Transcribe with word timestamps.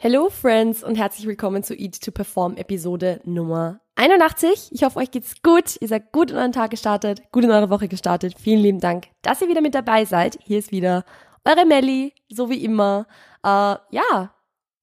Hello 0.00 0.30
Friends 0.30 0.84
und 0.84 0.94
herzlich 0.94 1.26
willkommen 1.26 1.64
zu 1.64 1.74
Eat 1.74 2.00
to 2.00 2.12
Perform 2.12 2.56
Episode 2.56 3.20
Nummer 3.24 3.80
81. 3.96 4.68
Ich 4.70 4.84
hoffe, 4.84 5.00
euch 5.00 5.10
geht's 5.10 5.42
gut. 5.42 5.76
Ihr 5.80 5.88
seid 5.88 6.12
gut 6.12 6.30
in 6.30 6.36
euren 6.36 6.52
Tag 6.52 6.70
gestartet, 6.70 7.20
gut 7.32 7.42
in 7.42 7.50
eure 7.50 7.68
Woche 7.68 7.88
gestartet. 7.88 8.36
Vielen 8.38 8.60
lieben 8.60 8.78
Dank, 8.78 9.08
dass 9.22 9.42
ihr 9.42 9.48
wieder 9.48 9.60
mit 9.60 9.74
dabei 9.74 10.04
seid. 10.04 10.38
Hier 10.40 10.60
ist 10.60 10.70
wieder 10.70 11.04
eure 11.44 11.66
Melli, 11.66 12.12
so 12.28 12.48
wie 12.48 12.62
immer. 12.62 13.08
Äh, 13.42 13.48
ja, 13.90 14.32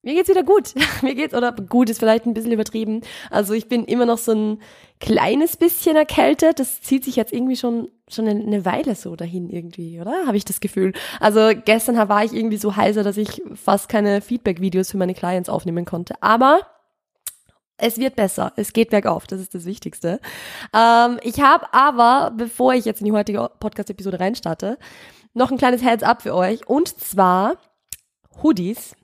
mir 0.06 0.14
geht's 0.14 0.28
wieder 0.28 0.44
gut. 0.44 0.72
Mir 1.02 1.16
geht's, 1.16 1.34
oder 1.34 1.50
gut 1.50 1.90
ist 1.90 1.98
vielleicht 1.98 2.26
ein 2.26 2.32
bisschen 2.32 2.52
übertrieben. 2.52 3.00
Also 3.28 3.54
ich 3.54 3.68
bin 3.68 3.84
immer 3.84 4.06
noch 4.06 4.18
so 4.18 4.32
ein 4.32 4.62
kleines 5.00 5.56
bisschen 5.56 5.96
erkältet. 5.96 6.60
Das 6.60 6.80
zieht 6.80 7.04
sich 7.04 7.16
jetzt 7.16 7.32
irgendwie 7.32 7.56
schon, 7.56 7.88
schon 8.08 8.28
eine 8.28 8.64
Weile 8.64 8.94
so 8.94 9.16
dahin 9.16 9.50
irgendwie, 9.50 10.00
oder? 10.00 10.26
Habe 10.26 10.36
ich 10.36 10.44
das 10.44 10.60
Gefühl. 10.60 10.92
Also 11.18 11.50
gestern 11.64 11.96
war 12.08 12.24
ich 12.24 12.32
irgendwie 12.32 12.56
so 12.56 12.76
heiser, 12.76 13.02
dass 13.02 13.16
ich 13.16 13.42
fast 13.54 13.88
keine 13.88 14.20
Feedback-Videos 14.20 14.92
für 14.92 14.96
meine 14.96 15.12
Clients 15.12 15.48
aufnehmen 15.48 15.84
konnte. 15.84 16.14
Aber 16.20 16.60
es 17.76 17.98
wird 17.98 18.14
besser. 18.14 18.52
Es 18.54 18.72
geht 18.72 18.90
bergauf. 18.90 19.26
Das 19.26 19.40
ist 19.40 19.56
das 19.56 19.64
Wichtigste. 19.64 20.20
Ähm, 20.72 21.18
ich 21.22 21.40
habe 21.40 21.74
aber, 21.74 22.32
bevor 22.36 22.74
ich 22.74 22.84
jetzt 22.84 23.00
in 23.00 23.06
die 23.06 23.12
heutige 23.12 23.50
Podcast-Episode 23.58 24.20
reinstarte, 24.20 24.78
noch 25.34 25.50
ein 25.50 25.58
kleines 25.58 25.82
Heads-up 25.82 26.22
für 26.22 26.34
euch. 26.34 26.68
Und 26.68 26.96
zwar 26.96 27.56
Hoodies 28.40 28.94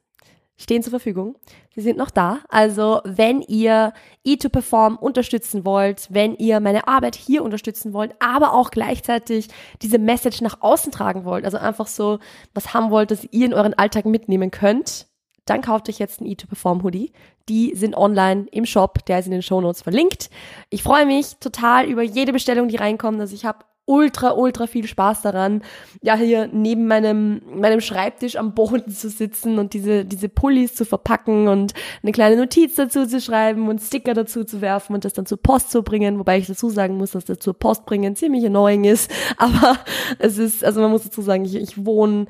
stehen 0.62 0.82
zur 0.82 0.90
Verfügung. 0.90 1.36
Sie 1.74 1.80
sind 1.80 1.98
noch 1.98 2.10
da. 2.10 2.40
Also 2.48 3.00
wenn 3.04 3.42
ihr 3.42 3.92
E2Perform 4.26 4.96
unterstützen 4.96 5.64
wollt, 5.64 6.08
wenn 6.10 6.34
ihr 6.36 6.60
meine 6.60 6.88
Arbeit 6.88 7.16
hier 7.16 7.42
unterstützen 7.42 7.92
wollt, 7.92 8.14
aber 8.20 8.52
auch 8.54 8.70
gleichzeitig 8.70 9.48
diese 9.82 9.98
Message 9.98 10.40
nach 10.40 10.60
außen 10.60 10.92
tragen 10.92 11.24
wollt, 11.24 11.44
also 11.44 11.58
einfach 11.58 11.86
so 11.86 12.18
was 12.54 12.74
haben 12.74 12.90
wollt, 12.90 13.10
das 13.10 13.26
ihr 13.30 13.46
in 13.46 13.54
euren 13.54 13.74
Alltag 13.74 14.06
mitnehmen 14.06 14.50
könnt, 14.50 15.06
dann 15.44 15.60
kauft 15.60 15.88
euch 15.88 15.98
jetzt 15.98 16.20
ein 16.20 16.26
E2Perform 16.26 16.82
Hoodie. 16.82 17.12
Die 17.48 17.74
sind 17.74 17.96
online 17.96 18.46
im 18.52 18.64
Shop, 18.64 19.04
der 19.06 19.18
ist 19.18 19.26
in 19.26 19.32
den 19.32 19.42
Show 19.42 19.60
Notes 19.60 19.82
verlinkt. 19.82 20.30
Ich 20.70 20.82
freue 20.82 21.06
mich 21.06 21.36
total 21.38 21.86
über 21.86 22.02
jede 22.02 22.32
Bestellung, 22.32 22.68
die 22.68 22.76
reinkommt. 22.76 23.20
Also 23.20 23.34
ich 23.34 23.44
habe 23.44 23.64
ultra, 23.84 24.32
ultra 24.32 24.66
viel 24.66 24.86
Spaß 24.86 25.22
daran, 25.22 25.62
ja, 26.02 26.14
hier 26.14 26.48
neben 26.52 26.86
meinem, 26.86 27.42
meinem 27.54 27.80
Schreibtisch 27.80 28.36
am 28.36 28.54
Boden 28.54 28.90
zu 28.90 29.08
sitzen 29.08 29.58
und 29.58 29.72
diese, 29.74 30.04
diese 30.04 30.28
Pullis 30.28 30.74
zu 30.74 30.84
verpacken 30.84 31.48
und 31.48 31.74
eine 32.02 32.12
kleine 32.12 32.36
Notiz 32.36 32.76
dazu 32.76 33.06
zu 33.06 33.20
schreiben 33.20 33.68
und 33.68 33.80
Sticker 33.80 34.14
dazu 34.14 34.44
zu 34.44 34.60
werfen 34.60 34.94
und 34.94 35.04
das 35.04 35.14
dann 35.14 35.26
zur 35.26 35.42
Post 35.42 35.70
zu 35.70 35.82
bringen, 35.82 36.18
wobei 36.18 36.38
ich 36.38 36.46
dazu 36.46 36.70
sagen 36.70 36.96
muss, 36.96 37.12
dass 37.12 37.24
das 37.24 37.38
zur 37.38 37.54
Post 37.54 37.84
bringen 37.84 38.14
ziemlich 38.14 38.46
annoying 38.46 38.84
ist, 38.84 39.10
aber 39.36 39.78
es 40.18 40.38
ist, 40.38 40.64
also 40.64 40.80
man 40.80 40.90
muss 40.90 41.04
dazu 41.04 41.22
sagen, 41.22 41.44
ich, 41.44 41.56
ich 41.56 41.84
wohne 41.84 42.26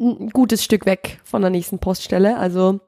ein 0.00 0.30
gutes 0.30 0.64
Stück 0.64 0.84
weg 0.86 1.20
von 1.24 1.42
der 1.42 1.50
nächsten 1.50 1.78
Poststelle, 1.78 2.38
also 2.38 2.80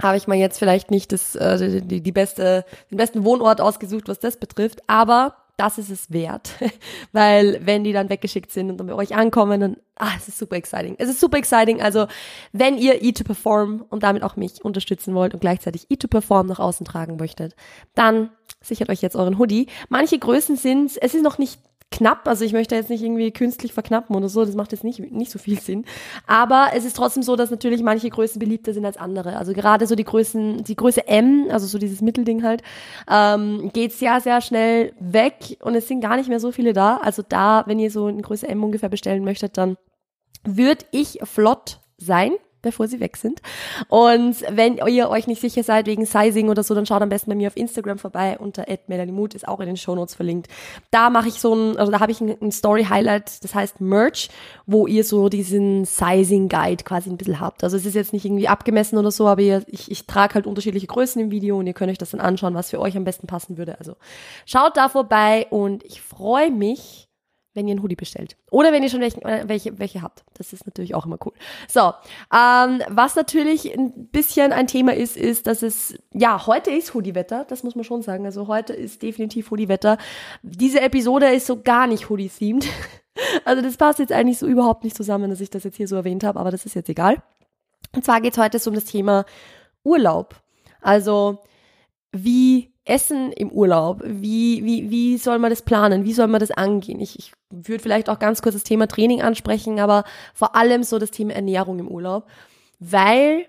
habe 0.00 0.16
ich 0.16 0.28
mal 0.28 0.36
jetzt 0.36 0.58
vielleicht 0.58 0.90
nicht 0.90 1.12
das, 1.12 1.34
äh, 1.34 1.80
die, 1.80 2.02
die 2.02 2.12
beste, 2.12 2.64
den 2.90 2.98
besten 2.98 3.24
Wohnort 3.24 3.60
ausgesucht, 3.60 4.06
was 4.06 4.20
das 4.20 4.36
betrifft, 4.36 4.82
aber 4.86 5.34
das 5.58 5.76
ist 5.76 5.90
es 5.90 6.10
wert. 6.10 6.52
Weil 7.12 7.60
wenn 7.66 7.84
die 7.84 7.92
dann 7.92 8.08
weggeschickt 8.08 8.50
sind 8.50 8.70
und 8.70 8.78
dann 8.78 8.86
bei 8.86 8.94
euch 8.94 9.14
ankommen, 9.14 9.60
dann, 9.60 9.76
ah, 9.96 10.12
es 10.16 10.28
ist 10.28 10.38
super 10.38 10.56
exciting. 10.56 10.94
Es 10.98 11.10
ist 11.10 11.20
super 11.20 11.36
exciting. 11.36 11.82
Also, 11.82 12.06
wenn 12.52 12.78
ihr 12.78 13.02
E2Perform 13.02 13.82
und 13.90 14.02
damit 14.02 14.22
auch 14.22 14.36
mich 14.36 14.64
unterstützen 14.64 15.14
wollt 15.14 15.34
und 15.34 15.40
gleichzeitig 15.40 15.88
E2Perform 15.88 16.44
nach 16.44 16.60
außen 16.60 16.86
tragen 16.86 17.16
möchtet, 17.16 17.56
dann 17.94 18.30
sichert 18.60 18.88
euch 18.88 19.02
jetzt 19.02 19.16
euren 19.16 19.38
Hoodie. 19.38 19.66
Manche 19.88 20.18
Größen 20.18 20.56
sind, 20.56 20.92
es 21.00 21.14
ist 21.14 21.22
noch 21.22 21.38
nicht 21.38 21.60
knapp. 21.90 22.28
Also 22.28 22.44
ich 22.44 22.52
möchte 22.52 22.74
jetzt 22.74 22.90
nicht 22.90 23.02
irgendwie 23.02 23.30
künstlich 23.30 23.72
verknappen 23.72 24.14
oder 24.14 24.28
so, 24.28 24.44
das 24.44 24.54
macht 24.54 24.72
jetzt 24.72 24.84
nicht, 24.84 24.98
nicht 25.10 25.30
so 25.30 25.38
viel 25.38 25.58
Sinn. 25.60 25.84
Aber 26.26 26.70
es 26.74 26.84
ist 26.84 26.96
trotzdem 26.96 27.22
so, 27.22 27.36
dass 27.36 27.50
natürlich 27.50 27.82
manche 27.82 28.10
Größen 28.10 28.38
beliebter 28.38 28.74
sind 28.74 28.84
als 28.84 28.96
andere. 28.96 29.36
Also 29.36 29.52
gerade 29.52 29.86
so 29.86 29.94
die 29.94 30.04
Größen, 30.04 30.64
die 30.64 30.76
Größe 30.76 31.06
M, 31.08 31.46
also 31.50 31.66
so 31.66 31.78
dieses 31.78 32.00
Mittelding 32.00 32.42
halt, 32.42 32.62
ähm, 33.10 33.70
geht 33.72 33.92
sehr, 33.92 34.20
sehr 34.20 34.40
schnell 34.40 34.92
weg 35.00 35.58
und 35.62 35.74
es 35.74 35.88
sind 35.88 36.00
gar 36.00 36.16
nicht 36.16 36.28
mehr 36.28 36.40
so 36.40 36.52
viele 36.52 36.72
da. 36.72 36.98
Also 36.98 37.22
da, 37.26 37.64
wenn 37.66 37.78
ihr 37.78 37.90
so 37.90 38.08
in 38.08 38.22
Größe 38.22 38.48
M 38.48 38.62
ungefähr 38.62 38.88
bestellen 38.88 39.24
möchtet, 39.24 39.56
dann 39.56 39.76
würde 40.44 40.84
ich 40.92 41.18
flott 41.24 41.80
sein 41.96 42.32
bevor 42.68 42.88
sie 42.88 43.00
weg 43.00 43.16
sind. 43.16 43.40
Und 43.88 44.36
wenn 44.50 44.78
ihr 44.86 45.10
euch 45.10 45.26
nicht 45.26 45.40
sicher 45.40 45.62
seid 45.62 45.86
wegen 45.86 46.06
Sizing 46.06 46.48
oder 46.48 46.62
so, 46.62 46.74
dann 46.74 46.86
schaut 46.86 47.02
am 47.02 47.08
besten 47.08 47.30
bei 47.30 47.36
mir 47.36 47.48
auf 47.48 47.56
Instagram 47.56 47.98
vorbei 47.98 48.38
unter 48.38 48.66
@melaniemut 48.86 49.34
ist 49.34 49.46
auch 49.46 49.60
in 49.60 49.66
den 49.66 49.76
Shownotes 49.76 50.14
verlinkt. 50.14 50.48
Da 50.90 51.10
mache 51.10 51.28
ich 51.28 51.40
so 51.40 51.54
ein, 51.54 51.76
also 51.76 51.90
da 51.90 52.00
habe 52.00 52.12
ich 52.12 52.20
ein, 52.20 52.36
ein 52.40 52.52
Story 52.52 52.84
Highlight, 52.84 53.42
das 53.44 53.54
heißt 53.54 53.80
Merch, 53.80 54.28
wo 54.66 54.86
ihr 54.86 55.04
so 55.04 55.28
diesen 55.28 55.84
Sizing 55.84 56.48
Guide 56.48 56.84
quasi 56.84 57.10
ein 57.10 57.16
bisschen 57.16 57.40
habt. 57.40 57.64
Also 57.64 57.76
es 57.76 57.86
ist 57.86 57.94
jetzt 57.94 58.12
nicht 58.12 58.24
irgendwie 58.24 58.48
abgemessen 58.48 58.98
oder 58.98 59.10
so, 59.10 59.26
aber 59.26 59.42
ihr, 59.42 59.62
ich, 59.66 59.90
ich 59.90 60.06
trage 60.06 60.34
halt 60.34 60.46
unterschiedliche 60.46 60.86
Größen 60.86 61.20
im 61.20 61.30
Video 61.30 61.58
und 61.58 61.66
ihr 61.66 61.74
könnt 61.74 61.90
euch 61.90 61.98
das 61.98 62.10
dann 62.10 62.20
anschauen, 62.20 62.54
was 62.54 62.70
für 62.70 62.80
euch 62.80 62.96
am 62.96 63.04
besten 63.04 63.26
passen 63.26 63.58
würde. 63.58 63.78
Also 63.78 63.96
schaut 64.46 64.76
da 64.76 64.88
vorbei 64.88 65.46
und 65.50 65.84
ich 65.84 66.00
freue 66.00 66.50
mich 66.50 67.07
wenn 67.54 67.66
ihr 67.66 67.72
einen 67.72 67.82
Hoodie 67.82 67.96
bestellt. 67.96 68.36
Oder 68.50 68.72
wenn 68.72 68.82
ihr 68.82 68.90
schon 68.90 69.00
welche, 69.00 69.20
äh, 69.22 69.48
welche, 69.48 69.78
welche 69.78 70.02
habt. 70.02 70.24
Das 70.34 70.52
ist 70.52 70.66
natürlich 70.66 70.94
auch 70.94 71.06
immer 71.06 71.18
cool. 71.24 71.32
So, 71.66 71.92
ähm, 72.32 72.82
was 72.88 73.16
natürlich 73.16 73.76
ein 73.76 74.08
bisschen 74.08 74.52
ein 74.52 74.66
Thema 74.66 74.94
ist, 74.94 75.16
ist, 75.16 75.46
dass 75.46 75.62
es, 75.62 75.98
ja, 76.12 76.46
heute 76.46 76.70
ist 76.70 76.94
Hoodie-Wetter, 76.94 77.44
das 77.48 77.62
muss 77.62 77.74
man 77.74 77.84
schon 77.84 78.02
sagen. 78.02 78.26
Also 78.26 78.46
heute 78.46 78.72
ist 78.72 79.02
definitiv 79.02 79.50
Hoodie-Wetter. 79.50 79.98
Diese 80.42 80.80
Episode 80.80 81.26
ist 81.32 81.46
so 81.46 81.60
gar 81.60 81.86
nicht 81.86 82.08
Hoodie-themed. 82.08 82.66
Also 83.44 83.62
das 83.62 83.76
passt 83.76 83.98
jetzt 83.98 84.12
eigentlich 84.12 84.38
so 84.38 84.46
überhaupt 84.46 84.84
nicht 84.84 84.96
zusammen, 84.96 85.28
dass 85.28 85.40
ich 85.40 85.50
das 85.50 85.64
jetzt 85.64 85.76
hier 85.76 85.88
so 85.88 85.96
erwähnt 85.96 86.22
habe, 86.22 86.38
aber 86.38 86.52
das 86.52 86.64
ist 86.66 86.76
jetzt 86.76 86.88
egal. 86.88 87.20
Und 87.92 88.04
zwar 88.04 88.20
geht 88.20 88.34
es 88.34 88.38
heute 88.38 88.60
so 88.60 88.70
um 88.70 88.76
das 88.76 88.84
Thema 88.84 89.24
Urlaub. 89.82 90.36
Also 90.80 91.40
wie 92.12 92.72
Essen 92.88 93.32
im 93.32 93.50
Urlaub? 93.50 94.02
Wie, 94.04 94.64
wie, 94.64 94.90
wie 94.90 95.18
soll 95.18 95.38
man 95.38 95.50
das 95.50 95.62
planen? 95.62 96.04
Wie 96.04 96.12
soll 96.12 96.26
man 96.26 96.40
das 96.40 96.50
angehen? 96.50 97.00
Ich, 97.00 97.18
ich 97.18 97.32
würde 97.50 97.82
vielleicht 97.82 98.08
auch 98.08 98.18
ganz 98.18 98.42
kurz 98.42 98.54
das 98.54 98.64
Thema 98.64 98.86
Training 98.86 99.22
ansprechen, 99.22 99.78
aber 99.78 100.04
vor 100.34 100.56
allem 100.56 100.82
so 100.82 100.98
das 100.98 101.10
Thema 101.10 101.34
Ernährung 101.34 101.78
im 101.78 101.88
Urlaub, 101.88 102.26
weil 102.80 103.46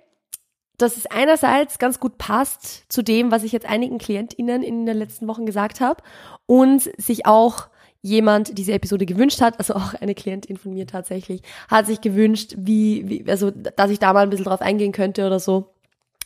das 0.77 0.95
ist 0.97 1.11
einerseits 1.11 1.77
ganz 1.77 1.99
gut 1.99 2.17
passt 2.17 2.91
zu 2.91 3.03
dem, 3.03 3.31
was 3.31 3.43
ich 3.43 3.51
jetzt 3.51 3.65
einigen 3.65 3.97
KlientInnen 3.97 4.63
in 4.63 4.85
den 4.85 4.97
letzten 4.97 5.27
Wochen 5.27 5.45
gesagt 5.45 5.81
habe 5.81 6.01
und 6.45 6.89
sich 6.97 7.25
auch 7.25 7.67
jemand 8.01 8.57
diese 8.57 8.71
Episode 8.71 9.05
gewünscht 9.05 9.41
hat, 9.41 9.59
also 9.59 9.73
auch 9.75 9.93
eine 9.93 10.15
Klientin 10.15 10.57
von 10.57 10.73
mir 10.73 10.87
tatsächlich, 10.87 11.41
hat 11.67 11.85
sich 11.85 11.99
gewünscht, 11.99 12.55
wie, 12.57 13.09
wie 13.09 13.29
also 13.29 13.51
dass 13.51 13.91
ich 13.91 13.99
da 13.99 14.13
mal 14.13 14.21
ein 14.21 14.29
bisschen 14.29 14.45
drauf 14.45 14.61
eingehen 14.61 14.93
könnte 14.93 15.27
oder 15.27 15.39
so 15.39 15.73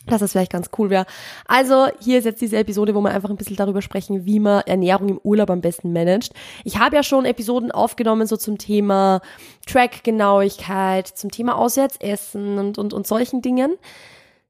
dass 0.06 0.20
das 0.20 0.32
vielleicht 0.32 0.52
ganz 0.52 0.70
cool 0.78 0.90
wäre. 0.90 1.06
Also 1.46 1.86
hier 2.00 2.18
ist 2.18 2.24
jetzt 2.24 2.40
diese 2.40 2.58
Episode, 2.58 2.94
wo 2.94 3.00
wir 3.00 3.10
einfach 3.10 3.30
ein 3.30 3.36
bisschen 3.36 3.56
darüber 3.56 3.82
sprechen, 3.82 4.26
wie 4.26 4.40
man 4.40 4.62
Ernährung 4.66 5.08
im 5.08 5.20
Urlaub 5.22 5.50
am 5.50 5.60
besten 5.60 5.92
managt. 5.92 6.32
Ich 6.64 6.78
habe 6.78 6.96
ja 6.96 7.02
schon 7.02 7.24
Episoden 7.24 7.70
aufgenommen, 7.70 8.26
so 8.26 8.36
zum 8.36 8.58
Thema 8.58 9.20
Trackgenauigkeit, 9.66 11.08
zum 11.08 11.30
Thema 11.30 11.56
Auswärtsessen 11.56 12.58
und, 12.58 12.78
und, 12.78 12.92
und 12.92 13.06
solchen 13.06 13.42
Dingen. 13.42 13.76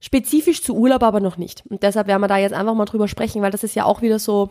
Spezifisch 0.01 0.63
zu 0.63 0.75
Urlaub 0.75 1.03
aber 1.03 1.21
noch 1.21 1.39
nicht. 1.39 1.65
Und 1.69 1.83
deshalb 1.83 2.09
werden 2.09 2.21
wir 2.21 2.29
da 2.29 2.37
jetzt 2.37 2.53
einfach 2.53 2.75
mal 2.75 2.85
drüber 2.85 3.09
sprechen, 3.09 3.41
weil 3.41 3.51
das 3.51 3.65
ist 3.65 3.75
ja 3.75 3.85
auch 3.85 4.03
wieder 4.03 4.19
so 4.19 4.51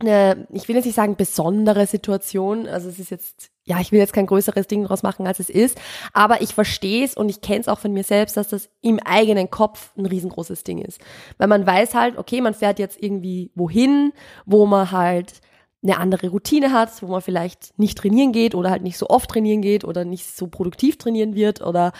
eine, 0.00 0.46
ich 0.52 0.68
will 0.68 0.76
jetzt 0.76 0.86
nicht 0.86 0.94
sagen 0.94 1.16
besondere 1.16 1.86
Situation. 1.86 2.66
Also 2.66 2.88
es 2.88 2.98
ist 2.98 3.10
jetzt 3.10 3.50
ja, 3.70 3.78
ich 3.80 3.92
will 3.92 4.00
jetzt 4.00 4.12
kein 4.12 4.26
größeres 4.26 4.66
Ding 4.66 4.82
draus 4.84 5.04
machen, 5.04 5.28
als 5.28 5.38
es 5.38 5.48
ist, 5.48 5.80
aber 6.12 6.42
ich 6.42 6.54
verstehe 6.54 7.04
es 7.04 7.14
und 7.14 7.28
ich 7.28 7.40
kenne 7.40 7.60
es 7.60 7.68
auch 7.68 7.78
von 7.78 7.92
mir 7.92 8.02
selbst, 8.02 8.36
dass 8.36 8.48
das 8.48 8.68
im 8.80 8.98
eigenen 8.98 9.48
Kopf 9.48 9.92
ein 9.96 10.06
riesengroßes 10.06 10.64
Ding 10.64 10.78
ist. 10.78 11.00
Weil 11.38 11.46
man 11.46 11.64
weiß 11.64 11.94
halt, 11.94 12.18
okay, 12.18 12.40
man 12.40 12.54
fährt 12.54 12.80
jetzt 12.80 13.00
irgendwie 13.00 13.52
wohin, 13.54 14.12
wo 14.44 14.66
man 14.66 14.90
halt 14.90 15.40
eine 15.82 15.96
andere 15.96 16.28
Routine 16.28 16.72
hat, 16.72 17.02
wo 17.02 17.06
man 17.06 17.22
vielleicht 17.22 17.78
nicht 17.78 17.96
trainieren 17.96 18.32
geht 18.32 18.54
oder 18.54 18.70
halt 18.70 18.82
nicht 18.82 18.98
so 18.98 19.08
oft 19.08 19.30
trainieren 19.30 19.62
geht 19.62 19.82
oder 19.84 20.04
nicht 20.04 20.26
so 20.26 20.46
produktiv 20.46 20.98
trainieren 20.98 21.34
wird 21.34 21.62
oder 21.62 21.92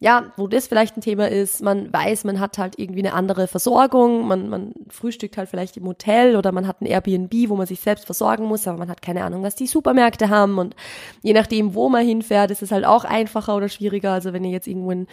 ja, 0.00 0.32
wo 0.36 0.48
das 0.48 0.66
vielleicht 0.66 0.96
ein 0.96 1.02
Thema 1.02 1.28
ist, 1.28 1.62
man 1.62 1.92
weiß, 1.92 2.24
man 2.24 2.40
hat 2.40 2.58
halt 2.58 2.78
irgendwie 2.78 3.00
eine 3.00 3.14
andere 3.14 3.46
Versorgung, 3.46 4.26
man, 4.26 4.48
man 4.48 4.74
frühstückt 4.88 5.36
halt 5.36 5.48
vielleicht 5.48 5.76
im 5.76 5.86
Hotel 5.86 6.34
oder 6.34 6.50
man 6.50 6.66
hat 6.66 6.80
ein 6.80 6.86
Airbnb, 6.86 7.32
wo 7.48 7.54
man 7.54 7.66
sich 7.66 7.80
selbst 7.80 8.06
versorgen 8.06 8.44
muss, 8.44 8.66
aber 8.66 8.78
man 8.78 8.90
hat 8.90 9.02
keine 9.02 9.24
Ahnung, 9.24 9.44
was 9.44 9.54
die 9.54 9.66
Supermärkte 9.68 10.30
haben. 10.30 10.58
Und 10.58 10.74
je 11.22 11.32
nachdem, 11.32 11.74
wo 11.74 11.88
man 11.88 12.04
hinfährt, 12.04 12.50
ist 12.50 12.62
es 12.62 12.72
halt 12.72 12.84
auch 12.84 13.04
einfacher 13.04 13.56
oder 13.56 13.68
schwieriger, 13.68 14.12
also 14.12 14.32
wenn 14.32 14.44
ihr 14.44 14.50
jetzt 14.50 14.66
irgendwo 14.66 14.90
in, 14.90 15.06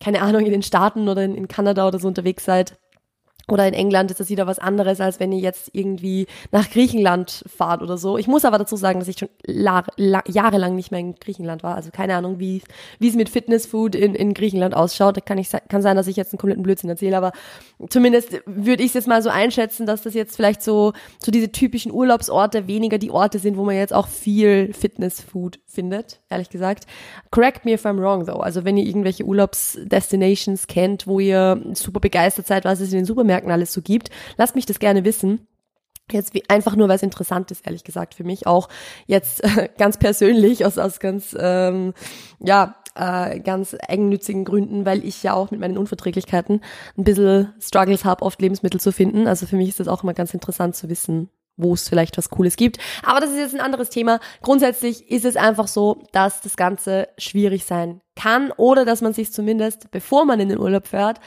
keine 0.00 0.22
Ahnung, 0.22 0.46
in 0.46 0.52
den 0.52 0.62
Staaten 0.62 1.08
oder 1.08 1.22
in, 1.22 1.34
in 1.36 1.48
Kanada 1.48 1.86
oder 1.86 1.98
so 1.98 2.08
unterwegs 2.08 2.44
seid, 2.44 2.76
oder 3.48 3.66
in 3.66 3.74
England 3.74 4.10
ist 4.10 4.20
das 4.20 4.28
wieder 4.28 4.46
was 4.46 4.58
anderes, 4.58 5.00
als 5.00 5.20
wenn 5.20 5.32
ihr 5.32 5.40
jetzt 5.40 5.70
irgendwie 5.72 6.26
nach 6.52 6.70
Griechenland 6.70 7.44
fahrt 7.46 7.82
oder 7.82 7.96
so. 7.96 8.18
Ich 8.18 8.26
muss 8.26 8.44
aber 8.44 8.58
dazu 8.58 8.76
sagen, 8.76 8.98
dass 8.98 9.08
ich 9.08 9.18
schon 9.18 9.28
jahrelang 9.46 10.74
nicht 10.74 10.90
mehr 10.90 11.00
in 11.00 11.14
Griechenland 11.14 11.62
war. 11.62 11.74
Also 11.74 11.90
keine 11.90 12.14
Ahnung, 12.14 12.38
wie, 12.38 12.62
wie 12.98 13.08
es 13.08 13.14
mit 13.14 13.28
Fitnessfood 13.28 13.94
in, 13.94 14.14
in 14.14 14.34
Griechenland 14.34 14.74
ausschaut. 14.74 15.16
Da 15.16 15.20
kann, 15.20 15.38
ich, 15.38 15.48
kann 15.68 15.82
sein, 15.82 15.96
dass 15.96 16.06
ich 16.06 16.16
jetzt 16.16 16.32
einen 16.32 16.38
kompletten 16.38 16.62
Blödsinn 16.62 16.90
erzähle, 16.90 17.16
aber 17.16 17.32
zumindest 17.88 18.40
würde 18.46 18.82
ich 18.82 18.90
es 18.90 18.94
jetzt 18.94 19.08
mal 19.08 19.22
so 19.22 19.30
einschätzen, 19.30 19.86
dass 19.86 20.02
das 20.02 20.14
jetzt 20.14 20.36
vielleicht 20.36 20.62
so, 20.62 20.92
so 21.18 21.30
diese 21.30 21.50
typischen 21.50 21.92
Urlaubsorte 21.92 22.66
weniger 22.66 22.98
die 22.98 23.10
Orte 23.10 23.38
sind, 23.38 23.56
wo 23.56 23.64
man 23.64 23.76
jetzt 23.76 23.94
auch 23.94 24.08
viel 24.08 24.72
Fitnessfood 24.74 25.58
findet, 25.66 26.20
ehrlich 26.28 26.50
gesagt. 26.50 26.86
Correct 27.30 27.64
me 27.64 27.72
if 27.72 27.86
I'm 27.86 28.00
wrong, 28.00 28.26
though. 28.26 28.40
Also 28.40 28.64
wenn 28.64 28.76
ihr 28.76 28.84
irgendwelche 28.84 29.24
Urlaubsdestinations 29.24 30.66
kennt, 30.66 31.06
wo 31.06 31.20
ihr 31.20 31.62
super 31.74 32.00
begeistert 32.00 32.46
seid, 32.46 32.64
was 32.64 32.80
es 32.80 32.92
in 32.92 32.98
den 32.98 33.04
Supermärkten 33.04 33.37
alles 33.46 33.72
so 33.72 33.82
gibt, 33.82 34.10
lasst 34.36 34.54
mich 34.54 34.66
das 34.66 34.78
gerne 34.78 35.04
wissen. 35.04 35.46
Jetzt 36.10 36.32
wie, 36.32 36.48
einfach 36.48 36.74
nur, 36.74 36.88
weil 36.88 36.96
es 36.96 37.02
interessant 37.02 37.50
ist, 37.50 37.66
ehrlich 37.66 37.84
gesagt, 37.84 38.14
für 38.14 38.24
mich 38.24 38.46
auch 38.46 38.68
jetzt 39.06 39.44
äh, 39.44 39.68
ganz 39.78 39.98
persönlich, 39.98 40.64
aus, 40.64 40.78
aus 40.78 41.00
ganz, 41.00 41.36
ähm, 41.38 41.92
ja, 42.40 42.76
äh, 42.94 43.40
ganz 43.40 43.76
eigennützigen 43.86 44.44
Gründen, 44.44 44.84
weil 44.84 45.04
ich 45.04 45.22
ja 45.22 45.34
auch 45.34 45.50
mit 45.50 45.60
meinen 45.60 45.78
Unverträglichkeiten 45.78 46.62
ein 46.96 47.04
bisschen 47.04 47.52
Struggles 47.60 48.04
habe, 48.04 48.24
oft 48.24 48.40
Lebensmittel 48.40 48.80
zu 48.80 48.90
finden. 48.90 49.26
Also 49.26 49.46
für 49.46 49.56
mich 49.56 49.68
ist 49.68 49.80
das 49.80 49.88
auch 49.88 50.02
immer 50.02 50.14
ganz 50.14 50.34
interessant 50.34 50.74
zu 50.76 50.88
wissen, 50.88 51.28
wo 51.56 51.74
es 51.74 51.88
vielleicht 51.88 52.16
was 52.16 52.30
Cooles 52.30 52.56
gibt. 52.56 52.78
Aber 53.02 53.20
das 53.20 53.30
ist 53.30 53.38
jetzt 53.38 53.54
ein 53.54 53.60
anderes 53.60 53.90
Thema. 53.90 54.20
Grundsätzlich 54.42 55.10
ist 55.10 55.24
es 55.24 55.36
einfach 55.36 55.68
so, 55.68 56.02
dass 56.12 56.40
das 56.40 56.56
Ganze 56.56 57.08
schwierig 57.18 57.64
sein 57.66 58.00
kann 58.16 58.50
oder 58.52 58.84
dass 58.84 59.02
man 59.02 59.12
sich 59.12 59.32
zumindest, 59.32 59.90
bevor 59.90 60.24
man 60.24 60.40
in 60.40 60.48
den 60.48 60.58
Urlaub 60.58 60.86
fährt, 60.86 61.20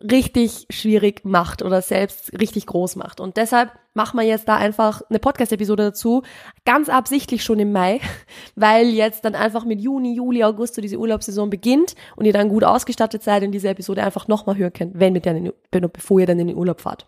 richtig 0.00 0.66
schwierig 0.70 1.24
macht 1.24 1.62
oder 1.62 1.82
selbst 1.82 2.32
richtig 2.38 2.66
groß 2.66 2.96
macht. 2.96 3.20
Und 3.20 3.36
deshalb 3.36 3.70
machen 3.92 4.18
wir 4.18 4.26
jetzt 4.26 4.48
da 4.48 4.56
einfach 4.56 5.02
eine 5.10 5.18
Podcast-Episode 5.18 5.84
dazu, 5.84 6.22
ganz 6.64 6.88
absichtlich 6.88 7.44
schon 7.44 7.58
im 7.58 7.72
Mai, 7.72 8.00
weil 8.54 8.88
jetzt 8.88 9.24
dann 9.24 9.34
einfach 9.34 9.64
mit 9.64 9.80
Juni, 9.80 10.14
Juli, 10.14 10.42
August 10.44 10.74
so 10.74 10.82
diese 10.82 10.96
Urlaubssaison 10.96 11.50
beginnt 11.50 11.94
und 12.16 12.24
ihr 12.24 12.32
dann 12.32 12.48
gut 12.48 12.64
ausgestattet 12.64 13.22
seid 13.22 13.42
und 13.42 13.52
diese 13.52 13.68
Episode 13.68 14.02
einfach 14.02 14.28
nochmal 14.28 14.56
hören 14.56 14.72
könnt, 14.72 14.98
wenn 14.98 15.12
mit 15.12 15.24
der, 15.26 15.52
bevor 15.88 16.20
ihr 16.20 16.26
dann 16.26 16.38
in 16.38 16.48
den 16.48 16.56
Urlaub 16.56 16.80
fahrt. 16.80 17.06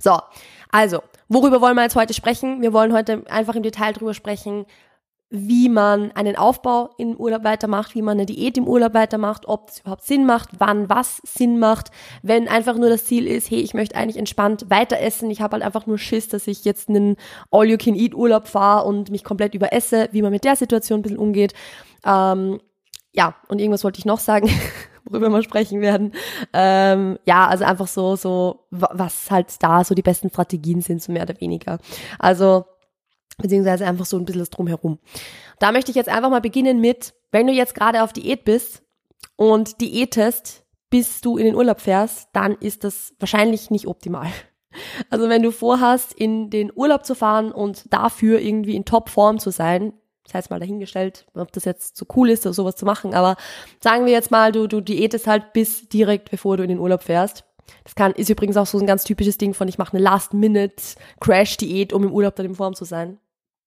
So, 0.00 0.18
also, 0.70 1.02
worüber 1.28 1.60
wollen 1.60 1.76
wir 1.76 1.82
jetzt 1.82 1.96
heute 1.96 2.14
sprechen? 2.14 2.62
Wir 2.62 2.72
wollen 2.72 2.92
heute 2.92 3.22
einfach 3.28 3.54
im 3.54 3.62
Detail 3.62 3.92
drüber 3.92 4.14
sprechen, 4.14 4.66
wie 5.28 5.68
man 5.68 6.12
einen 6.12 6.36
Aufbau 6.36 6.90
im 6.98 7.16
Urlaub 7.16 7.42
weitermacht, 7.42 7.94
wie 7.94 8.02
man 8.02 8.16
eine 8.16 8.26
Diät 8.26 8.56
im 8.56 8.68
Urlaub 8.68 8.94
weitermacht, 8.94 9.46
ob 9.46 9.70
es 9.70 9.80
überhaupt 9.80 10.04
Sinn 10.04 10.24
macht, 10.24 10.50
wann 10.58 10.88
was 10.88 11.20
Sinn 11.24 11.58
macht, 11.58 11.90
wenn 12.22 12.46
einfach 12.46 12.76
nur 12.76 12.88
das 12.88 13.06
Ziel 13.06 13.26
ist, 13.26 13.50
hey, 13.50 13.58
ich 13.58 13.74
möchte 13.74 13.96
eigentlich 13.96 14.18
entspannt 14.18 14.66
weiter 14.70 15.00
essen, 15.00 15.30
ich 15.30 15.40
habe 15.40 15.54
halt 15.54 15.64
einfach 15.64 15.86
nur 15.86 15.98
Schiss, 15.98 16.28
dass 16.28 16.46
ich 16.46 16.64
jetzt 16.64 16.88
einen 16.88 17.16
All-You-Can-Eat-Urlaub 17.50 18.46
fahre 18.46 18.86
und 18.86 19.10
mich 19.10 19.24
komplett 19.24 19.54
überesse, 19.54 20.08
wie 20.12 20.22
man 20.22 20.30
mit 20.30 20.44
der 20.44 20.54
Situation 20.54 21.00
ein 21.00 21.02
bisschen 21.02 21.18
umgeht. 21.18 21.54
Ähm, 22.04 22.60
ja, 23.12 23.34
und 23.48 23.60
irgendwas 23.60 23.82
wollte 23.82 23.98
ich 23.98 24.04
noch 24.04 24.20
sagen. 24.20 24.48
worüber 25.08 25.30
wir 25.30 25.42
sprechen 25.42 25.80
werden. 25.80 26.12
Ähm, 26.52 27.18
ja, 27.26 27.46
also 27.46 27.64
einfach 27.64 27.86
so, 27.86 28.16
so, 28.16 28.66
was 28.70 29.30
halt 29.30 29.62
da 29.62 29.84
so 29.84 29.94
die 29.94 30.02
besten 30.02 30.30
Strategien 30.30 30.80
sind, 30.80 31.02
so 31.02 31.12
mehr 31.12 31.22
oder 31.22 31.40
weniger. 31.40 31.78
Also, 32.18 32.64
beziehungsweise 33.36 33.86
einfach 33.86 34.06
so 34.06 34.16
ein 34.16 34.24
bisschen 34.24 34.40
das 34.40 34.50
Drumherum. 34.50 34.98
Da 35.58 35.72
möchte 35.72 35.90
ich 35.90 35.96
jetzt 35.96 36.08
einfach 36.08 36.30
mal 36.30 36.40
beginnen 36.40 36.80
mit, 36.80 37.14
wenn 37.32 37.46
du 37.46 37.52
jetzt 37.52 37.74
gerade 37.74 38.02
auf 38.02 38.12
Diät 38.12 38.44
bist 38.44 38.82
und 39.36 39.80
diätest, 39.80 40.64
bis 40.90 41.20
du 41.20 41.36
in 41.36 41.44
den 41.44 41.54
Urlaub 41.54 41.80
fährst, 41.80 42.28
dann 42.32 42.52
ist 42.54 42.84
das 42.84 43.14
wahrscheinlich 43.18 43.70
nicht 43.70 43.86
optimal. 43.86 44.28
Also 45.08 45.30
wenn 45.30 45.42
du 45.42 45.52
vorhast, 45.52 46.12
in 46.12 46.50
den 46.50 46.70
Urlaub 46.74 47.06
zu 47.06 47.14
fahren 47.14 47.50
und 47.50 47.90
dafür 47.94 48.40
irgendwie 48.40 48.76
in 48.76 48.84
Topform 48.84 49.38
zu 49.38 49.48
sein, 49.48 49.94
das 50.26 50.34
heißt 50.34 50.50
mal 50.50 50.60
dahingestellt, 50.60 51.24
ob 51.32 51.50
das 51.52 51.64
jetzt 51.64 51.96
so 51.96 52.04
cool 52.14 52.28
ist, 52.28 52.42
sowas 52.42 52.76
zu 52.76 52.84
machen, 52.84 53.14
aber 53.14 53.36
sagen 53.80 54.04
wir 54.04 54.12
jetzt 54.12 54.30
mal, 54.30 54.52
du, 54.52 54.66
du 54.66 54.82
diätest 54.82 55.26
halt 55.26 55.54
bis 55.54 55.88
direkt, 55.88 56.30
bevor 56.30 56.58
du 56.58 56.62
in 56.62 56.68
den 56.68 56.78
Urlaub 56.78 57.02
fährst. 57.02 57.44
Das 57.84 57.94
kann, 57.94 58.12
ist 58.12 58.28
übrigens 58.28 58.58
auch 58.58 58.66
so 58.66 58.78
ein 58.78 58.86
ganz 58.86 59.04
typisches 59.04 59.38
Ding 59.38 59.54
von, 59.54 59.66
ich 59.68 59.78
mache 59.78 59.96
eine 59.96 60.04
Last-Minute-Crash-Diät, 60.04 61.92
um 61.92 62.04
im 62.04 62.12
Urlaub 62.12 62.36
dann 62.36 62.46
in 62.46 62.54
Form 62.54 62.74
zu 62.74 62.84
sein. 62.84 63.18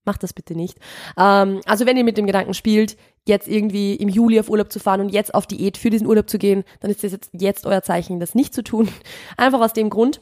Macht 0.06 0.24
das 0.24 0.34
bitte 0.34 0.56
nicht. 0.56 0.78
Ähm, 1.18 1.62
also 1.66 1.86
wenn 1.86 1.98
ihr 1.98 2.04
mit 2.04 2.18
dem 2.18 2.26
Gedanken 2.26 2.54
spielt, 2.54 2.98
jetzt 3.26 3.48
irgendwie 3.48 3.96
im 3.96 4.10
Juli 4.10 4.40
auf 4.40 4.50
Urlaub 4.50 4.72
zu 4.72 4.80
fahren 4.80 5.02
und 5.02 5.10
jetzt 5.10 5.34
auf 5.34 5.48
Diät 5.48 5.78
für 5.78 5.90
diesen 5.90 6.08
Urlaub 6.08 6.30
zu 6.30 6.38
gehen, 6.38 6.64
dann 6.80 6.90
ist 6.90 7.04
das 7.04 7.12
jetzt, 7.12 7.30
jetzt 7.34 7.66
euer 7.66 7.82
Zeichen, 7.82 8.20
das 8.20 8.36
nicht 8.36 8.54
zu 8.54 8.64
tun. 8.64 8.90
Einfach 9.38 9.62
aus 9.62 9.74
dem 9.74 9.90
Grund, 9.90 10.22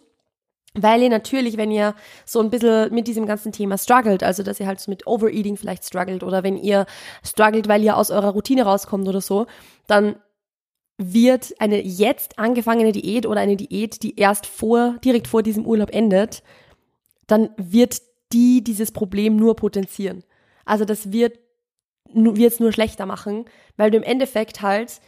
weil 0.73 1.01
ihr 1.01 1.09
natürlich, 1.09 1.57
wenn 1.57 1.71
ihr 1.71 1.95
so 2.25 2.39
ein 2.39 2.49
bisschen 2.49 2.93
mit 2.93 3.07
diesem 3.07 3.25
ganzen 3.25 3.51
Thema 3.51 3.77
struggelt, 3.77 4.23
also 4.23 4.43
dass 4.43 4.59
ihr 4.59 4.67
halt 4.67 4.79
so 4.79 4.91
mit 4.91 5.07
Overeating 5.07 5.57
vielleicht 5.57 5.85
struggelt 5.85 6.23
oder 6.23 6.43
wenn 6.43 6.57
ihr 6.57 6.85
struggelt, 7.23 7.67
weil 7.67 7.83
ihr 7.83 7.97
aus 7.97 8.11
eurer 8.11 8.29
Routine 8.29 8.63
rauskommt 8.63 9.07
oder 9.07 9.21
so, 9.21 9.47
dann 9.87 10.17
wird 10.97 11.53
eine 11.59 11.81
jetzt 11.81 12.39
angefangene 12.39 12.91
Diät 12.91 13.25
oder 13.25 13.39
eine 13.39 13.55
Diät, 13.55 14.01
die 14.03 14.19
erst 14.19 14.45
vor, 14.45 14.95
direkt 15.03 15.27
vor 15.27 15.43
diesem 15.43 15.65
Urlaub 15.65 15.93
endet, 15.93 16.43
dann 17.27 17.49
wird 17.57 18.01
die 18.33 18.63
dieses 18.63 18.91
Problem 18.91 19.35
nur 19.35 19.55
potenzieren. 19.55 20.23
Also 20.65 20.85
das 20.85 21.11
wird 21.11 21.39
es 22.13 22.59
nur 22.59 22.71
schlechter 22.71 23.05
machen, 23.05 23.45
weil 23.75 23.91
du 23.91 23.97
im 23.97 24.03
Endeffekt 24.03 24.61
halt 24.61 25.01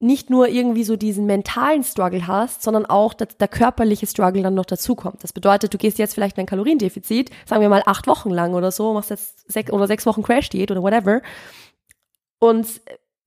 nicht 0.00 0.28
nur 0.28 0.48
irgendwie 0.48 0.84
so 0.84 0.96
diesen 0.96 1.24
mentalen 1.24 1.82
Struggle 1.82 2.26
hast, 2.26 2.62
sondern 2.62 2.84
auch 2.84 3.14
der, 3.14 3.28
der 3.28 3.48
körperliche 3.48 4.06
Struggle 4.06 4.42
dann 4.42 4.54
noch 4.54 4.66
dazukommt. 4.66 5.22
Das 5.22 5.32
bedeutet, 5.32 5.72
du 5.72 5.78
gehst 5.78 5.98
jetzt 5.98 6.14
vielleicht 6.14 6.36
in 6.36 6.42
ein 6.42 6.46
Kaloriendefizit, 6.46 7.30
sagen 7.46 7.62
wir 7.62 7.68
mal 7.68 7.82
acht 7.86 8.06
Wochen 8.06 8.30
lang 8.30 8.54
oder 8.54 8.70
so, 8.70 8.92
machst 8.92 9.10
jetzt 9.10 9.50
sechs 9.50 9.72
oder 9.72 9.86
sechs 9.86 10.04
Wochen 10.04 10.22
Crash-Diät 10.22 10.70
oder 10.70 10.82
whatever 10.82 11.22
und 12.38 12.66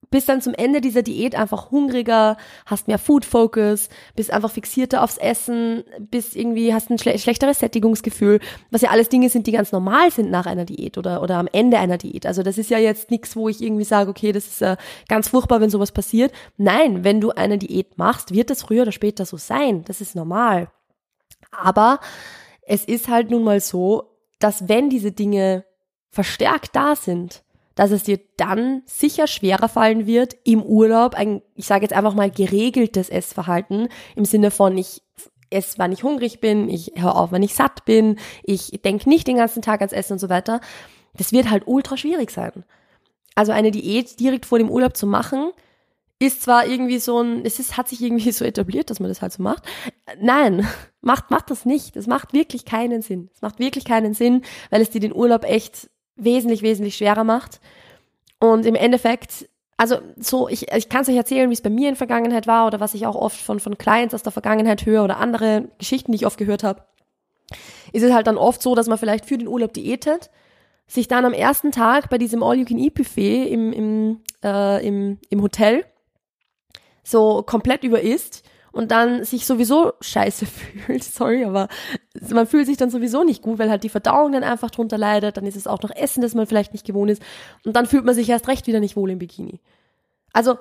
bist 0.10 0.30
dann 0.30 0.42
zum 0.42 0.54
Ende 0.54 0.82
dieser 0.82 1.04
Diät 1.04 1.36
einfach 1.36 1.72
hungriger, 1.72 2.38
hast 2.66 2.88
mehr 2.88 2.98
Food 2.98 3.26
Focus, 3.26 3.90
bist 4.16 4.32
einfach 4.32 4.52
fixierter 4.52 5.04
aufs 5.04 5.18
Essen, 5.18 5.84
bist 6.00 6.36
irgendwie, 6.36 6.74
hast 6.74 6.90
ein 6.90 6.98
schle 6.98 7.18
schlechteres 7.18 7.60
Sättigungsgefühl, 7.60 8.40
was 8.72 8.82
ja 8.82 8.90
alles 8.90 9.10
Dinge 9.10 9.30
sind, 9.30 9.48
die 9.48 9.52
ganz 9.52 9.72
normal 9.72 10.12
sind 10.12 10.32
nach 10.32 10.46
einer 10.46 10.66
Diät 10.66 10.98
oder, 10.98 11.22
oder 11.22 11.38
am 11.38 11.48
Ende 11.52 11.80
einer 11.80 11.98
Diät. 11.98 12.26
Also 12.26 12.44
das 12.44 12.58
ist 12.58 12.70
ja 12.70 12.78
jetzt 12.78 13.12
nichts, 13.12 13.36
wo 13.36 13.50
ich 13.50 13.62
irgendwie 13.62 13.84
sage, 13.84 14.10
okay, 14.10 14.32
das 14.32 14.48
ist 14.48 14.62
äh, 14.62 14.78
ganz 15.08 15.30
furchtbar, 15.30 15.62
wenn 15.62 15.70
sowas 15.70 15.92
passiert. 15.92 16.32
Nein, 16.58 17.04
wenn 17.04 17.22
du 17.22 17.32
eine 17.32 17.58
Diät 17.58 17.98
machst, 17.98 18.34
wird 18.34 18.50
das 18.50 18.64
früher 18.64 18.84
oder 18.84 18.92
später 18.92 19.26
so 19.26 19.38
sein. 19.38 19.84
Das 19.86 20.02
ist 20.02 20.16
normal. 20.16 20.70
Aber 21.52 22.00
es 22.62 22.86
ist 22.86 23.08
halt 23.08 23.32
nun 23.32 23.44
mal 23.44 23.62
so, 23.62 24.12
dass 24.40 24.68
wenn 24.68 24.90
diese 24.90 25.12
Dinge 25.12 25.66
verstärkt 26.10 26.76
da 26.76 26.96
sind, 26.96 27.44
dass 27.78 27.92
es 27.92 28.04
dir 28.04 28.20
dann 28.38 28.82
sicher 28.86 29.28
schwerer 29.28 29.70
fallen 29.70 30.08
wird, 30.08 30.36
im 30.44 30.64
Urlaub 30.64 31.14
ein, 31.14 31.44
ich 31.54 31.68
sage 31.68 31.84
jetzt 31.84 31.94
einfach 31.94 32.16
mal, 32.16 32.32
geregeltes 32.32 33.08
Essverhalten 33.08 33.88
im 34.16 34.26
Sinne 34.26 34.50
von, 34.50 34.76
ich 34.78 35.04
esse, 35.52 35.78
wann 35.78 35.92
ich 35.92 36.04
hungrig 36.04 36.42
bin, 36.42 36.70
ich 36.70 36.94
höre 36.96 37.16
auf, 37.16 37.32
wenn 37.32 37.44
ich 37.44 37.54
satt 37.54 37.86
bin, 37.86 38.18
ich 38.44 38.72
denke 38.84 39.08
nicht 39.08 39.28
den 39.28 39.38
ganzen 39.38 39.62
Tag 39.62 39.82
ans 39.82 39.94
Essen 39.94 40.14
und 40.14 40.20
so 40.20 40.28
weiter. 40.28 40.60
Das 41.14 41.32
wird 41.32 41.52
halt 41.52 41.68
ultra 41.68 41.98
schwierig 41.98 42.32
sein. 42.32 42.66
Also 43.36 43.52
eine 43.52 43.70
Diät 43.70 44.20
direkt 44.20 44.48
vor 44.48 44.58
dem 44.58 44.72
Urlaub 44.72 44.98
zu 44.98 45.06
machen, 45.06 45.52
ist 46.18 46.42
zwar 46.42 46.66
irgendwie 46.66 46.98
so 46.98 47.22
ein, 47.22 47.46
es 47.46 47.60
ist, 47.60 47.78
hat 47.78 47.88
sich 47.88 48.02
irgendwie 48.02 48.32
so 48.32 48.44
etabliert, 48.44 48.90
dass 48.90 49.00
man 49.00 49.10
das 49.10 49.22
halt 49.22 49.34
so 49.34 49.44
macht. 49.44 49.64
Nein, 50.20 50.68
macht, 51.02 51.30
macht 51.30 51.52
das 51.52 51.64
nicht. 51.64 51.96
Das 51.96 52.08
macht 52.08 52.34
wirklich 52.34 52.66
keinen 52.66 53.04
Sinn. 53.04 53.30
Es 53.36 53.44
macht 53.44 53.60
wirklich 53.60 53.86
keinen 53.86 54.16
Sinn, 54.16 54.42
weil 54.72 54.82
es 54.82 54.90
dir 54.90 55.00
den 55.00 55.16
Urlaub 55.16 55.44
echt 55.44 55.92
wesentlich, 56.18 56.62
wesentlich 56.62 56.98
schwerer 56.98 57.24
macht. 57.24 57.60
Und 58.40 58.66
im 58.66 58.76
Endeffekt, 58.76 59.50
also 59.78 59.98
so, 60.18 60.48
ich, 60.50 60.72
ich 60.72 60.90
kann 60.90 61.02
es 61.02 61.10
euch 61.10 61.16
erzählen, 61.16 61.50
wie 61.50 61.54
es 61.54 61.62
bei 61.62 61.70
mir 61.70 61.90
in 61.90 61.94
der 61.94 61.98
Vergangenheit 61.98 62.48
war 62.48 62.68
oder 62.68 62.80
was 62.80 62.94
ich 62.94 63.06
auch 63.06 63.16
oft 63.16 63.38
von, 63.38 63.60
von 63.60 63.78
Clients 63.78 64.14
aus 64.14 64.24
der 64.24 64.32
Vergangenheit 64.32 64.86
höre 64.86 65.04
oder 65.04 65.18
andere 65.18 65.70
Geschichten, 65.78 66.12
die 66.12 66.18
ich 66.18 66.26
oft 66.26 66.38
gehört 66.38 66.64
habe. 66.64 66.84
Ist 67.94 68.04
es 68.04 68.14
halt 68.14 68.28
dann 68.28 68.38
oft 68.38 68.62
so, 68.62 68.76
dass 68.76 68.88
man 68.88 68.98
vielleicht 68.98 69.26
für 69.26 69.38
den 69.38 69.48
Urlaub 69.48 69.74
diätet, 69.74 70.30
sich 70.88 71.08
dann 71.08 71.26
am 71.26 71.34
ersten 71.34 71.72
Tag 71.72 72.10
bei 72.10 72.18
diesem 72.18 72.44
All-You-Can-Eat-Buffet 72.44 73.46
im, 73.46 73.74
im, 73.74 74.22
äh, 74.44 74.86
im, 74.86 75.20
im 75.30 75.42
Hotel 75.42 75.86
so 77.04 77.42
komplett 77.44 77.84
über 77.84 78.02
isst 78.02 78.44
und 78.72 78.92
dann 78.92 79.24
sich 79.24 79.46
sowieso 79.46 79.94
scheiße 80.02 80.46
fühlt, 80.86 81.04
sorry, 81.04 81.46
aber 81.46 81.68
man 82.30 82.48
fühlt 82.48 82.68
sich 82.68 82.78
dann 82.78 82.90
sowieso 82.90 83.24
nicht 83.24 83.42
gut, 83.42 83.60
weil 83.60 83.70
halt 83.70 83.84
die 83.84 83.90
Verdauung 83.90 84.32
dann 84.32 84.44
einfach 84.44 84.72
drunter 84.72 84.98
leidet, 84.98 85.38
dann 85.38 85.46
ist 85.46 85.56
es 85.56 85.68
auch 85.68 85.82
noch 85.82 85.92
Essen, 85.92 86.22
das 86.22 86.36
man 86.36 86.48
vielleicht 86.48 86.74
nicht 86.74 86.86
gewohnt 86.86 87.12
ist 87.12 87.22
und 87.66 87.76
dann 87.76 87.86
fühlt 87.86 88.06
man 88.06 88.16
sich 88.16 88.30
erst 88.30 88.48
recht 88.48 88.68
wieder 88.68 88.80
nicht 88.80 88.96
wohl 88.96 89.12
im 89.12 89.20
Bikini. 89.20 89.60
Also, 90.34 90.58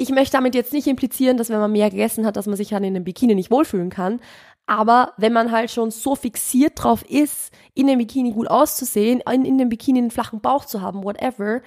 ich 0.00 0.10
möchte 0.10 0.36
damit 0.36 0.54
jetzt 0.54 0.72
nicht 0.72 0.86
implizieren, 0.86 1.36
dass 1.36 1.50
wenn 1.50 1.58
man 1.58 1.72
mehr 1.72 1.90
gegessen 1.90 2.24
hat, 2.24 2.36
dass 2.36 2.46
man 2.46 2.56
sich 2.56 2.68
dann 2.68 2.84
in 2.84 2.94
einem 2.94 3.04
Bikini 3.04 3.34
nicht 3.34 3.50
wohlfühlen 3.50 3.90
kann, 3.90 4.20
aber 4.68 5.14
wenn 5.16 5.32
man 5.32 5.50
halt 5.50 5.70
schon 5.70 5.90
so 5.90 6.14
fixiert 6.14 6.74
drauf 6.76 7.02
ist, 7.08 7.52
in 7.72 7.86
dem 7.86 7.98
Bikini 7.98 8.32
gut 8.32 8.48
auszusehen, 8.48 9.22
in, 9.32 9.46
in 9.46 9.56
dem 9.56 9.70
Bikini 9.70 9.98
einen 9.98 10.10
flachen 10.10 10.40
Bauch 10.40 10.66
zu 10.66 10.82
haben, 10.82 11.04
whatever, 11.04 11.62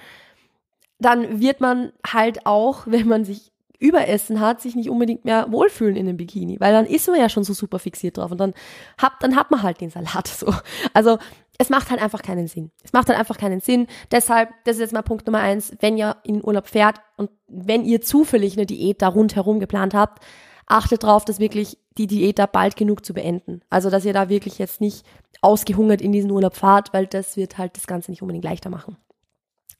dann 1.00 1.40
wird 1.40 1.60
man 1.60 1.92
halt 2.06 2.46
auch, 2.46 2.82
wenn 2.86 3.08
man 3.08 3.24
sich 3.24 3.51
Überessen 3.82 4.40
hat, 4.40 4.60
sich 4.60 4.76
nicht 4.76 4.88
unbedingt 4.88 5.24
mehr 5.24 5.50
wohlfühlen 5.50 5.96
in 5.96 6.06
dem 6.06 6.16
Bikini, 6.16 6.60
weil 6.60 6.72
dann 6.72 6.86
ist 6.86 7.08
man 7.08 7.18
ja 7.18 7.28
schon 7.28 7.44
so 7.44 7.52
super 7.52 7.78
fixiert 7.78 8.16
drauf 8.16 8.30
und 8.30 8.38
dann 8.38 8.54
hat, 8.96 9.12
dann 9.20 9.34
hat 9.34 9.50
man 9.50 9.62
halt 9.62 9.80
den 9.80 9.90
Salat 9.90 10.28
so. 10.28 10.54
Also 10.94 11.18
es 11.58 11.68
macht 11.68 11.90
halt 11.90 12.00
einfach 12.00 12.22
keinen 12.22 12.46
Sinn. 12.46 12.70
Es 12.82 12.92
macht 12.92 13.08
halt 13.08 13.18
einfach 13.18 13.36
keinen 13.36 13.60
Sinn. 13.60 13.86
Deshalb, 14.10 14.50
das 14.64 14.76
ist 14.76 14.80
jetzt 14.80 14.92
mal 14.92 15.02
Punkt 15.02 15.26
Nummer 15.26 15.40
eins, 15.40 15.72
wenn 15.80 15.98
ihr 15.98 16.16
in 16.22 16.34
den 16.34 16.44
Urlaub 16.44 16.68
fährt 16.68 17.00
und 17.16 17.30
wenn 17.48 17.84
ihr 17.84 18.00
zufällig 18.00 18.56
eine 18.56 18.66
Diät 18.66 19.02
da 19.02 19.08
rundherum 19.08 19.60
geplant 19.60 19.94
habt, 19.94 20.24
achtet 20.66 21.02
drauf, 21.02 21.24
dass 21.24 21.40
wirklich 21.40 21.78
die 21.98 22.06
Diät 22.06 22.38
da 22.38 22.46
bald 22.46 22.76
genug 22.76 23.04
zu 23.04 23.12
beenden. 23.12 23.60
Also, 23.68 23.90
dass 23.90 24.04
ihr 24.04 24.12
da 24.14 24.28
wirklich 24.28 24.58
jetzt 24.58 24.80
nicht 24.80 25.04
ausgehungert 25.42 26.00
in 26.00 26.12
diesen 26.12 26.30
Urlaub 26.30 26.54
fahrt, 26.54 26.92
weil 26.94 27.06
das 27.06 27.36
wird 27.36 27.58
halt 27.58 27.76
das 27.76 27.86
Ganze 27.86 28.10
nicht 28.10 28.22
unbedingt 28.22 28.44
leichter 28.44 28.70
machen. 28.70 28.96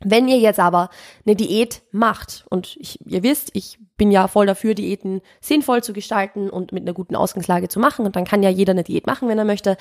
Wenn 0.04 0.28
ihr 0.28 0.38
jetzt 0.38 0.60
aber 0.60 0.90
eine 1.24 1.36
Diät 1.36 1.82
macht, 1.90 2.44
und 2.50 2.76
ich, 2.78 2.98
ihr 3.06 3.22
wisst, 3.22 3.50
ich 3.54 3.78
bin 3.96 4.10
ja 4.10 4.28
voll 4.28 4.46
dafür, 4.46 4.74
Diäten 4.74 5.20
sinnvoll 5.40 5.82
zu 5.82 5.92
gestalten 5.92 6.50
und 6.50 6.72
mit 6.72 6.82
einer 6.82 6.94
guten 6.94 7.16
Ausgangslage 7.16 7.68
zu 7.68 7.80
machen, 7.80 8.06
und 8.06 8.16
dann 8.16 8.24
kann 8.24 8.42
ja 8.42 8.50
jeder 8.50 8.72
eine 8.72 8.84
Diät 8.84 9.06
machen, 9.06 9.28
wenn 9.28 9.38
er 9.38 9.44
möchte. 9.44 9.76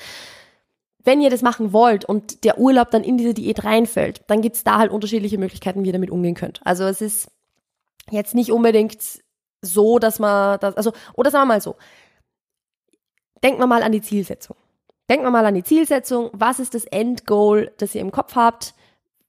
Wenn 1.04 1.20
ihr 1.20 1.30
das 1.30 1.42
machen 1.42 1.72
wollt 1.72 2.04
und 2.04 2.44
der 2.44 2.58
Urlaub 2.58 2.90
dann 2.90 3.02
in 3.02 3.18
diese 3.18 3.34
Diät 3.34 3.64
reinfällt, 3.64 4.22
dann 4.28 4.40
gibt's 4.40 4.62
da 4.62 4.78
halt 4.78 4.92
unterschiedliche 4.92 5.38
Möglichkeiten, 5.38 5.82
wie 5.82 5.88
ihr 5.88 5.92
damit 5.92 6.10
umgehen 6.10 6.34
könnt. 6.34 6.60
Also 6.64 6.84
es 6.84 7.00
ist 7.00 7.28
jetzt 8.10 8.34
nicht 8.34 8.52
unbedingt 8.52 8.98
so, 9.62 9.98
dass 9.98 10.18
man 10.18 10.60
das, 10.60 10.76
also, 10.76 10.92
oder 11.14 11.30
sagen 11.30 11.42
wir 11.42 11.54
mal 11.54 11.60
so, 11.60 11.76
denken 13.42 13.60
wir 13.60 13.66
mal 13.66 13.82
an 13.82 13.92
die 13.92 14.02
Zielsetzung. 14.02 14.56
Denken 15.08 15.24
wir 15.24 15.30
mal 15.30 15.46
an 15.46 15.54
die 15.54 15.64
Zielsetzung. 15.64 16.30
Was 16.32 16.60
ist 16.60 16.74
das 16.74 16.84
Endgoal, 16.84 17.72
das 17.78 17.94
ihr 17.94 18.00
im 18.00 18.12
Kopf 18.12 18.36
habt? 18.36 18.74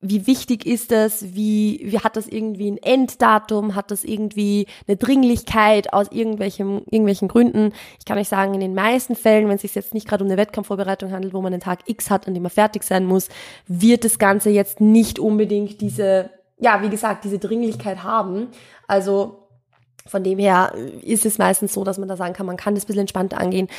Wie 0.04 0.28
wichtig 0.28 0.66
ist 0.66 0.92
das, 0.92 1.34
wie, 1.34 1.80
wie 1.86 2.00
hat 2.00 2.18
das 2.18 2.28
irgendwie 2.28 2.70
ein 2.70 2.78
Enddatum, 2.78 3.74
hat 3.74 3.90
das 3.90 4.04
irgendwie 4.04 4.68
eine 4.86 4.98
Dringlichkeit 4.98 5.94
aus 5.94 6.12
irgendwelchen, 6.12 6.80
irgendwelchen 6.90 7.30
Gründen. 7.30 7.72
Ich 8.00 8.06
kann 8.06 8.18
euch 8.18 8.28
sagen, 8.28 8.54
in 8.54 8.60
den 8.60 8.76
meisten 8.76 9.16
Fällen, 9.16 9.48
wenn 9.48 9.56
es 9.56 9.62
sich 9.62 9.74
jetzt 9.76 9.94
nicht 9.94 10.08
gerade 10.08 10.24
um 10.24 10.30
eine 10.30 10.38
Wettkampfvorbereitung 10.38 11.12
handelt, 11.12 11.34
wo 11.34 11.42
man 11.42 11.54
einen 11.54 11.62
Tag 11.62 11.80
X 11.88 12.10
hat, 12.10 12.28
an 12.28 12.34
dem 12.34 12.44
man 12.44 12.50
fertig 12.50 12.84
sein 12.84 13.06
muss, 13.06 13.30
wird 13.66 14.04
das 14.04 14.20
Ganze 14.20 14.50
jetzt 14.50 14.82
nicht 14.82 15.20
unbedingt 15.20 15.80
diese, 15.80 16.30
ja, 16.60 16.82
wie 16.82 16.90
gesagt, 16.90 17.24
diese 17.24 17.40
Dringlichkeit 17.40 18.04
haben. 18.04 18.50
Also 18.88 19.48
von 20.06 20.22
dem 20.22 20.38
her 20.38 20.74
ist 21.02 21.26
es 21.26 21.38
meistens 21.38 21.74
so, 21.74 21.86
dass 21.86 21.98
man 21.98 22.10
da 22.10 22.18
sagen 22.18 22.34
kann, 22.34 22.46
man 22.46 22.58
kann 22.58 22.76
das 22.76 22.84
ein 22.84 22.88
bisschen 22.88 23.02
entspannter 23.02 23.40
angehen. 23.40 23.70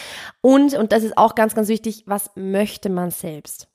Und, 0.40 0.72
und 0.72 0.92
das 0.92 1.04
ist 1.04 1.18
auch 1.18 1.34
ganz, 1.34 1.54
ganz 1.54 1.68
wichtig, 1.68 2.04
was 2.06 2.30
möchte 2.34 2.88
man 2.88 3.10
selbst? 3.10 3.68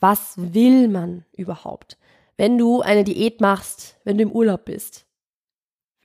Was 0.00 0.34
will 0.36 0.88
man 0.88 1.24
überhaupt? 1.32 1.98
Wenn 2.36 2.56
du 2.56 2.80
eine 2.80 3.04
Diät 3.04 3.40
machst, 3.40 3.98
wenn 4.04 4.16
du 4.16 4.22
im 4.22 4.32
Urlaub 4.32 4.64
bist, 4.64 5.06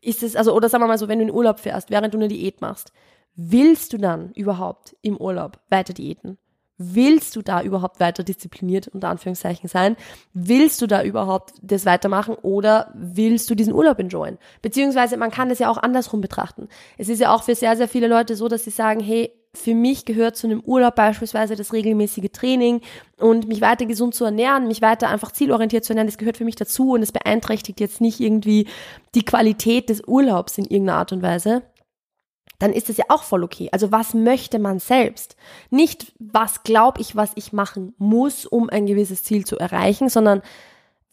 ist 0.02 0.22
es, 0.22 0.36
also, 0.36 0.54
oder 0.54 0.70
sagen 0.70 0.84
wir 0.84 0.88
mal 0.88 0.98
so, 0.98 1.08
wenn 1.08 1.20
du 1.20 1.26
in 1.26 1.32
Urlaub 1.32 1.60
fährst, 1.60 1.90
während 1.90 2.14
du 2.14 2.18
eine 2.18 2.28
Diät 2.28 2.62
machst, 2.62 2.92
willst 3.36 3.94
du 3.94 3.98
dann 3.98 4.32
überhaupt 4.34 4.96
im 5.02 5.18
Urlaub 5.18 5.60
weiter 5.70 5.94
diäten? 5.94 6.38
Willst 6.78 7.38
du 7.38 7.42
da 7.42 7.62
überhaupt 7.62 8.02
weiter 8.02 8.24
diszipliniert, 8.24 8.90
unter 8.90 9.08
Anführungszeichen 9.08 9.70
sein? 9.70 9.96
Willst 10.34 10.82
du 10.82 10.88
da 10.88 11.04
überhaupt 11.04 11.54
das 11.62 11.86
weitermachen 11.86 12.36
oder 12.36 12.92
willst 12.94 13.50
du 13.50 13.56
diesen 13.56 13.74
Urlaub 13.74 13.98
enjoyen? 13.98 14.38
Beziehungsweise 14.62 15.16
man 15.16 15.32
kann 15.32 15.48
das 15.48 15.60
ja 15.60 15.70
auch 15.70 15.78
andersrum 15.78 16.20
betrachten. 16.20 16.68
Es 16.98 17.08
ist 17.08 17.22
ja 17.22 17.34
auch 17.34 17.44
für 17.44 17.56
sehr, 17.56 17.78
sehr 17.78 17.88
viele 17.88 18.08
Leute 18.08 18.36
so, 18.36 18.50
dass 18.50 18.66
sie 18.66 18.72
sagen, 18.72 19.00
hey, 19.00 19.32
für 19.56 19.76
mich 19.76 20.06
gehört 20.06 20.36
zu 20.36 20.48
einem 20.48 20.62
Urlaub 20.62 20.96
beispielsweise 20.96 21.56
das 21.56 21.74
regelmäßige 21.74 22.32
Training 22.32 22.82
und 23.18 23.48
mich 23.48 23.62
weiter 23.62 23.86
gesund 23.86 24.16
zu 24.16 24.26
ernähren, 24.26 24.68
mich 24.68 24.82
weiter 24.82 25.10
einfach 25.10 25.32
zielorientiert 25.32 25.84
zu 25.84 25.94
ernähren, 25.94 26.08
das 26.08 26.18
gehört 26.18 26.38
für 26.38 26.46
mich 26.46 26.56
dazu 26.56 26.92
und 26.92 27.02
es 27.02 27.12
beeinträchtigt 27.12 27.80
jetzt 27.80 28.02
nicht 28.02 28.20
irgendwie 28.20 28.68
die 29.14 29.26
Qualität 29.26 29.90
des 29.90 30.02
Urlaubs 30.06 30.58
in 30.58 30.66
irgendeiner 30.66 31.00
Art 31.00 31.12
und 31.12 31.22
Weise 31.22 31.64
dann 32.60 32.74
ist 32.74 32.90
es 32.90 32.98
ja 32.98 33.06
auch 33.10 33.24
voll 33.24 33.44
okay. 33.44 33.70
Also 33.72 33.92
was 33.92 34.14
möchte 34.14 34.60
man 34.60 34.80
selbst? 34.80 35.36
Nicht, 35.70 36.14
was 36.20 36.64
glaube 36.64 37.02
ich, 37.02 37.16
was 37.16 37.32
ich 37.36 37.54
machen 37.54 37.94
muss, 37.98 38.46
um 38.46 38.70
ein 38.70 38.86
gewisses 38.86 39.24
Ziel 39.24 39.46
zu 39.46 39.58
erreichen, 39.58 40.10
sondern 40.10 40.42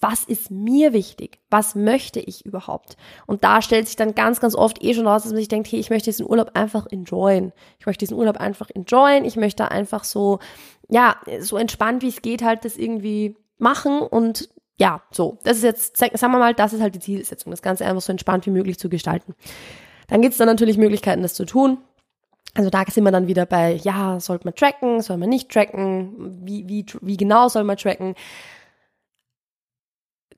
was 0.02 0.24
ist 0.24 0.50
mir 0.50 0.92
wichtig? 0.92 1.38
Was 1.48 1.76
möchte 1.76 2.18
ich 2.18 2.44
überhaupt? 2.44 2.96
Und 3.26 3.44
da 3.44 3.62
stellt 3.62 3.86
sich 3.86 3.94
dann 3.94 4.16
ganz, 4.16 4.40
ganz 4.40 4.56
oft 4.56 4.82
eh 4.82 4.94
schon 4.94 5.06
raus, 5.06 5.22
dass 5.22 5.30
man 5.30 5.38
sich 5.38 5.48
denkt, 5.48 5.70
hey, 5.70 5.78
ich 5.78 5.90
möchte 5.90 6.10
diesen 6.10 6.28
Urlaub 6.28 6.50
einfach 6.54 6.86
enjoyen. 6.90 7.52
Ich 7.78 7.86
möchte 7.86 8.04
diesen 8.04 8.18
Urlaub 8.18 8.36
einfach 8.36 8.68
enjoyen. 8.70 9.24
Ich 9.24 9.36
möchte 9.36 9.70
einfach 9.70 10.02
so, 10.02 10.40
ja, 10.88 11.16
so 11.40 11.56
entspannt 11.56 12.02
wie 12.02 12.08
es 12.08 12.20
geht 12.20 12.42
halt 12.42 12.64
das 12.64 12.76
irgendwie 12.76 13.36
machen 13.58 14.00
und 14.00 14.48
ja, 14.76 15.02
so. 15.12 15.38
Das 15.44 15.58
ist 15.58 15.62
jetzt, 15.62 15.96
sagen 15.96 16.32
wir 16.32 16.38
mal, 16.38 16.54
das 16.54 16.72
ist 16.72 16.80
halt 16.80 16.96
die 16.96 17.00
Zielsetzung, 17.00 17.52
das 17.52 17.62
Ganze 17.62 17.86
einfach 17.86 18.02
so 18.02 18.10
entspannt 18.10 18.44
wie 18.46 18.50
möglich 18.50 18.80
zu 18.80 18.88
gestalten. 18.88 19.36
Dann 20.08 20.20
gibt 20.20 20.32
es 20.32 20.38
dann 20.38 20.48
natürlich 20.48 20.78
Möglichkeiten, 20.78 21.22
das 21.22 21.34
zu 21.34 21.44
tun. 21.44 21.78
Also 22.54 22.68
da 22.68 22.82
sind 22.90 23.04
wir 23.04 23.12
dann 23.12 23.28
wieder 23.28 23.46
bei, 23.46 23.74
ja, 23.74 24.18
sollte 24.18 24.46
man 24.46 24.54
tracken, 24.54 25.00
soll 25.00 25.16
man 25.16 25.28
nicht 25.28 25.50
tracken, 25.50 26.40
wie, 26.44 26.68
wie, 26.68 26.84
wie 27.00 27.16
genau 27.16 27.48
soll 27.48 27.62
man 27.64 27.76
tracken. 27.76 28.14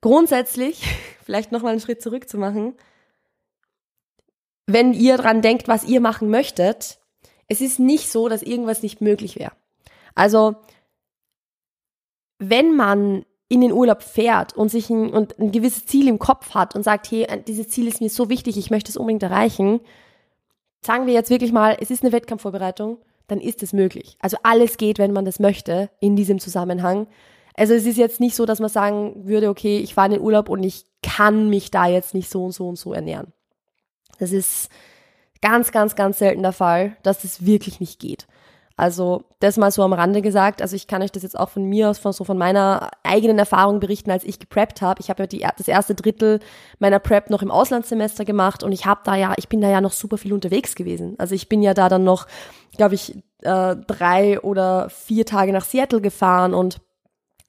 Grundsätzlich, 0.04 0.84
vielleicht 1.24 1.50
nochmal 1.50 1.70
einen 1.72 1.80
Schritt 1.80 2.02
zurück 2.02 2.28
zu 2.28 2.36
machen, 2.36 2.74
wenn 4.66 4.92
ihr 4.92 5.16
dran 5.16 5.40
denkt, 5.40 5.66
was 5.66 5.82
ihr 5.82 6.02
machen 6.02 6.28
möchtet, 6.28 6.98
es 7.48 7.62
ist 7.62 7.78
nicht 7.78 8.12
so, 8.12 8.28
dass 8.28 8.42
irgendwas 8.42 8.82
nicht 8.82 9.00
möglich 9.00 9.38
wäre. 9.38 9.52
Also, 10.14 10.56
wenn 12.38 12.76
man 12.76 13.24
in 13.48 13.62
den 13.62 13.72
Urlaub 13.72 14.02
fährt 14.02 14.54
und 14.54 14.68
sich 14.68 14.90
ein, 14.90 15.08
und 15.08 15.38
ein 15.38 15.52
gewisses 15.52 15.86
Ziel 15.86 16.06
im 16.06 16.18
Kopf 16.18 16.52
hat 16.52 16.74
und 16.74 16.82
sagt, 16.82 17.10
hey, 17.10 17.26
dieses 17.46 17.70
Ziel 17.70 17.88
ist 17.88 18.02
mir 18.02 18.10
so 18.10 18.28
wichtig, 18.28 18.58
ich 18.58 18.70
möchte 18.70 18.90
es 18.90 18.98
unbedingt 18.98 19.22
erreichen, 19.22 19.80
sagen 20.82 21.06
wir 21.06 21.14
jetzt 21.14 21.30
wirklich 21.30 21.52
mal, 21.52 21.78
es 21.80 21.90
ist 21.90 22.02
eine 22.02 22.12
Wettkampfvorbereitung, 22.12 22.98
dann 23.26 23.40
ist 23.40 23.62
es 23.62 23.72
möglich. 23.72 24.18
Also 24.20 24.36
alles 24.42 24.76
geht, 24.76 24.98
wenn 24.98 25.14
man 25.14 25.24
das 25.24 25.40
möchte, 25.40 25.88
in 25.98 26.14
diesem 26.14 26.40
Zusammenhang. 26.40 27.06
Also 27.54 27.74
es 27.74 27.86
ist 27.86 27.96
jetzt 27.96 28.20
nicht 28.20 28.34
so, 28.34 28.46
dass 28.46 28.60
man 28.60 28.68
sagen 28.68 29.26
würde, 29.26 29.48
okay, 29.48 29.78
ich 29.78 29.94
fahre 29.94 30.08
in 30.08 30.14
den 30.14 30.22
Urlaub 30.22 30.48
und 30.48 30.62
ich 30.62 30.84
kann 31.02 31.48
mich 31.48 31.70
da 31.70 31.86
jetzt 31.86 32.14
nicht 32.14 32.28
so 32.28 32.44
und 32.44 32.52
so 32.52 32.68
und 32.68 32.76
so 32.76 32.92
ernähren. 32.92 33.32
Das 34.18 34.32
ist 34.32 34.70
ganz, 35.40 35.72
ganz, 35.72 35.94
ganz 35.94 36.18
selten 36.18 36.42
der 36.42 36.52
Fall, 36.52 36.96
dass 37.02 37.24
es 37.24 37.46
wirklich 37.46 37.80
nicht 37.80 38.00
geht. 38.00 38.26
Also 38.76 39.22
das 39.38 39.56
mal 39.56 39.70
so 39.70 39.84
am 39.84 39.92
Rande 39.92 40.20
gesagt. 40.20 40.60
Also 40.60 40.74
ich 40.74 40.88
kann 40.88 41.00
euch 41.00 41.12
das 41.12 41.22
jetzt 41.22 41.38
auch 41.38 41.48
von 41.48 41.64
mir 41.64 41.90
aus, 41.90 41.98
von 41.98 42.12
so 42.12 42.24
von 42.24 42.36
meiner 42.36 42.90
eigenen 43.04 43.38
Erfahrung 43.38 43.78
berichten, 43.78 44.10
als 44.10 44.24
ich 44.24 44.40
gepreppt 44.40 44.82
habe. 44.82 45.00
Ich 45.00 45.10
habe 45.10 45.22
ja 45.22 45.26
die, 45.28 45.46
das 45.56 45.68
erste 45.68 45.94
Drittel 45.94 46.40
meiner 46.80 46.98
Prep 46.98 47.30
noch 47.30 47.42
im 47.42 47.52
Auslandssemester 47.52 48.24
gemacht 48.24 48.64
und 48.64 48.72
ich 48.72 48.84
habe 48.84 49.02
da 49.04 49.14
ja, 49.14 49.34
ich 49.36 49.48
bin 49.48 49.60
da 49.60 49.68
ja 49.68 49.80
noch 49.80 49.92
super 49.92 50.18
viel 50.18 50.32
unterwegs 50.32 50.74
gewesen. 50.74 51.14
Also 51.18 51.36
ich 51.36 51.48
bin 51.48 51.62
ja 51.62 51.72
da 51.72 51.88
dann 51.88 52.02
noch, 52.02 52.26
glaube 52.76 52.96
ich, 52.96 53.14
äh, 53.42 53.76
drei 53.76 54.40
oder 54.40 54.90
vier 54.90 55.24
Tage 55.24 55.52
nach 55.52 55.64
Seattle 55.64 56.00
gefahren 56.00 56.52
und 56.52 56.80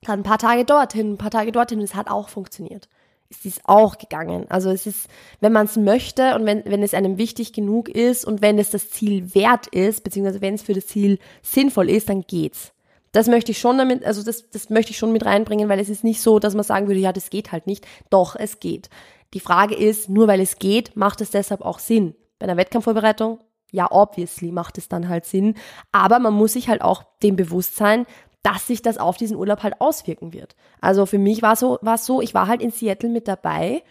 dann 0.05 0.19
ein 0.21 0.23
paar 0.23 0.37
Tage 0.37 0.65
dorthin, 0.65 1.13
ein 1.13 1.17
paar 1.17 1.31
Tage 1.31 1.51
dorthin 1.51 1.81
es 1.81 1.95
hat 1.95 2.09
auch 2.09 2.29
funktioniert 2.29 2.87
ist 3.29 3.45
es 3.45 3.59
auch 3.65 3.97
gegangen. 3.97 4.45
Also 4.49 4.69
es 4.69 4.85
ist, 4.85 5.07
wenn 5.39 5.51
man 5.51 5.65
es 5.65 5.77
möchte 5.77 6.35
und 6.35 6.45
wenn, 6.45 6.63
wenn 6.65 6.83
es 6.83 6.93
einem 6.93 7.17
wichtig 7.17 7.53
genug 7.53 7.89
ist 7.89 8.25
und 8.25 8.41
wenn 8.41 8.59
es 8.59 8.69
das 8.69 8.89
Ziel 8.91 9.33
wert 9.33 9.67
ist, 9.67 10.03
beziehungsweise 10.03 10.41
wenn 10.41 10.55
es 10.55 10.63
für 10.63 10.73
das 10.73 10.87
Ziel 10.87 11.19
sinnvoll 11.41 11.89
ist, 11.89 12.09
dann 12.09 12.21
geht's. 12.21 12.71
Das 13.11 13.27
möchte 13.27 13.51
ich 13.51 13.59
schon 13.59 13.77
damit, 13.77 14.05
also 14.05 14.23
das, 14.23 14.49
das 14.49 14.69
möchte 14.69 14.91
ich 14.91 14.97
schon 14.97 15.13
mit 15.13 15.25
reinbringen, 15.25 15.69
weil 15.69 15.79
es 15.79 15.89
ist 15.89 16.03
nicht 16.03 16.21
so, 16.21 16.37
dass 16.39 16.53
man 16.53 16.63
sagen 16.63 16.87
würde, 16.87 16.99
ja, 16.99 17.13
das 17.13 17.29
geht 17.29 17.51
halt 17.51 17.65
nicht. 17.65 17.87
Doch, 18.09 18.35
es 18.35 18.59
geht. 18.59 18.89
Die 19.33 19.39
Frage 19.39 19.75
ist, 19.75 20.09
nur 20.09 20.27
weil 20.27 20.41
es 20.41 20.59
geht, 20.59 20.95
macht 20.95 21.21
es 21.21 21.31
deshalb 21.31 21.61
auch 21.61 21.79
Sinn. 21.79 22.15
Bei 22.39 22.45
einer 22.45 22.57
Wettkampfvorbereitung, 22.57 23.39
ja, 23.71 23.89
obviously 23.91 24.51
macht 24.51 24.77
es 24.77 24.89
dann 24.89 25.09
halt 25.09 25.25
Sinn. 25.25 25.55
Aber 25.91 26.19
man 26.19 26.33
muss 26.33 26.53
sich 26.53 26.69
halt 26.69 26.81
auch 26.81 27.03
dem 27.23 27.35
bewusst 27.35 27.75
sein, 27.77 28.05
dass 28.45 28.67
sich 28.67 28.83
das 28.83 28.99
auf 28.99 29.17
diesen 29.17 29.37
Urlaub 29.37 29.63
halt 29.63 29.81
auswirken 29.81 30.31
wird. 30.31 30.55
Also 30.79 31.07
für 31.07 31.17
mich 31.17 31.41
war 31.41 31.55
so, 31.55 31.79
war 31.81 31.97
so, 31.97 32.21
ich 32.21 32.35
war 32.35 32.47
halt 32.47 32.61
in 32.61 32.69
Seattle 32.69 33.09
mit 33.09 33.27
dabei, 33.27 33.81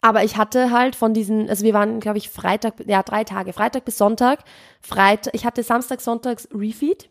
aber 0.00 0.22
ich 0.22 0.36
hatte 0.36 0.70
halt 0.70 0.94
von 0.94 1.12
diesen, 1.12 1.48
also 1.48 1.64
wir 1.64 1.74
waren, 1.74 1.98
glaube 1.98 2.18
ich, 2.18 2.28
Freitag, 2.28 2.74
ja, 2.86 3.02
drei 3.02 3.24
Tage, 3.24 3.52
Freitag 3.52 3.84
bis 3.84 3.98
Sonntag. 3.98 4.44
Freitag, 4.80 5.34
ich 5.34 5.44
hatte 5.44 5.64
Samstag, 5.64 6.00
Sonntags 6.00 6.48
Refeed, 6.54 7.10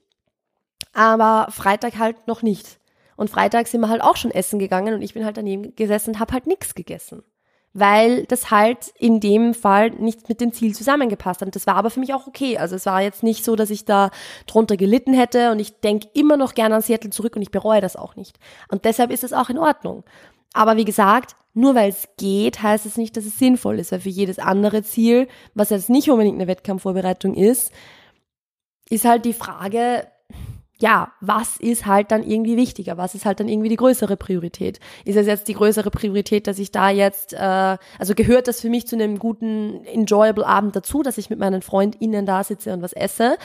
aber 0.93 1.51
Freitag 1.51 1.97
halt 1.97 2.27
noch 2.27 2.43
nicht. 2.43 2.79
Und 3.17 3.29
Freitag 3.29 3.67
sind 3.67 3.81
wir 3.81 3.89
halt 3.89 4.01
auch 4.01 4.15
schon 4.15 4.31
essen 4.31 4.57
gegangen 4.57 4.93
und 4.93 5.01
ich 5.01 5.13
bin 5.13 5.25
halt 5.25 5.35
daneben 5.35 5.75
gesessen 5.75 6.11
und 6.11 6.19
habe 6.21 6.31
halt 6.31 6.47
nichts 6.47 6.75
gegessen 6.75 7.23
weil 7.73 8.25
das 8.25 8.51
halt 8.51 8.93
in 8.97 9.19
dem 9.19 9.53
Fall 9.53 9.89
nicht 9.89 10.29
mit 10.29 10.41
dem 10.41 10.53
Ziel 10.53 10.75
zusammengepasst 10.75 11.41
hat. 11.41 11.55
Das 11.55 11.65
war 11.65 11.75
aber 11.75 11.89
für 11.89 11.99
mich 11.99 12.13
auch 12.13 12.27
okay. 12.27 12.57
Also 12.57 12.75
es 12.75 12.85
war 12.85 13.01
jetzt 13.01 13.23
nicht 13.23 13.43
so, 13.43 13.55
dass 13.55 13.71
ich 13.71 13.85
da 13.85 14.11
drunter 14.45 14.77
gelitten 14.77 15.13
hätte 15.13 15.51
und 15.51 15.59
ich 15.59 15.79
denke 15.79 16.07
immer 16.13 16.37
noch 16.37 16.53
gerne 16.53 16.75
an 16.75 16.81
Seattle 16.81 17.09
zurück 17.09 17.35
und 17.35 17.41
ich 17.41 17.51
bereue 17.51 17.81
das 17.81 17.95
auch 17.95 18.15
nicht. 18.15 18.37
Und 18.69 18.85
deshalb 18.85 19.11
ist 19.11 19.23
es 19.23 19.33
auch 19.33 19.49
in 19.49 19.57
Ordnung. 19.57 20.03
Aber 20.53 20.77
wie 20.77 20.85
gesagt, 20.85 21.35
nur 21.55 21.73
weil 21.73 21.89
es 21.89 22.07
geht, 22.17 22.61
heißt 22.61 22.85
es 22.85 22.97
nicht, 22.97 23.17
dass 23.17 23.25
es 23.25 23.39
sinnvoll 23.39 23.79
ist, 23.79 23.91
weil 23.91 24.01
für 24.01 24.09
jedes 24.09 24.37
andere 24.37 24.83
Ziel, 24.83 25.27
was 25.55 25.71
jetzt 25.71 25.89
nicht 25.89 26.09
unbedingt 26.09 26.35
eine 26.35 26.47
Wettkampfvorbereitung 26.47 27.33
ist, 27.33 27.71
ist 28.89 29.05
halt 29.05 29.25
die 29.25 29.33
Frage, 29.33 30.07
ja, 30.83 31.13
was 31.21 31.55
ist 31.61 31.85
halt 31.85 32.11
dann 32.11 32.23
irgendwie 32.23 32.57
wichtiger? 32.57 32.97
Was 32.97 33.15
ist 33.15 33.25
halt 33.25 33.39
dann 33.39 33.47
irgendwie 33.47 33.69
die 33.69 33.77
größere 33.77 34.17
Priorität? 34.17 34.81
Ist 35.05 35.15
es 35.15 35.27
jetzt 35.27 35.47
die 35.47 35.53
größere 35.53 35.89
Priorität, 35.89 36.45
dass 36.45 36.59
ich 36.59 36.73
da 36.73 36.89
jetzt, 36.89 37.31
äh, 37.31 37.37
also 37.37 38.13
gehört 38.13 38.49
das 38.49 38.59
für 38.59 38.69
mich 38.69 38.85
zu 38.85 38.97
einem 38.97 39.17
guten, 39.17 39.85
enjoyable 39.85 40.45
Abend 40.45 40.75
dazu, 40.75 41.01
dass 41.01 41.17
ich 41.17 41.29
mit 41.29 41.39
meinen 41.39 41.61
FreundInnen 41.61 42.25
da 42.25 42.43
sitze 42.43 42.73
und 42.73 42.81
was 42.81 42.91
esse? 42.91 43.37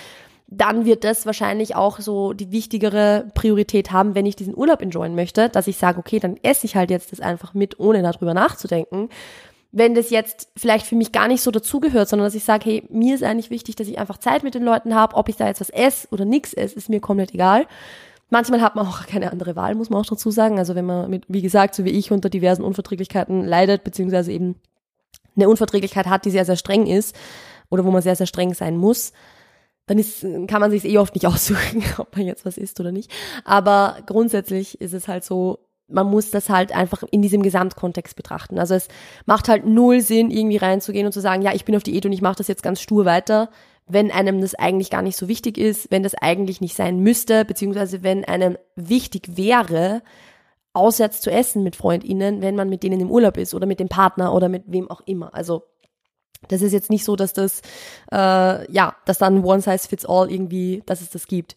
Dann 0.48 0.84
wird 0.84 1.04
das 1.04 1.26
wahrscheinlich 1.26 1.76
auch 1.76 2.00
so 2.00 2.32
die 2.32 2.50
wichtigere 2.50 3.30
Priorität 3.34 3.92
haben, 3.92 4.16
wenn 4.16 4.26
ich 4.26 4.34
diesen 4.34 4.56
Urlaub 4.58 4.82
enjoyen 4.82 5.14
möchte, 5.14 5.48
dass 5.48 5.68
ich 5.68 5.76
sage, 5.76 6.00
okay, 6.00 6.18
dann 6.18 6.38
esse 6.42 6.66
ich 6.66 6.74
halt 6.74 6.90
jetzt 6.90 7.12
das 7.12 7.20
einfach 7.20 7.54
mit, 7.54 7.78
ohne 7.78 8.02
darüber 8.02 8.34
nachzudenken 8.34 9.10
wenn 9.70 9.94
das 9.94 10.10
jetzt 10.10 10.50
vielleicht 10.56 10.86
für 10.86 10.96
mich 10.96 11.12
gar 11.12 11.28
nicht 11.28 11.42
so 11.42 11.50
dazugehört, 11.50 12.08
sondern 12.08 12.26
dass 12.26 12.34
ich 12.34 12.44
sage, 12.44 12.64
hey, 12.64 12.84
mir 12.88 13.14
ist 13.14 13.22
eigentlich 13.22 13.50
wichtig, 13.50 13.76
dass 13.76 13.88
ich 13.88 13.98
einfach 13.98 14.18
Zeit 14.18 14.42
mit 14.42 14.54
den 14.54 14.64
Leuten 14.64 14.94
habe, 14.94 15.14
ob 15.16 15.28
ich 15.28 15.36
da 15.36 15.46
jetzt 15.46 15.60
was 15.60 15.70
esse 15.70 16.08
oder 16.10 16.24
nichts 16.24 16.54
esse, 16.54 16.76
ist 16.76 16.88
mir 16.88 17.00
komplett 17.00 17.34
egal. 17.34 17.66
Manchmal 18.30 18.60
hat 18.60 18.76
man 18.76 18.86
auch 18.86 19.06
keine 19.06 19.30
andere 19.30 19.56
Wahl, 19.56 19.74
muss 19.74 19.90
man 19.90 20.00
auch 20.00 20.06
dazu 20.06 20.30
sagen. 20.30 20.58
Also 20.58 20.74
wenn 20.74 20.86
man 20.86 21.10
mit, 21.10 21.24
wie 21.28 21.42
gesagt, 21.42 21.74
so 21.74 21.84
wie 21.84 21.90
ich 21.90 22.10
unter 22.10 22.30
diversen 22.30 22.62
Unverträglichkeiten 22.62 23.44
leidet, 23.44 23.84
beziehungsweise 23.84 24.32
eben 24.32 24.56
eine 25.36 25.48
Unverträglichkeit 25.48 26.06
hat, 26.06 26.24
die 26.24 26.30
sehr, 26.30 26.44
sehr 26.44 26.56
streng 26.56 26.86
ist 26.86 27.14
oder 27.70 27.84
wo 27.84 27.90
man 27.90 28.02
sehr, 28.02 28.16
sehr 28.16 28.26
streng 28.26 28.54
sein 28.54 28.76
muss, 28.76 29.12
dann 29.86 29.98
ist, 29.98 30.20
kann 30.20 30.60
man 30.60 30.70
sich 30.70 30.84
eh 30.84 30.98
oft 30.98 31.14
nicht 31.14 31.26
aussuchen, 31.26 31.82
ob 31.98 32.16
man 32.16 32.26
jetzt 32.26 32.46
was 32.46 32.58
isst 32.58 32.80
oder 32.80 32.92
nicht. 32.92 33.10
Aber 33.44 33.98
grundsätzlich 34.06 34.80
ist 34.80 34.94
es 34.94 35.08
halt 35.08 35.24
so, 35.24 35.58
man 35.88 36.06
muss 36.06 36.30
das 36.30 36.50
halt 36.50 36.72
einfach 36.72 37.02
in 37.10 37.22
diesem 37.22 37.42
Gesamtkontext 37.42 38.14
betrachten. 38.14 38.58
Also 38.58 38.74
es 38.74 38.88
macht 39.26 39.48
halt 39.48 39.66
null 39.66 40.00
Sinn, 40.00 40.30
irgendwie 40.30 40.58
reinzugehen 40.58 41.06
und 41.06 41.12
zu 41.12 41.20
sagen, 41.20 41.42
ja, 41.42 41.54
ich 41.54 41.64
bin 41.64 41.74
auf 41.76 41.82
Diät 41.82 42.04
und 42.06 42.12
ich 42.12 42.22
mache 42.22 42.36
das 42.36 42.48
jetzt 42.48 42.62
ganz 42.62 42.80
stur 42.80 43.04
weiter, 43.04 43.50
wenn 43.86 44.10
einem 44.10 44.40
das 44.40 44.54
eigentlich 44.54 44.90
gar 44.90 45.02
nicht 45.02 45.16
so 45.16 45.28
wichtig 45.28 45.56
ist, 45.56 45.90
wenn 45.90 46.02
das 46.02 46.14
eigentlich 46.14 46.60
nicht 46.60 46.76
sein 46.76 47.00
müsste, 47.00 47.44
beziehungsweise 47.44 48.02
wenn 48.02 48.24
einem 48.24 48.58
wichtig 48.76 49.36
wäre, 49.36 50.02
auswärts 50.74 51.22
zu 51.22 51.30
essen 51.30 51.62
mit 51.62 51.74
FreundInnen, 51.74 52.42
wenn 52.42 52.54
man 52.54 52.68
mit 52.68 52.82
denen 52.82 53.00
im 53.00 53.10
Urlaub 53.10 53.38
ist 53.38 53.54
oder 53.54 53.66
mit 53.66 53.80
dem 53.80 53.88
Partner 53.88 54.34
oder 54.34 54.48
mit 54.48 54.64
wem 54.66 54.90
auch 54.90 55.00
immer. 55.06 55.34
Also 55.34 55.64
das 56.48 56.62
ist 56.62 56.72
jetzt 56.72 56.90
nicht 56.90 57.04
so, 57.04 57.16
dass 57.16 57.32
das, 57.32 57.62
äh, 58.12 58.70
ja, 58.70 58.94
dass 59.06 59.18
dann 59.18 59.42
One 59.42 59.60
Size 59.60 59.88
Fits 59.88 60.06
All 60.06 60.30
irgendwie, 60.30 60.82
dass 60.86 61.00
es 61.00 61.10
das 61.10 61.26
gibt. 61.26 61.56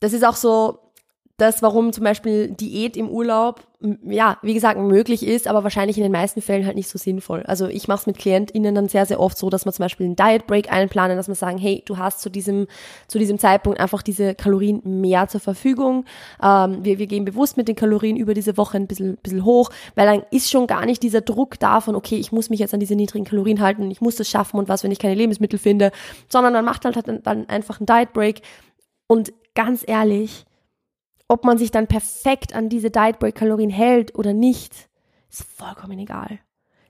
Das 0.00 0.12
ist 0.12 0.24
auch 0.24 0.36
so, 0.36 0.80
das, 1.40 1.62
warum 1.62 1.92
zum 1.92 2.04
Beispiel 2.04 2.50
Diät 2.50 2.96
im 2.96 3.08
Urlaub, 3.08 3.62
ja, 4.02 4.36
wie 4.42 4.52
gesagt, 4.52 4.78
möglich 4.78 5.26
ist, 5.26 5.48
aber 5.48 5.64
wahrscheinlich 5.64 5.96
in 5.96 6.02
den 6.02 6.12
meisten 6.12 6.42
Fällen 6.42 6.66
halt 6.66 6.76
nicht 6.76 6.88
so 6.88 6.98
sinnvoll. 6.98 7.42
Also 7.46 7.66
ich 7.66 7.88
mache 7.88 8.00
es 8.00 8.06
mit 8.06 8.18
KlientInnen 8.18 8.74
dann 8.74 8.88
sehr, 8.88 9.06
sehr 9.06 9.18
oft 9.18 9.38
so, 9.38 9.48
dass 9.48 9.64
man 9.64 9.72
zum 9.72 9.84
Beispiel 9.84 10.04
einen 10.04 10.16
Diet 10.16 10.46
Break 10.46 10.70
einplanen, 10.70 11.16
dass 11.16 11.28
man 11.28 11.34
sagen, 11.34 11.56
hey, 11.56 11.82
du 11.86 11.96
hast 11.96 12.20
zu 12.20 12.28
diesem, 12.28 12.66
zu 13.08 13.18
diesem 13.18 13.38
Zeitpunkt 13.38 13.80
einfach 13.80 14.02
diese 14.02 14.34
Kalorien 14.34 14.82
mehr 14.84 15.28
zur 15.28 15.40
Verfügung. 15.40 16.04
Ähm, 16.42 16.84
wir, 16.84 16.98
wir 16.98 17.06
gehen 17.06 17.24
bewusst 17.24 17.56
mit 17.56 17.68
den 17.68 17.76
Kalorien 17.76 18.16
über 18.16 18.34
diese 18.34 18.58
Woche 18.58 18.76
ein 18.76 18.86
bisschen, 18.86 19.16
bisschen 19.22 19.46
hoch, 19.46 19.70
weil 19.94 20.06
dann 20.06 20.24
ist 20.30 20.50
schon 20.50 20.66
gar 20.66 20.84
nicht 20.84 21.02
dieser 21.02 21.22
Druck 21.22 21.58
davon, 21.58 21.96
okay, 21.96 22.16
ich 22.16 22.32
muss 22.32 22.50
mich 22.50 22.60
jetzt 22.60 22.74
an 22.74 22.80
diese 22.80 22.96
niedrigen 22.96 23.24
Kalorien 23.24 23.60
halten, 23.60 23.90
ich 23.90 24.02
muss 24.02 24.16
das 24.16 24.28
schaffen 24.28 24.58
und 24.58 24.68
was, 24.68 24.84
wenn 24.84 24.92
ich 24.92 24.98
keine 24.98 25.14
Lebensmittel 25.14 25.58
finde, 25.58 25.90
sondern 26.28 26.52
man 26.52 26.66
macht 26.66 26.84
halt 26.84 26.98
dann 27.06 27.48
einfach 27.48 27.80
einen 27.80 27.86
Diet 27.86 28.12
Break 28.12 28.42
und 29.06 29.32
ganz 29.54 29.82
ehrlich, 29.86 30.44
ob 31.30 31.44
man 31.44 31.58
sich 31.58 31.70
dann 31.70 31.86
perfekt 31.86 32.56
an 32.56 32.68
diese 32.68 32.90
Diet 32.90 33.20
Break 33.20 33.36
Kalorien 33.36 33.70
hält 33.70 34.16
oder 34.16 34.32
nicht, 34.32 34.88
ist 35.30 35.44
vollkommen 35.44 35.96
egal. 36.00 36.40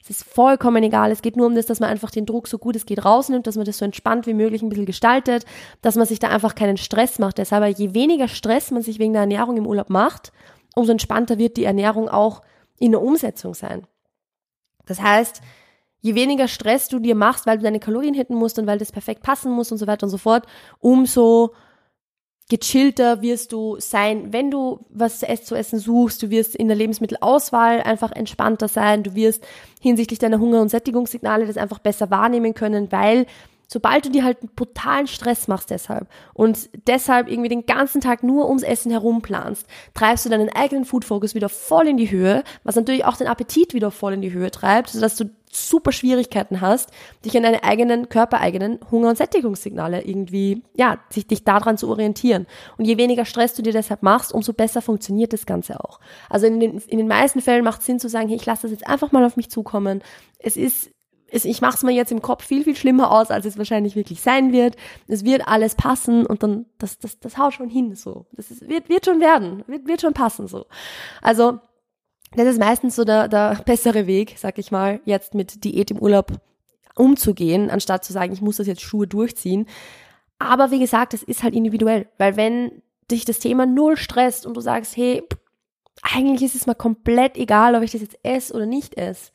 Es 0.03 0.09
ist 0.09 0.25
vollkommen 0.25 0.83
egal. 0.83 1.13
Es 1.13 1.21
geht 1.21 1.37
nur 1.37 1.47
um 1.47 1.55
das, 1.55 1.67
dass 1.67 1.79
man 1.79 1.91
einfach 1.91 2.11
den 2.11 2.25
Druck 2.25 2.49
so 2.49 2.57
gut 2.57 2.75
es 2.75 2.87
geht 2.87 3.05
rausnimmt, 3.05 3.47
dass 3.47 3.57
man 3.57 3.67
das 3.67 3.77
so 3.77 3.85
entspannt 3.85 4.27
wie 4.27 4.33
möglich 4.33 4.63
ein 4.63 4.71
bisschen 4.71 4.87
gestaltet, 4.87 5.45
dass 5.83 5.97
man 5.97 6.07
sich 6.07 6.21
da 6.21 6.29
einfach 6.29 6.55
keinen 6.55 6.79
Stress 6.79 7.19
macht. 7.19 7.37
Deshalb, 7.37 7.79
je 7.79 7.93
weniger 7.93 8.29
Stress 8.29 8.71
man 8.71 8.81
sich 8.81 8.99
wegen 8.99 9.13
der 9.13 9.21
Ernährung 9.21 9.59
im 9.59 9.67
Urlaub 9.67 9.91
macht, 9.91 10.33
umso 10.75 10.91
entspannter 10.91 11.37
wird 11.37 11.59
die 11.59 11.65
Ernährung 11.65 12.09
auch 12.09 12.41
in 12.79 12.93
der 12.93 13.03
Umsetzung 13.03 13.53
sein. 13.53 13.87
Das 14.87 15.03
heißt, 15.03 15.43
je 16.01 16.15
weniger 16.15 16.49
Stress 16.49 16.89
du 16.89 16.99
dir 16.99 17.15
machst, 17.15 17.45
weil 17.45 17.59
du 17.59 17.65
deine 17.65 17.79
Kalorien 17.79 18.15
hitten 18.15 18.37
musst 18.37 18.59
und 18.59 18.67
weil 18.67 18.79
das 18.79 18.91
perfekt 18.91 19.23
passen 19.23 19.53
muss 19.53 19.71
und 19.71 19.77
so 19.77 19.87
weiter 19.87 20.05
und 20.05 20.11
so 20.11 20.19
fort, 20.19 20.47
umso 20.79 21.53
gechillter 22.51 23.23
wirst 23.23 23.53
du 23.53 23.77
sein, 23.79 24.33
wenn 24.33 24.51
du 24.51 24.81
was 24.91 25.21
zu 25.21 25.55
essen 25.55 25.79
suchst. 25.79 26.23
Du 26.23 26.29
wirst 26.29 26.55
in 26.55 26.69
der 26.69 26.77
Lebensmittelauswahl 26.77 27.81
einfach 27.81 28.13
entspannter 28.13 28.69
sein. 28.69 29.03
Du 29.03 29.15
wirst 29.15 29.43
hinsichtlich 29.81 30.19
deiner 30.19 30.41
Hunger- 30.41 30.61
und 30.61 30.69
Sättigungssignale 30.69 31.47
das 31.47 31.57
einfach 31.57 31.79
besser 31.79 32.11
wahrnehmen 32.11 32.53
können, 32.53 32.93
weil 32.93 33.25
sobald 33.71 34.05
du 34.05 34.11
dir 34.11 34.25
halt 34.25 34.41
einen 34.41 34.51
brutalen 34.55 35.07
Stress 35.07 35.47
machst 35.47 35.71
deshalb 35.71 36.09
und 36.35 36.69
deshalb 36.89 37.29
irgendwie 37.29 37.49
den 37.49 37.67
ganzen 37.67 38.01
Tag 38.01 38.25
nur 38.25 38.49
ums 38.49 38.65
Essen 38.65 38.91
herum 38.91 39.23
planst, 39.23 39.67
treibst 39.95 40.25
du 40.25 40.29
deinen 40.29 40.49
eigenen 40.49 40.85
Food 40.85 41.05
Focus 41.05 41.37
wieder 41.37 41.49
voll 41.49 41.87
in 41.87 41.97
die 41.97 42.11
Höhe, 42.11 42.43
was 42.65 42.75
natürlich 42.75 43.05
auch 43.05 43.17
den 43.17 43.29
Appetit 43.29 43.73
wieder 43.73 43.93
voll 43.93 44.15
in 44.15 44.23
die 44.23 44.33
Höhe 44.33 44.51
treibt, 44.51 44.91
sodass 44.91 45.15
du 45.17 45.31
super 45.53 45.93
Schwierigkeiten 45.93 46.61
hast, 46.61 46.91
dich 47.25 47.37
an 47.37 47.43
deine 47.43 47.65
eigenen 47.65 48.09
körpereigenen 48.09 48.79
Hunger- 48.91 49.11
und 49.11 49.19
Sättigungssignale 49.19 50.03
irgendwie, 50.03 50.63
ja, 50.75 50.99
sich 51.11 51.27
dich 51.27 51.45
daran 51.45 51.77
zu 51.77 51.89
orientieren. 51.89 52.47
Und 52.77 52.85
je 52.85 52.99
weniger 52.99 53.25
Stress 53.25 53.55
du 53.55 53.63
dir 53.63 53.73
deshalb 53.73 54.03
machst, 54.03 54.33
umso 54.33 54.53
besser 54.53 54.83
funktioniert 54.83 55.33
das 55.33 55.47
Ganze 55.47 55.83
auch. 55.83 56.01
Also 56.29 56.47
in 56.47 56.61
den, 56.61 56.79
in 56.79 56.99
den 56.99 57.09
meisten 57.09 57.41
Fällen 57.41 57.65
macht 57.65 57.81
es 57.81 57.87
Sinn 57.87 57.99
zu 57.99 58.09
sagen, 58.09 58.29
hey, 58.29 58.37
ich 58.37 58.47
lasse 58.47 58.63
das 58.63 58.71
jetzt 58.73 58.87
einfach 58.87 59.13
mal 59.13 59.25
auf 59.25 59.37
mich 59.37 59.51
zukommen. 59.51 60.03
Es 60.39 60.57
ist 60.57 60.91
ich 61.33 61.61
mache 61.61 61.77
es 61.77 61.83
mir 61.83 61.93
jetzt 61.93 62.13
im 62.13 62.23
Kopf 62.23 62.45
viel, 62.45 62.65
viel 62.65 62.77
schlimmer 62.77 63.11
aus, 63.11 63.31
als 63.31 63.47
es 63.47 63.59
wahrscheinlich 63.59 63.97
wirklich 63.97 64.21
sein 64.21 64.53
wird. 64.53 64.77
Es 65.07 65.25
wird 65.25 65.47
alles 65.47 65.75
passen 65.75 66.27
und 66.27 66.43
dann, 66.43 66.67
das, 66.79 66.99
das, 66.99 67.19
das 67.21 67.39
haut 67.39 67.55
schon 67.55 67.69
hin, 67.69 67.95
so. 67.95 68.27
Das 68.33 68.51
ist, 68.51 68.69
wird, 68.69 68.89
wird 68.89 69.05
schon 69.05 69.21
werden, 69.21 69.65
wird, 69.67 69.87
wird 69.87 70.01
schon 70.01 70.15
passen, 70.15 70.49
so. 70.49 70.67
Also, 71.23 71.61
das 72.33 72.47
ist 72.47 72.61
meistens 72.61 72.97
so 72.97 73.05
der, 73.05 73.29
der 73.29 73.63
bessere 73.65 74.07
Weg, 74.07 74.37
sag 74.39 74.59
ich 74.59 74.71
mal, 74.71 75.01
jetzt 75.05 75.35
mit 75.35 75.65
Diät 75.65 75.91
im 75.91 75.99
Urlaub 75.99 76.33
umzugehen, 76.95 77.71
anstatt 77.71 78.05
zu 78.05 78.13
sagen, 78.13 78.33
ich 78.33 78.43
muss 78.43 78.57
das 78.57 78.67
jetzt 78.67 78.83
Schuhe 78.83 79.07
durchziehen. 79.07 79.67
Aber 80.39 80.71
wie 80.71 80.79
gesagt, 80.79 81.15
es 81.15 81.23
ist 81.23 81.43
halt 81.43 81.55
individuell, 81.55 82.09
weil 82.19 82.37
wenn 82.37 82.83
dich 83.11 83.25
das 83.25 83.41
Thema 83.41 83.67
null 83.67 83.97
stresst 83.97 84.47
und 84.47 84.57
du 84.57 84.61
sagst, 84.61 84.97
hey, 84.97 85.23
eigentlich 86.03 86.43
ist 86.43 86.55
es 86.55 86.67
mal 86.67 86.75
komplett 86.75 87.37
egal, 87.37 87.75
ob 87.75 87.83
ich 87.83 87.93
das 87.93 88.01
jetzt 88.01 88.19
esse 88.23 88.55
oder 88.55 88.67
nicht 88.67 88.97
esse. 88.97 89.33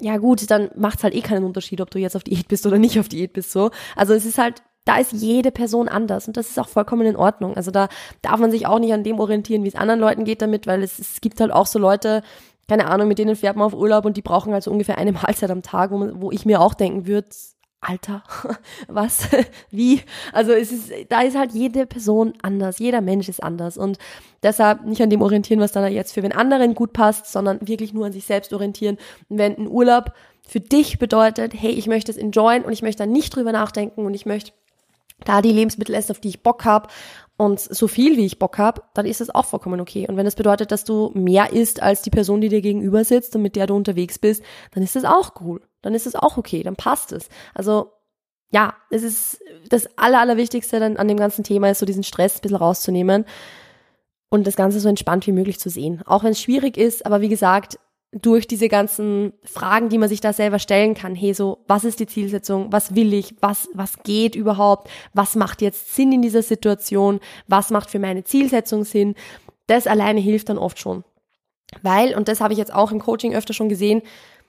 Ja 0.00 0.16
gut, 0.18 0.50
dann 0.50 0.70
macht 0.76 0.98
es 0.98 1.04
halt 1.04 1.14
eh 1.14 1.20
keinen 1.20 1.44
Unterschied, 1.44 1.80
ob 1.80 1.90
du 1.90 1.98
jetzt 1.98 2.14
auf 2.14 2.22
Diät 2.22 2.46
bist 2.48 2.66
oder 2.66 2.78
nicht 2.78 3.00
auf 3.00 3.08
Diät 3.08 3.32
bist 3.32 3.50
so. 3.50 3.70
Also 3.96 4.14
es 4.14 4.24
ist 4.24 4.38
halt 4.38 4.62
da 4.88 4.96
ist 4.96 5.12
jede 5.12 5.50
Person 5.50 5.86
anders 5.86 6.28
und 6.28 6.38
das 6.38 6.48
ist 6.48 6.58
auch 6.58 6.68
vollkommen 6.68 7.06
in 7.06 7.16
Ordnung. 7.16 7.54
Also 7.56 7.70
da 7.70 7.88
darf 8.22 8.40
man 8.40 8.50
sich 8.50 8.66
auch 8.66 8.78
nicht 8.78 8.94
an 8.94 9.04
dem 9.04 9.20
orientieren, 9.20 9.62
wie 9.62 9.68
es 9.68 9.74
anderen 9.74 10.00
Leuten 10.00 10.24
geht 10.24 10.40
damit, 10.40 10.66
weil 10.66 10.82
es, 10.82 10.98
es 10.98 11.20
gibt 11.20 11.40
halt 11.42 11.52
auch 11.52 11.66
so 11.66 11.78
Leute, 11.78 12.22
keine 12.68 12.88
Ahnung, 12.88 13.06
mit 13.06 13.18
denen 13.18 13.36
fährt 13.36 13.56
man 13.56 13.66
auf 13.66 13.74
Urlaub 13.74 14.06
und 14.06 14.16
die 14.16 14.22
brauchen 14.22 14.54
halt 14.54 14.62
so 14.62 14.70
ungefähr 14.70 14.96
eine 14.96 15.12
Mahlzeit 15.12 15.50
am 15.50 15.62
Tag, 15.62 15.90
wo, 15.90 15.98
man, 15.98 16.22
wo 16.22 16.30
ich 16.30 16.46
mir 16.46 16.62
auch 16.62 16.72
denken 16.72 17.06
würde, 17.06 17.28
Alter, 17.80 18.24
was, 18.88 19.28
wie? 19.70 20.00
Also 20.32 20.52
es 20.52 20.72
ist, 20.72 20.92
da 21.08 21.22
ist 21.22 21.36
halt 21.36 21.52
jede 21.52 21.86
Person 21.86 22.32
anders, 22.42 22.78
jeder 22.78 23.00
Mensch 23.00 23.28
ist 23.28 23.42
anders 23.42 23.78
und 23.78 23.98
deshalb 24.42 24.84
nicht 24.84 25.00
an 25.00 25.10
dem 25.10 25.22
orientieren, 25.22 25.60
was 25.60 25.72
dann 25.72 25.90
jetzt 25.92 26.12
für 26.12 26.22
den 26.22 26.32
anderen 26.32 26.74
gut 26.74 26.92
passt, 26.92 27.26
sondern 27.26 27.66
wirklich 27.66 27.92
nur 27.92 28.06
an 28.06 28.12
sich 28.12 28.24
selbst 28.24 28.52
orientieren. 28.52 28.98
Und 29.28 29.38
wenn 29.38 29.56
ein 29.56 29.68
Urlaub 29.68 30.12
für 30.46 30.60
dich 30.60 30.98
bedeutet, 30.98 31.52
hey, 31.54 31.70
ich 31.70 31.86
möchte 31.86 32.10
es 32.10 32.18
enjoyen 32.18 32.64
und 32.64 32.72
ich 32.72 32.82
möchte 32.82 33.04
da 33.04 33.06
nicht 33.06 33.36
drüber 33.36 33.52
nachdenken 33.52 34.06
und 34.06 34.14
ich 34.14 34.26
möchte 34.26 34.52
da 35.24 35.42
die 35.42 35.52
Lebensmittel 35.52 35.94
essen, 35.94 36.12
auf 36.12 36.20
die 36.20 36.28
ich 36.28 36.42
Bock 36.42 36.64
habe 36.64 36.88
und 37.36 37.60
so 37.60 37.86
viel 37.86 38.16
wie 38.16 38.26
ich 38.26 38.38
Bock 38.38 38.58
habe, 38.58 38.82
dann 38.94 39.06
ist 39.06 39.20
das 39.20 39.30
auch 39.30 39.44
vollkommen 39.44 39.80
okay. 39.80 40.06
Und 40.08 40.16
wenn 40.16 40.24
das 40.24 40.34
bedeutet, 40.34 40.72
dass 40.72 40.84
du 40.84 41.12
mehr 41.14 41.52
isst 41.52 41.80
als 41.82 42.02
die 42.02 42.10
Person, 42.10 42.40
die 42.40 42.48
dir 42.48 42.60
gegenüber 42.60 43.04
sitzt 43.04 43.36
und 43.36 43.42
mit 43.42 43.56
der 43.56 43.66
du 43.66 43.76
unterwegs 43.76 44.18
bist, 44.18 44.42
dann 44.72 44.82
ist 44.82 44.96
das 44.96 45.04
auch 45.04 45.40
cool. 45.40 45.60
Dann 45.82 45.94
ist 45.94 46.06
das 46.06 46.16
auch 46.16 46.36
okay, 46.36 46.62
dann 46.62 46.76
passt 46.76 47.12
es. 47.12 47.28
Also 47.54 47.92
ja, 48.50 48.74
es 48.90 49.02
ist 49.02 49.40
das 49.68 49.88
Aller, 49.96 50.20
Allerwichtigste 50.20 50.80
dann 50.80 50.96
an 50.96 51.08
dem 51.08 51.18
ganzen 51.18 51.44
Thema 51.44 51.70
ist 51.70 51.78
so 51.78 51.86
diesen 51.86 52.02
Stress 52.02 52.36
ein 52.36 52.40
bisschen 52.40 52.56
rauszunehmen 52.56 53.24
und 54.30 54.46
das 54.46 54.56
Ganze 54.56 54.80
so 54.80 54.88
entspannt 54.88 55.26
wie 55.26 55.32
möglich 55.32 55.60
zu 55.60 55.70
sehen. 55.70 56.02
Auch 56.06 56.24
wenn 56.24 56.32
es 56.32 56.40
schwierig 56.40 56.76
ist, 56.76 57.06
aber 57.06 57.20
wie 57.20 57.28
gesagt, 57.28 57.78
durch 58.12 58.46
diese 58.46 58.68
ganzen 58.68 59.34
Fragen, 59.44 59.90
die 59.90 59.98
man 59.98 60.08
sich 60.08 60.20
da 60.20 60.32
selber 60.32 60.58
stellen 60.58 60.94
kann. 60.94 61.14
Hey, 61.14 61.34
so, 61.34 61.58
was 61.68 61.84
ist 61.84 62.00
die 62.00 62.06
Zielsetzung? 62.06 62.72
Was 62.72 62.94
will 62.94 63.12
ich? 63.12 63.34
Was, 63.40 63.68
was 63.74 64.02
geht 64.02 64.34
überhaupt? 64.34 64.88
Was 65.12 65.34
macht 65.34 65.60
jetzt 65.60 65.94
Sinn 65.94 66.12
in 66.12 66.22
dieser 66.22 66.42
Situation? 66.42 67.20
Was 67.46 67.70
macht 67.70 67.90
für 67.90 67.98
meine 67.98 68.24
Zielsetzung 68.24 68.84
Sinn? 68.84 69.14
Das 69.66 69.86
alleine 69.86 70.20
hilft 70.20 70.48
dann 70.48 70.58
oft 70.58 70.78
schon. 70.78 71.04
Weil, 71.82 72.16
und 72.16 72.28
das 72.28 72.40
habe 72.40 72.54
ich 72.54 72.58
jetzt 72.58 72.72
auch 72.72 72.92
im 72.92 73.00
Coaching 73.00 73.34
öfter 73.34 73.52
schon 73.52 73.68
gesehen, 73.68 74.00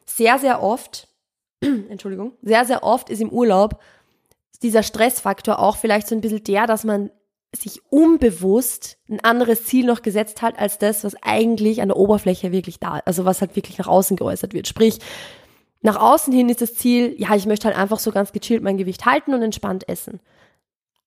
sehr, 0.05 0.39
sehr 0.39 0.63
oft, 0.63 1.09
Entschuldigung, 1.61 2.31
sehr, 2.41 2.63
sehr 2.63 2.83
oft 2.83 3.09
ist 3.09 3.21
im 3.21 3.29
Urlaub 3.29 3.81
dieser 4.61 4.83
Stressfaktor 4.83 5.59
auch 5.59 5.77
vielleicht 5.77 6.07
so 6.07 6.15
ein 6.15 6.21
bisschen 6.21 6.43
der, 6.43 6.67
dass 6.67 6.83
man 6.83 7.11
sich 7.55 7.81
unbewusst 7.89 8.97
ein 9.09 9.19
anderes 9.23 9.65
Ziel 9.65 9.85
noch 9.85 10.01
gesetzt 10.01 10.41
hat 10.41 10.59
als 10.59 10.77
das, 10.77 11.03
was 11.03 11.15
eigentlich 11.23 11.81
an 11.81 11.89
der 11.89 11.97
Oberfläche 11.97 12.51
wirklich 12.51 12.79
da, 12.79 13.01
also 13.05 13.25
was 13.25 13.41
halt 13.41 13.55
wirklich 13.55 13.77
nach 13.79 13.87
außen 13.87 14.17
geäußert 14.17 14.53
wird. 14.53 14.67
Sprich, 14.67 14.99
nach 15.81 15.95
außen 15.95 16.31
hin 16.33 16.49
ist 16.49 16.61
das 16.61 16.75
Ziel, 16.75 17.15
ja, 17.17 17.35
ich 17.35 17.45
möchte 17.45 17.67
halt 17.67 17.77
einfach 17.77 17.99
so 17.99 18.11
ganz 18.11 18.31
gechillt 18.33 18.63
mein 18.63 18.77
Gewicht 18.77 19.05
halten 19.05 19.33
und 19.33 19.41
entspannt 19.41 19.87
essen. 19.89 20.19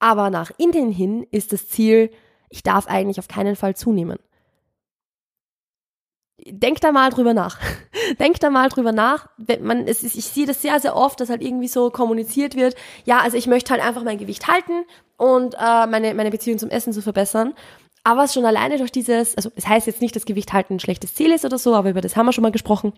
Aber 0.00 0.30
nach 0.30 0.50
innen 0.58 0.90
hin 0.90 1.26
ist 1.30 1.52
das 1.52 1.68
Ziel, 1.68 2.10
ich 2.48 2.62
darf 2.62 2.88
eigentlich 2.88 3.18
auf 3.20 3.28
keinen 3.28 3.54
Fall 3.54 3.76
zunehmen. 3.76 4.18
Denk 6.44 6.80
da 6.80 6.90
mal 6.90 7.10
drüber 7.10 7.34
nach. 7.34 7.60
Denk 8.18 8.40
da 8.40 8.50
mal 8.50 8.68
drüber 8.68 8.90
nach. 8.90 9.28
Man, 9.60 9.86
es 9.86 10.02
ist, 10.02 10.16
ich 10.16 10.24
sehe 10.24 10.46
das 10.46 10.60
sehr, 10.60 10.80
sehr 10.80 10.96
oft, 10.96 11.20
dass 11.20 11.28
halt 11.28 11.40
irgendwie 11.40 11.68
so 11.68 11.90
kommuniziert 11.90 12.56
wird, 12.56 12.74
ja, 13.04 13.20
also 13.20 13.36
ich 13.36 13.46
möchte 13.46 13.70
halt 13.70 13.82
einfach 13.82 14.02
mein 14.02 14.18
Gewicht 14.18 14.48
halten 14.48 14.84
und 15.22 15.54
äh, 15.54 15.86
meine, 15.86 16.14
meine 16.14 16.32
Beziehung 16.32 16.58
zum 16.58 16.68
Essen 16.68 16.92
zu 16.92 17.00
verbessern. 17.00 17.54
Aber 18.02 18.26
schon 18.26 18.44
alleine 18.44 18.78
durch 18.78 18.90
dieses, 18.90 19.36
also 19.36 19.52
es 19.54 19.68
heißt 19.68 19.86
jetzt 19.86 20.00
nicht, 20.00 20.16
dass 20.16 20.24
Gewicht 20.24 20.52
halten 20.52 20.74
ein 20.74 20.80
schlechtes 20.80 21.14
Ziel 21.14 21.30
ist 21.30 21.44
oder 21.44 21.58
so, 21.58 21.76
aber 21.76 21.90
über 21.90 22.00
das 22.00 22.16
haben 22.16 22.26
wir 22.26 22.32
schon 22.32 22.42
mal 22.42 22.50
gesprochen. 22.50 22.92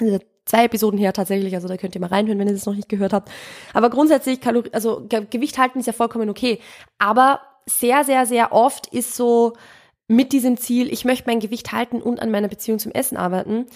Also 0.00 0.20
zwei 0.44 0.66
Episoden 0.66 1.00
her 1.00 1.12
tatsächlich, 1.12 1.56
also 1.56 1.66
da 1.66 1.76
könnt 1.76 1.96
ihr 1.96 2.00
mal 2.00 2.06
reinhören, 2.06 2.38
wenn 2.38 2.46
ihr 2.46 2.54
das 2.54 2.66
noch 2.66 2.76
nicht 2.76 2.88
gehört 2.88 3.12
habt. 3.12 3.32
Aber 3.74 3.90
grundsätzlich, 3.90 4.40
Kalori 4.40 4.70
also 4.72 5.04
Gewicht 5.08 5.58
halten 5.58 5.80
ist 5.80 5.86
ja 5.86 5.92
vollkommen 5.92 6.30
okay. 6.30 6.60
Aber 7.00 7.40
sehr, 7.66 8.04
sehr, 8.04 8.24
sehr 8.24 8.52
oft 8.52 8.86
ist 8.86 9.16
so 9.16 9.54
mit 10.06 10.32
diesem 10.32 10.58
Ziel, 10.58 10.92
ich 10.92 11.04
möchte 11.04 11.28
mein 11.28 11.40
Gewicht 11.40 11.72
halten 11.72 12.00
und 12.00 12.22
an 12.22 12.30
meiner 12.30 12.46
Beziehung 12.46 12.78
zum 12.78 12.92
Essen 12.92 13.16
arbeiten, 13.16 13.66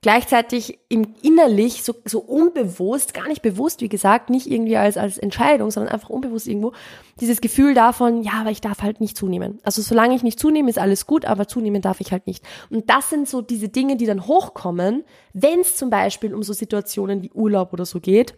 gleichzeitig 0.00 0.78
im 0.88 1.14
innerlich 1.22 1.82
so, 1.82 1.94
so 2.04 2.20
unbewusst, 2.20 3.14
gar 3.14 3.28
nicht 3.28 3.42
bewusst, 3.42 3.80
wie 3.80 3.88
gesagt, 3.88 4.30
nicht 4.30 4.50
irgendwie 4.50 4.76
als, 4.76 4.96
als 4.96 5.18
Entscheidung, 5.18 5.70
sondern 5.70 5.92
einfach 5.92 6.10
unbewusst 6.10 6.46
irgendwo, 6.46 6.72
dieses 7.20 7.40
Gefühl 7.40 7.74
davon, 7.74 8.22
ja, 8.22 8.34
aber 8.40 8.50
ich 8.50 8.60
darf 8.60 8.82
halt 8.82 9.00
nicht 9.00 9.16
zunehmen. 9.16 9.58
Also 9.64 9.82
solange 9.82 10.14
ich 10.14 10.22
nicht 10.22 10.38
zunehme, 10.38 10.70
ist 10.70 10.78
alles 10.78 11.06
gut, 11.06 11.24
aber 11.24 11.48
zunehmen 11.48 11.82
darf 11.82 12.00
ich 12.00 12.12
halt 12.12 12.26
nicht. 12.26 12.44
Und 12.70 12.88
das 12.90 13.10
sind 13.10 13.28
so 13.28 13.42
diese 13.42 13.68
Dinge, 13.68 13.96
die 13.96 14.06
dann 14.06 14.26
hochkommen, 14.26 15.04
wenn 15.32 15.60
es 15.60 15.76
zum 15.76 15.90
Beispiel 15.90 16.34
um 16.34 16.42
so 16.42 16.52
Situationen 16.52 17.22
wie 17.22 17.30
Urlaub 17.32 17.72
oder 17.72 17.84
so 17.84 18.00
geht, 18.00 18.34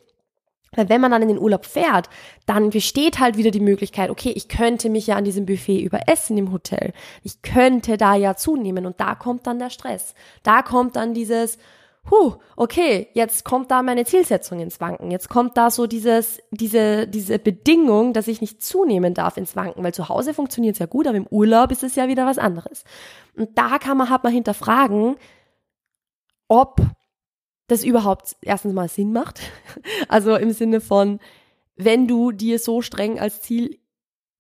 weil 0.77 0.89
wenn 0.89 1.01
man 1.01 1.11
dann 1.11 1.23
in 1.23 1.29
den 1.29 1.39
Urlaub 1.39 1.67
fährt, 1.67 2.09
dann 2.47 2.71
besteht 2.71 3.19
halt 3.19 3.37
wieder 3.37 3.51
die 3.51 3.61
Möglichkeit, 3.61 4.11
okay, 4.11 4.31
ich 4.31 4.49
könnte 4.49 4.89
mich 4.89 5.07
ja 5.09 5.17
an 5.17 5.25
diesem 5.25 5.47
Buffet 5.47 5.81
überessen 5.81 6.39
im 6.39 6.53
Hotel. 6.53 6.93
Ich 7.25 7.43
könnte 7.43 7.97
da 7.97 8.15
ja 8.15 8.37
zunehmen 8.37 8.87
und 8.87 9.01
da 9.01 9.17
kommt 9.17 9.47
dann 9.47 9.59
der 9.59 9.71
Stress. 9.71 10.15
Da 10.45 10.63
kommt 10.63 10.95
dann 10.95 11.13
dieses, 11.13 11.59
huh, 12.09 12.37
okay, 12.55 13.09
jetzt 13.15 13.45
kommt 13.45 13.73
da 13.73 13.83
meine 13.83 14.05
Zielsetzung 14.05 14.61
ins 14.61 14.81
Wanken. 14.81 15.11
Jetzt 15.11 15.29
kommt 15.29 15.57
da 15.57 15.71
so 15.71 15.89
dieses, 15.89 16.41
diese, 16.53 17.09
diese 17.09 17.41
Bedingung, 17.41 18.13
dass 18.13 18.29
ich 18.29 18.41
nicht 18.41 18.63
zunehmen 18.63 19.13
darf 19.13 19.37
ins 19.37 19.57
Wanken, 19.57 19.83
weil 19.83 19.95
zu 19.95 20.09
Hause 20.09 20.35
funktioniert 20.35 20.77
es 20.77 20.79
ja 20.79 20.87
gut, 20.87 21.09
aber 21.09 21.17
im 21.17 21.27
Urlaub 21.27 21.73
ist 21.73 21.83
es 21.83 21.97
ja 21.97 22.07
wieder 22.07 22.27
was 22.27 22.39
anderes. 22.39 22.85
Und 23.37 23.59
da 23.59 23.79
kann 23.79 23.97
man 23.97 24.09
halt 24.09 24.23
mal 24.23 24.33
hinterfragen, 24.33 25.17
ob 26.47 26.81
das 27.71 27.85
überhaupt 27.85 28.37
erstens 28.43 28.73
mal 28.73 28.89
Sinn 28.89 29.13
macht. 29.13 29.41
Also 30.09 30.35
im 30.35 30.53
Sinne 30.53 30.81
von, 30.81 31.21
wenn 31.77 32.09
du 32.09 32.33
dir 32.33 32.59
so 32.59 32.83
streng 32.83 33.21
als 33.21 33.43
Ziel 33.43 33.79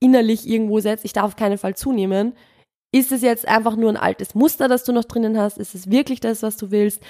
innerlich 0.00 0.48
irgendwo 0.48 0.80
setzt, 0.80 1.04
ich 1.04 1.12
darf 1.12 1.26
auf 1.26 1.36
keinen 1.36 1.58
Fall 1.58 1.76
zunehmen, 1.76 2.34
ist 2.92 3.12
es 3.12 3.22
jetzt 3.22 3.46
einfach 3.46 3.76
nur 3.76 3.90
ein 3.90 3.96
altes 3.96 4.34
Muster, 4.34 4.66
das 4.66 4.84
du 4.84 4.92
noch 4.92 5.04
drinnen 5.04 5.38
hast? 5.38 5.58
Ist 5.58 5.74
es 5.74 5.90
wirklich 5.90 6.18
das, 6.20 6.42
was 6.42 6.56
du 6.56 6.70
willst? 6.70 7.00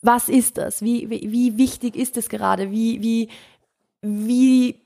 Was 0.00 0.28
ist 0.28 0.56
das? 0.56 0.80
Wie, 0.80 1.10
wie, 1.10 1.30
wie 1.30 1.58
wichtig 1.58 1.96
ist 1.96 2.16
es 2.16 2.28
gerade? 2.28 2.70
Wie, 2.70 3.02
wie, 3.02 3.28
wie 4.00 4.80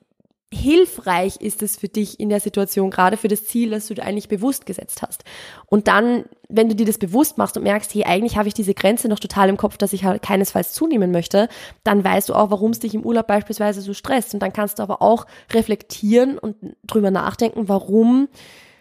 hilfreich 0.53 1.37
ist 1.41 1.63
es 1.63 1.77
für 1.77 1.89
dich 1.89 2.21
in 2.21 2.29
der 2.29 2.41
Situation, 2.41 2.91
gerade 2.91 3.17
für 3.17 3.29
das 3.29 3.45
Ziel, 3.45 3.71
das 3.71 3.87
du 3.87 3.95
dir 3.95 4.05
eigentlich 4.05 4.29
bewusst 4.29 4.67
gesetzt 4.67 5.03
hast. 5.03 5.25
Und 5.67 5.89
dann, 5.89 6.25
wenn 6.49 6.69
du 6.69 6.75
dir 6.75 6.87
das 6.87 6.99
bewusst 6.99 7.39
machst 7.39 7.57
und 7.57 7.63
merkst, 7.63 7.95
hey, 7.95 8.05
eigentlich 8.05 8.37
habe 8.37 8.49
ich 8.49 8.55
diese 8.55 8.75
Grenze 8.75 9.09
noch 9.09 9.19
total 9.19 9.49
im 9.49 9.57
Kopf, 9.57 9.79
dass 9.79 9.93
ich 9.93 10.05
halt 10.05 10.23
keinesfalls 10.23 10.73
zunehmen 10.73 11.11
möchte, 11.11 11.49
dann 11.85 12.05
weißt 12.05 12.29
du 12.29 12.35
auch, 12.35 12.51
warum 12.51 12.73
es 12.73 12.81
dich 12.81 12.95
im 12.95 13.05
Urlaub 13.05 13.27
beispielsweise 13.27 13.81
so 13.81 13.95
stresst. 13.95 14.35
Und 14.35 14.41
dann 14.41 14.53
kannst 14.53 14.79
du 14.79 14.83
aber 14.83 15.03
auch 15.03 15.27
reflektieren 15.53 16.39
und 16.39 16.57
drüber 16.85 17.11
nachdenken, 17.11 17.69
warum, 17.69 18.29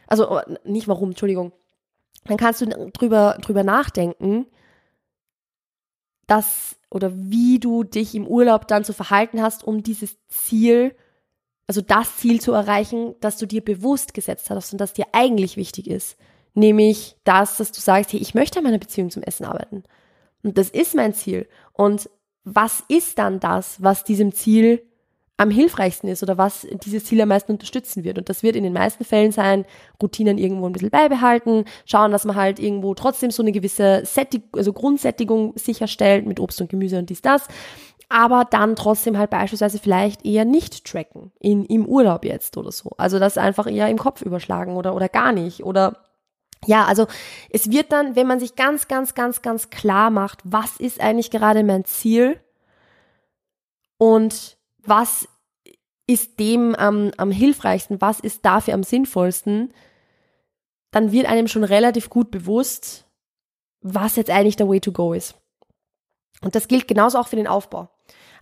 also 0.07 0.29
oh, 0.29 0.41
nicht 0.65 0.88
warum, 0.88 1.10
Entschuldigung, 1.10 1.53
dann 2.25 2.38
kannst 2.38 2.62
du 2.62 2.65
drüber, 2.93 3.38
drüber 3.41 3.63
nachdenken, 3.63 4.45
dass 6.27 6.77
oder 6.89 7.13
wie 7.15 7.60
du 7.60 7.84
dich 7.84 8.13
im 8.15 8.27
Urlaub 8.27 8.67
dann 8.67 8.84
zu 8.84 8.93
verhalten 8.93 9.41
hast, 9.41 9.63
um 9.63 9.81
dieses 9.81 10.17
Ziel 10.27 10.93
also 11.71 11.79
das 11.79 12.17
Ziel 12.17 12.41
zu 12.41 12.51
erreichen, 12.51 13.15
das 13.21 13.38
du 13.38 13.45
dir 13.45 13.63
bewusst 13.63 14.13
gesetzt 14.13 14.49
hast 14.49 14.73
und 14.73 14.81
das 14.81 14.91
dir 14.91 15.05
eigentlich 15.13 15.55
wichtig 15.55 15.89
ist. 15.89 16.17
Nämlich 16.53 17.15
das, 17.23 17.55
dass 17.55 17.71
du 17.71 17.79
sagst, 17.79 18.12
hey, 18.12 18.19
ich 18.19 18.34
möchte 18.34 18.60
an 18.60 18.65
meiner 18.65 18.77
Beziehung 18.77 19.10
zum 19.10 19.23
Essen 19.23 19.45
arbeiten. 19.45 19.84
Und 20.43 20.57
das 20.57 20.69
ist 20.69 20.95
mein 20.95 21.13
Ziel. 21.13 21.47
Und 21.71 22.10
was 22.43 22.84
ist 22.89 23.17
dann 23.19 23.39
das, 23.39 23.81
was 23.81 24.03
diesem 24.03 24.34
Ziel 24.34 24.86
am 25.38 25.49
hilfreichsten 25.49 26.10
ist 26.10 26.23
oder 26.23 26.38
was 26.38 26.67
dieses 26.84 27.05
Ziel 27.05 27.21
am 27.21 27.29
meisten 27.29 27.53
unterstützen 27.53 28.03
wird. 28.03 28.17
Und 28.17 28.27
das 28.27 28.43
wird 28.43 28.57
in 28.57 28.63
den 28.63 28.73
meisten 28.73 29.05
Fällen 29.05 29.31
sein, 29.31 29.63
Routinen 30.01 30.38
irgendwo 30.38 30.67
ein 30.67 30.73
bisschen 30.73 30.91
beibehalten, 30.91 31.63
schauen, 31.86 32.12
dass 32.12 32.25
man 32.25 32.36
halt 32.36 32.60
irgendwo 32.60 32.93
trotzdem 32.95 33.31
so 33.31 33.41
eine 33.41 33.53
gewisse 33.53 34.05
Sättig 34.05 34.43
also 34.51 34.73
Grundsättigung 34.73 35.53
sicherstellt 35.55 36.27
mit 36.27 36.41
Obst 36.41 36.60
und 36.60 36.69
Gemüse 36.69 36.99
und 36.99 37.10
dies, 37.10 37.21
das 37.21 37.47
aber 38.12 38.45
dann 38.45 38.76
trotzdem 38.76 39.17
halt 39.17 39.30
beispielsweise 39.30 39.80
vielleicht 39.80 40.26
eher 40.26 40.45
nicht 40.45 40.86
tracken 40.86 41.32
in, 41.39 41.65
im 41.65 41.86
Urlaub 41.86 42.26
jetzt 42.26 42.58
oder 42.58 42.71
so. 42.71 42.91
Also 42.97 43.19
das 43.19 43.38
einfach 43.38 43.67
eher 43.67 43.88
im 43.88 43.97
Kopf 43.97 44.21
überschlagen 44.21 44.76
oder, 44.76 44.93
oder 44.95 45.10
gar 45.10 45.32
nicht 45.32 45.63
oder 45.63 45.97
ja, 46.65 46.86
also 46.86 47.08
es 47.50 47.71
wird 47.71 47.91
dann, 47.91 48.15
wenn 48.15 48.28
man 48.28 48.39
sich 48.39 48.56
ganz, 48.56 48.88
ganz, 48.88 49.15
ganz, 49.15 49.41
ganz 49.41 49.71
klar 49.71 50.12
macht, 50.12 50.39
was 50.43 50.78
ist 50.78 51.02
eigentlich 51.02 51.32
gerade 51.32 51.63
mein 51.63 51.86
Ziel 51.86 52.39
und 53.97 54.58
was 54.78 55.28
ist 56.06 56.39
dem 56.39 56.76
am, 56.76 57.12
am 57.17 57.32
hilfreichsten, 57.32 58.02
was 58.02 58.19
ist 58.19 58.45
dafür 58.45 58.76
am 58.76 58.84
sinnvollsten, 58.84 59.74
dann 60.91 61.12
wird 61.12 61.26
einem 61.26 61.47
schon 61.47 61.63
relativ 61.63 62.10
gut 62.10 62.30
bewusst, 62.30 63.08
was 63.82 64.17
jetzt 64.17 64.30
eigentlich 64.30 64.58
der 64.58 64.67
Way 64.67 64.82
to 64.82 64.91
go 64.91 65.13
ist. 65.13 65.36
Und 66.41 66.56
das 66.56 66.67
gilt 66.67 66.88
genauso 66.88 67.17
auch 67.17 67.28
für 67.28 67.36
den 67.36 67.47
Aufbau. 67.47 67.89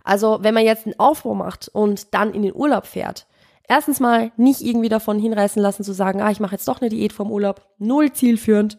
Also 0.04 0.38
wenn 0.42 0.54
man 0.54 0.64
jetzt 0.64 0.86
einen 0.86 0.98
Aufbau 0.98 1.34
macht 1.34 1.68
und 1.68 2.14
dann 2.14 2.32
in 2.32 2.42
den 2.42 2.54
Urlaub 2.54 2.86
fährt, 2.86 3.26
erstens 3.68 4.00
mal 4.00 4.32
nicht 4.36 4.60
irgendwie 4.60 4.88
davon 4.88 5.18
hinreißen 5.18 5.60
lassen 5.62 5.84
zu 5.84 5.92
sagen, 5.92 6.20
ah, 6.20 6.30
ich 6.30 6.40
mache 6.40 6.52
jetzt 6.52 6.66
doch 6.68 6.80
eine 6.80 6.90
Diät 6.90 7.12
vom 7.12 7.30
Urlaub, 7.30 7.66
null 7.78 8.12
zielführend, 8.12 8.78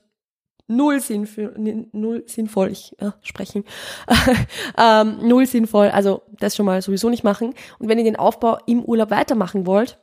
null, 0.67 0.99
sinnvoll, 0.99 1.53
null 1.91 2.23
sinnvoll, 2.27 2.71
ich 2.71 2.99
äh, 2.99 3.11
sprechen, 3.21 3.63
ähm, 4.77 5.19
null 5.21 5.45
sinnvoll, 5.45 5.89
also 5.89 6.23
das 6.39 6.55
schon 6.55 6.65
mal 6.65 6.81
sowieso 6.81 7.09
nicht 7.09 7.23
machen. 7.23 7.53
Und 7.79 7.87
wenn 7.87 7.97
ihr 7.97 8.03
den 8.03 8.15
Aufbau 8.15 8.57
im 8.65 8.83
Urlaub 8.83 9.11
weitermachen 9.11 9.65
wollt, 9.65 9.99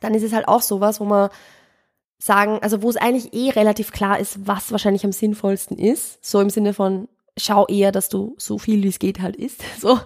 dann 0.00 0.14
ist 0.14 0.22
es 0.22 0.32
halt 0.32 0.48
auch 0.48 0.62
sowas, 0.62 1.00
wo 1.00 1.04
man 1.04 1.30
sagen, 2.18 2.58
also 2.62 2.82
wo 2.82 2.90
es 2.90 2.96
eigentlich 2.96 3.32
eh 3.32 3.50
relativ 3.50 3.92
klar 3.92 4.18
ist, 4.18 4.46
was 4.46 4.72
wahrscheinlich 4.72 5.04
am 5.04 5.12
sinnvollsten 5.12 5.78
ist, 5.78 6.24
so 6.24 6.40
im 6.40 6.50
Sinne 6.50 6.74
von, 6.74 7.08
schau 7.40 7.66
eher, 7.66 7.92
dass 7.92 8.08
du 8.08 8.34
so 8.38 8.58
viel 8.58 8.82
wie 8.82 8.88
es 8.88 8.98
geht 8.98 9.20
halt 9.20 9.36
isst. 9.36 9.62
So. 9.80 9.98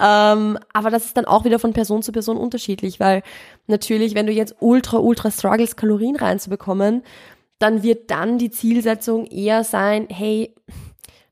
Ähm, 0.00 0.58
aber 0.72 0.90
das 0.90 1.06
ist 1.06 1.16
dann 1.16 1.24
auch 1.24 1.44
wieder 1.44 1.58
von 1.58 1.72
Person 1.72 2.02
zu 2.02 2.12
Person 2.12 2.36
unterschiedlich, 2.36 3.00
weil 3.00 3.22
natürlich, 3.66 4.14
wenn 4.14 4.26
du 4.26 4.32
jetzt 4.32 4.56
ultra, 4.60 4.98
ultra 4.98 5.30
struggles, 5.30 5.76
Kalorien 5.76 6.16
reinzubekommen, 6.16 7.02
dann 7.58 7.82
wird 7.82 8.10
dann 8.10 8.38
die 8.38 8.50
Zielsetzung 8.50 9.26
eher 9.26 9.64
sein, 9.64 10.08
hey, 10.10 10.54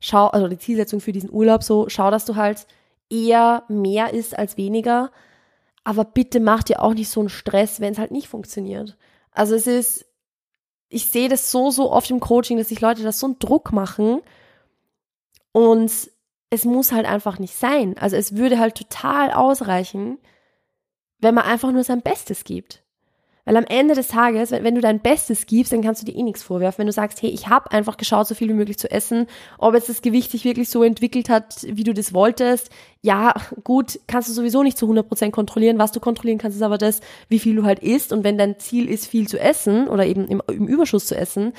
schau, 0.00 0.28
also 0.28 0.48
die 0.48 0.58
Zielsetzung 0.58 1.00
für 1.00 1.12
diesen 1.12 1.30
Urlaub 1.30 1.62
so, 1.62 1.88
schau, 1.88 2.10
dass 2.10 2.24
du 2.24 2.36
halt 2.36 2.66
eher 3.10 3.64
mehr 3.68 4.14
isst 4.14 4.38
als 4.38 4.56
weniger. 4.56 5.10
Aber 5.84 6.04
bitte 6.04 6.40
mach 6.40 6.62
dir 6.62 6.82
auch 6.82 6.94
nicht 6.94 7.08
so 7.08 7.20
einen 7.20 7.28
Stress, 7.28 7.80
wenn 7.80 7.92
es 7.92 7.98
halt 7.98 8.10
nicht 8.10 8.28
funktioniert. 8.28 8.96
Also 9.32 9.54
es 9.54 9.66
ist, 9.66 10.06
ich 10.88 11.10
sehe 11.10 11.28
das 11.28 11.50
so, 11.50 11.70
so 11.70 11.90
oft 11.90 12.10
im 12.10 12.20
Coaching, 12.20 12.58
dass 12.58 12.68
sich 12.68 12.80
Leute 12.80 13.02
das 13.02 13.18
so 13.18 13.26
einen 13.26 13.38
Druck 13.38 13.72
machen, 13.72 14.20
und 15.52 16.10
es 16.50 16.64
muss 16.64 16.92
halt 16.92 17.06
einfach 17.06 17.38
nicht 17.38 17.54
sein. 17.54 17.96
Also 17.98 18.16
es 18.16 18.36
würde 18.36 18.58
halt 18.58 18.74
total 18.74 19.32
ausreichen, 19.32 20.18
wenn 21.18 21.34
man 21.34 21.44
einfach 21.44 21.70
nur 21.72 21.84
sein 21.84 22.02
Bestes 22.02 22.44
gibt. 22.44 22.84
Weil 23.50 23.56
am 23.56 23.64
Ende 23.64 23.96
des 23.96 24.06
Tages, 24.06 24.52
wenn, 24.52 24.62
wenn, 24.62 24.76
du 24.76 24.80
dein 24.80 25.00
Bestes 25.00 25.44
gibst, 25.46 25.72
dann 25.72 25.82
kannst 25.82 26.00
du 26.00 26.06
dir 26.06 26.14
eh 26.14 26.22
nichts 26.22 26.40
vorwerfen. 26.40 26.78
Wenn 26.78 26.86
du 26.86 26.92
sagst, 26.92 27.20
hey, 27.20 27.30
ich 27.30 27.48
habe 27.48 27.72
einfach 27.72 27.96
geschaut, 27.96 28.28
so 28.28 28.36
viel 28.36 28.48
wie 28.48 28.54
möglich 28.54 28.78
zu 28.78 28.88
essen, 28.88 29.26
ob 29.58 29.74
jetzt 29.74 29.88
das 29.88 30.02
Gewicht 30.02 30.30
sich 30.30 30.44
wirklich 30.44 30.68
so 30.68 30.84
entwickelt 30.84 31.28
hat, 31.28 31.56
wie 31.64 31.82
du 31.82 31.92
das 31.92 32.14
wolltest, 32.14 32.70
ja, 33.02 33.34
gut, 33.64 33.98
kannst 34.06 34.28
du 34.28 34.32
sowieso 34.32 34.62
nicht 34.62 34.78
zu 34.78 34.86
100% 34.86 35.32
kontrollieren. 35.32 35.80
Was 35.80 35.90
du 35.90 35.98
kontrollieren 35.98 36.38
kannst, 36.38 36.58
ist 36.58 36.62
aber 36.62 36.78
das, 36.78 37.00
wie 37.28 37.40
viel 37.40 37.56
du 37.56 37.64
halt 37.64 37.80
isst. 37.80 38.12
Und 38.12 38.22
wenn 38.22 38.38
dein 38.38 38.60
Ziel 38.60 38.88
ist, 38.88 39.08
viel 39.08 39.26
zu 39.26 39.40
essen 39.40 39.88
oder 39.88 40.06
eben 40.06 40.28
im, 40.28 40.40
im 40.46 40.68
Überschuss 40.68 41.06
zu 41.06 41.16
essen, 41.16 41.52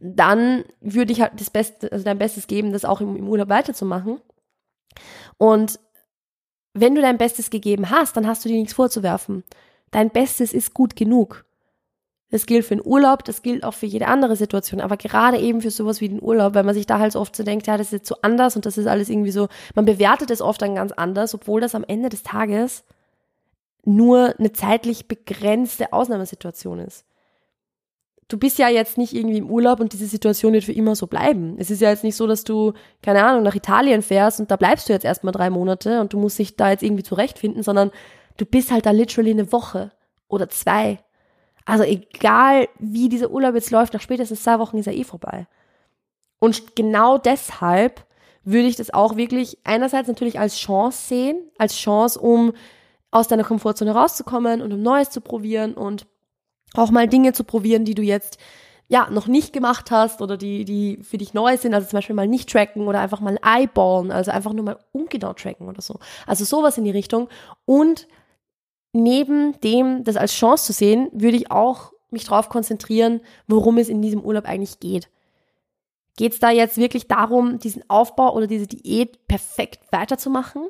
dann 0.00 0.64
würde 0.82 1.12
ich 1.12 1.22
halt 1.22 1.40
das 1.40 1.48
Beste, 1.48 1.90
also 1.90 2.04
dein 2.04 2.18
Bestes 2.18 2.46
geben, 2.46 2.74
das 2.74 2.84
auch 2.84 3.00
im, 3.00 3.16
im 3.16 3.26
Urlaub 3.26 3.48
weiterzumachen. 3.48 4.20
Und 5.38 5.80
wenn 6.74 6.94
du 6.94 7.00
dein 7.00 7.16
Bestes 7.16 7.48
gegeben 7.48 7.88
hast, 7.88 8.18
dann 8.18 8.26
hast 8.26 8.44
du 8.44 8.50
dir 8.50 8.58
nichts 8.58 8.74
vorzuwerfen. 8.74 9.44
Dein 9.90 10.10
Bestes 10.10 10.52
ist 10.52 10.74
gut 10.74 10.96
genug. 10.96 11.44
Das 12.30 12.44
gilt 12.44 12.66
für 12.66 12.76
den 12.76 12.84
Urlaub, 12.84 13.24
das 13.24 13.40
gilt 13.40 13.64
auch 13.64 13.72
für 13.72 13.86
jede 13.86 14.06
andere 14.06 14.36
Situation, 14.36 14.82
aber 14.82 14.98
gerade 14.98 15.38
eben 15.38 15.62
für 15.62 15.70
sowas 15.70 16.02
wie 16.02 16.10
den 16.10 16.22
Urlaub, 16.22 16.54
weil 16.54 16.64
man 16.64 16.74
sich 16.74 16.84
da 16.84 16.98
halt 16.98 17.12
so 17.12 17.20
oft 17.20 17.34
so 17.34 17.42
denkt, 17.42 17.66
ja, 17.66 17.78
das 17.78 17.86
ist 17.86 17.92
jetzt 17.92 18.08
so 18.08 18.16
anders 18.20 18.54
und 18.54 18.66
das 18.66 18.76
ist 18.76 18.86
alles 18.86 19.08
irgendwie 19.08 19.30
so, 19.30 19.48
man 19.74 19.86
bewertet 19.86 20.30
es 20.30 20.42
oft 20.42 20.60
dann 20.60 20.74
ganz 20.74 20.92
anders, 20.92 21.32
obwohl 21.32 21.62
das 21.62 21.74
am 21.74 21.84
Ende 21.88 22.10
des 22.10 22.22
Tages 22.22 22.84
nur 23.84 24.34
eine 24.38 24.52
zeitlich 24.52 25.08
begrenzte 25.08 25.94
Ausnahmesituation 25.94 26.80
ist. 26.80 27.06
Du 28.30 28.36
bist 28.36 28.58
ja 28.58 28.68
jetzt 28.68 28.98
nicht 28.98 29.14
irgendwie 29.14 29.38
im 29.38 29.50
Urlaub 29.50 29.80
und 29.80 29.94
diese 29.94 30.06
Situation 30.06 30.52
wird 30.52 30.64
für 30.64 30.72
immer 30.72 30.94
so 30.94 31.06
bleiben. 31.06 31.56
Es 31.58 31.70
ist 31.70 31.80
ja 31.80 31.88
jetzt 31.88 32.04
nicht 32.04 32.16
so, 32.16 32.26
dass 32.26 32.44
du, 32.44 32.74
keine 33.02 33.24
Ahnung, 33.24 33.42
nach 33.42 33.54
Italien 33.54 34.02
fährst 34.02 34.38
und 34.38 34.50
da 34.50 34.56
bleibst 34.56 34.86
du 34.86 34.92
jetzt 34.92 35.06
erstmal 35.06 35.32
drei 35.32 35.48
Monate 35.48 36.02
und 36.02 36.12
du 36.12 36.18
musst 36.18 36.38
dich 36.38 36.54
da 36.54 36.68
jetzt 36.68 36.82
irgendwie 36.82 37.04
zurechtfinden, 37.04 37.62
sondern 37.62 37.90
du 38.38 38.46
bist 38.46 38.70
halt 38.70 38.86
da 38.86 38.90
literally 38.90 39.32
eine 39.32 39.52
Woche 39.52 39.92
oder 40.28 40.48
zwei. 40.48 41.00
Also 41.66 41.84
egal, 41.84 42.68
wie 42.78 43.10
dieser 43.10 43.30
Urlaub 43.30 43.54
jetzt 43.54 43.70
läuft, 43.70 43.92
nach 43.92 44.00
spätestens 44.00 44.42
zwei 44.42 44.58
Wochen 44.58 44.78
ist 44.78 44.86
er 44.86 44.94
eh 44.94 45.04
vorbei. 45.04 45.46
Und 46.38 46.76
genau 46.76 47.18
deshalb 47.18 48.06
würde 48.44 48.68
ich 48.68 48.76
das 48.76 48.94
auch 48.94 49.16
wirklich 49.16 49.58
einerseits 49.64 50.08
natürlich 50.08 50.38
als 50.38 50.56
Chance 50.56 51.08
sehen, 51.08 51.50
als 51.58 51.76
Chance, 51.76 52.18
um 52.18 52.54
aus 53.10 53.28
deiner 53.28 53.44
Komfortzone 53.44 53.90
rauszukommen 53.92 54.62
und 54.62 54.72
um 54.72 54.82
Neues 54.82 55.10
zu 55.10 55.20
probieren 55.20 55.74
und 55.74 56.06
auch 56.74 56.90
mal 56.90 57.08
Dinge 57.08 57.32
zu 57.32 57.44
probieren, 57.44 57.84
die 57.84 57.94
du 57.94 58.02
jetzt 58.02 58.38
ja 58.88 59.10
noch 59.10 59.26
nicht 59.26 59.52
gemacht 59.52 59.90
hast 59.90 60.22
oder 60.22 60.36
die, 60.36 60.64
die 60.64 60.98
für 61.02 61.18
dich 61.18 61.34
neu 61.34 61.56
sind, 61.58 61.74
also 61.74 61.86
zum 61.86 61.98
Beispiel 61.98 62.16
mal 62.16 62.26
nicht 62.26 62.50
tracken 62.50 62.86
oder 62.86 63.00
einfach 63.00 63.20
mal 63.20 63.38
eyeballen, 63.42 64.10
also 64.10 64.30
einfach 64.30 64.54
nur 64.54 64.64
mal 64.64 64.78
ungenau 64.92 65.34
tracken 65.34 65.68
oder 65.68 65.82
so. 65.82 65.98
Also 66.26 66.44
sowas 66.44 66.78
in 66.78 66.84
die 66.84 66.90
Richtung. 66.90 67.28
Und 67.66 68.08
neben 68.92 69.58
dem, 69.60 70.04
das 70.04 70.16
als 70.16 70.32
Chance 70.32 70.66
zu 70.66 70.72
sehen, 70.72 71.08
würde 71.12 71.36
ich 71.36 71.50
auch 71.50 71.92
mich 72.10 72.24
darauf 72.24 72.48
konzentrieren, 72.48 73.20
worum 73.46 73.78
es 73.78 73.88
in 73.88 74.02
diesem 74.02 74.22
Urlaub 74.22 74.46
eigentlich 74.46 74.80
geht. 74.80 75.08
Geht 76.16 76.32
es 76.32 76.40
da 76.40 76.50
jetzt 76.50 76.78
wirklich 76.78 77.06
darum, 77.06 77.58
diesen 77.58 77.88
Aufbau 77.88 78.34
oder 78.34 78.46
diese 78.46 78.66
Diät 78.66 79.28
perfekt 79.28 79.80
weiterzumachen? 79.92 80.68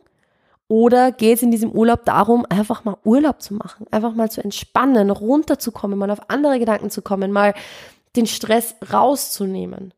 Oder 0.69 1.13
geht 1.13 1.39
es 1.39 1.43
in 1.43 1.51
diesem 1.51 1.73
Urlaub 1.73 2.05
darum, 2.05 2.45
einfach 2.51 2.85
mal 2.85 2.99
Urlaub 3.03 3.41
zu 3.41 3.55
machen, 3.55 3.87
einfach 3.91 4.15
mal 4.15 4.31
zu 4.31 4.45
entspannen, 4.45 5.11
runterzukommen, 5.11 5.99
mal 5.99 6.11
auf 6.11 6.29
andere 6.29 6.59
Gedanken 6.59 6.91
zu 6.91 7.01
kommen, 7.01 7.33
mal 7.33 7.55
den 8.17 8.27
Stress 8.27 8.75
rauszunehmen? 8.93 9.95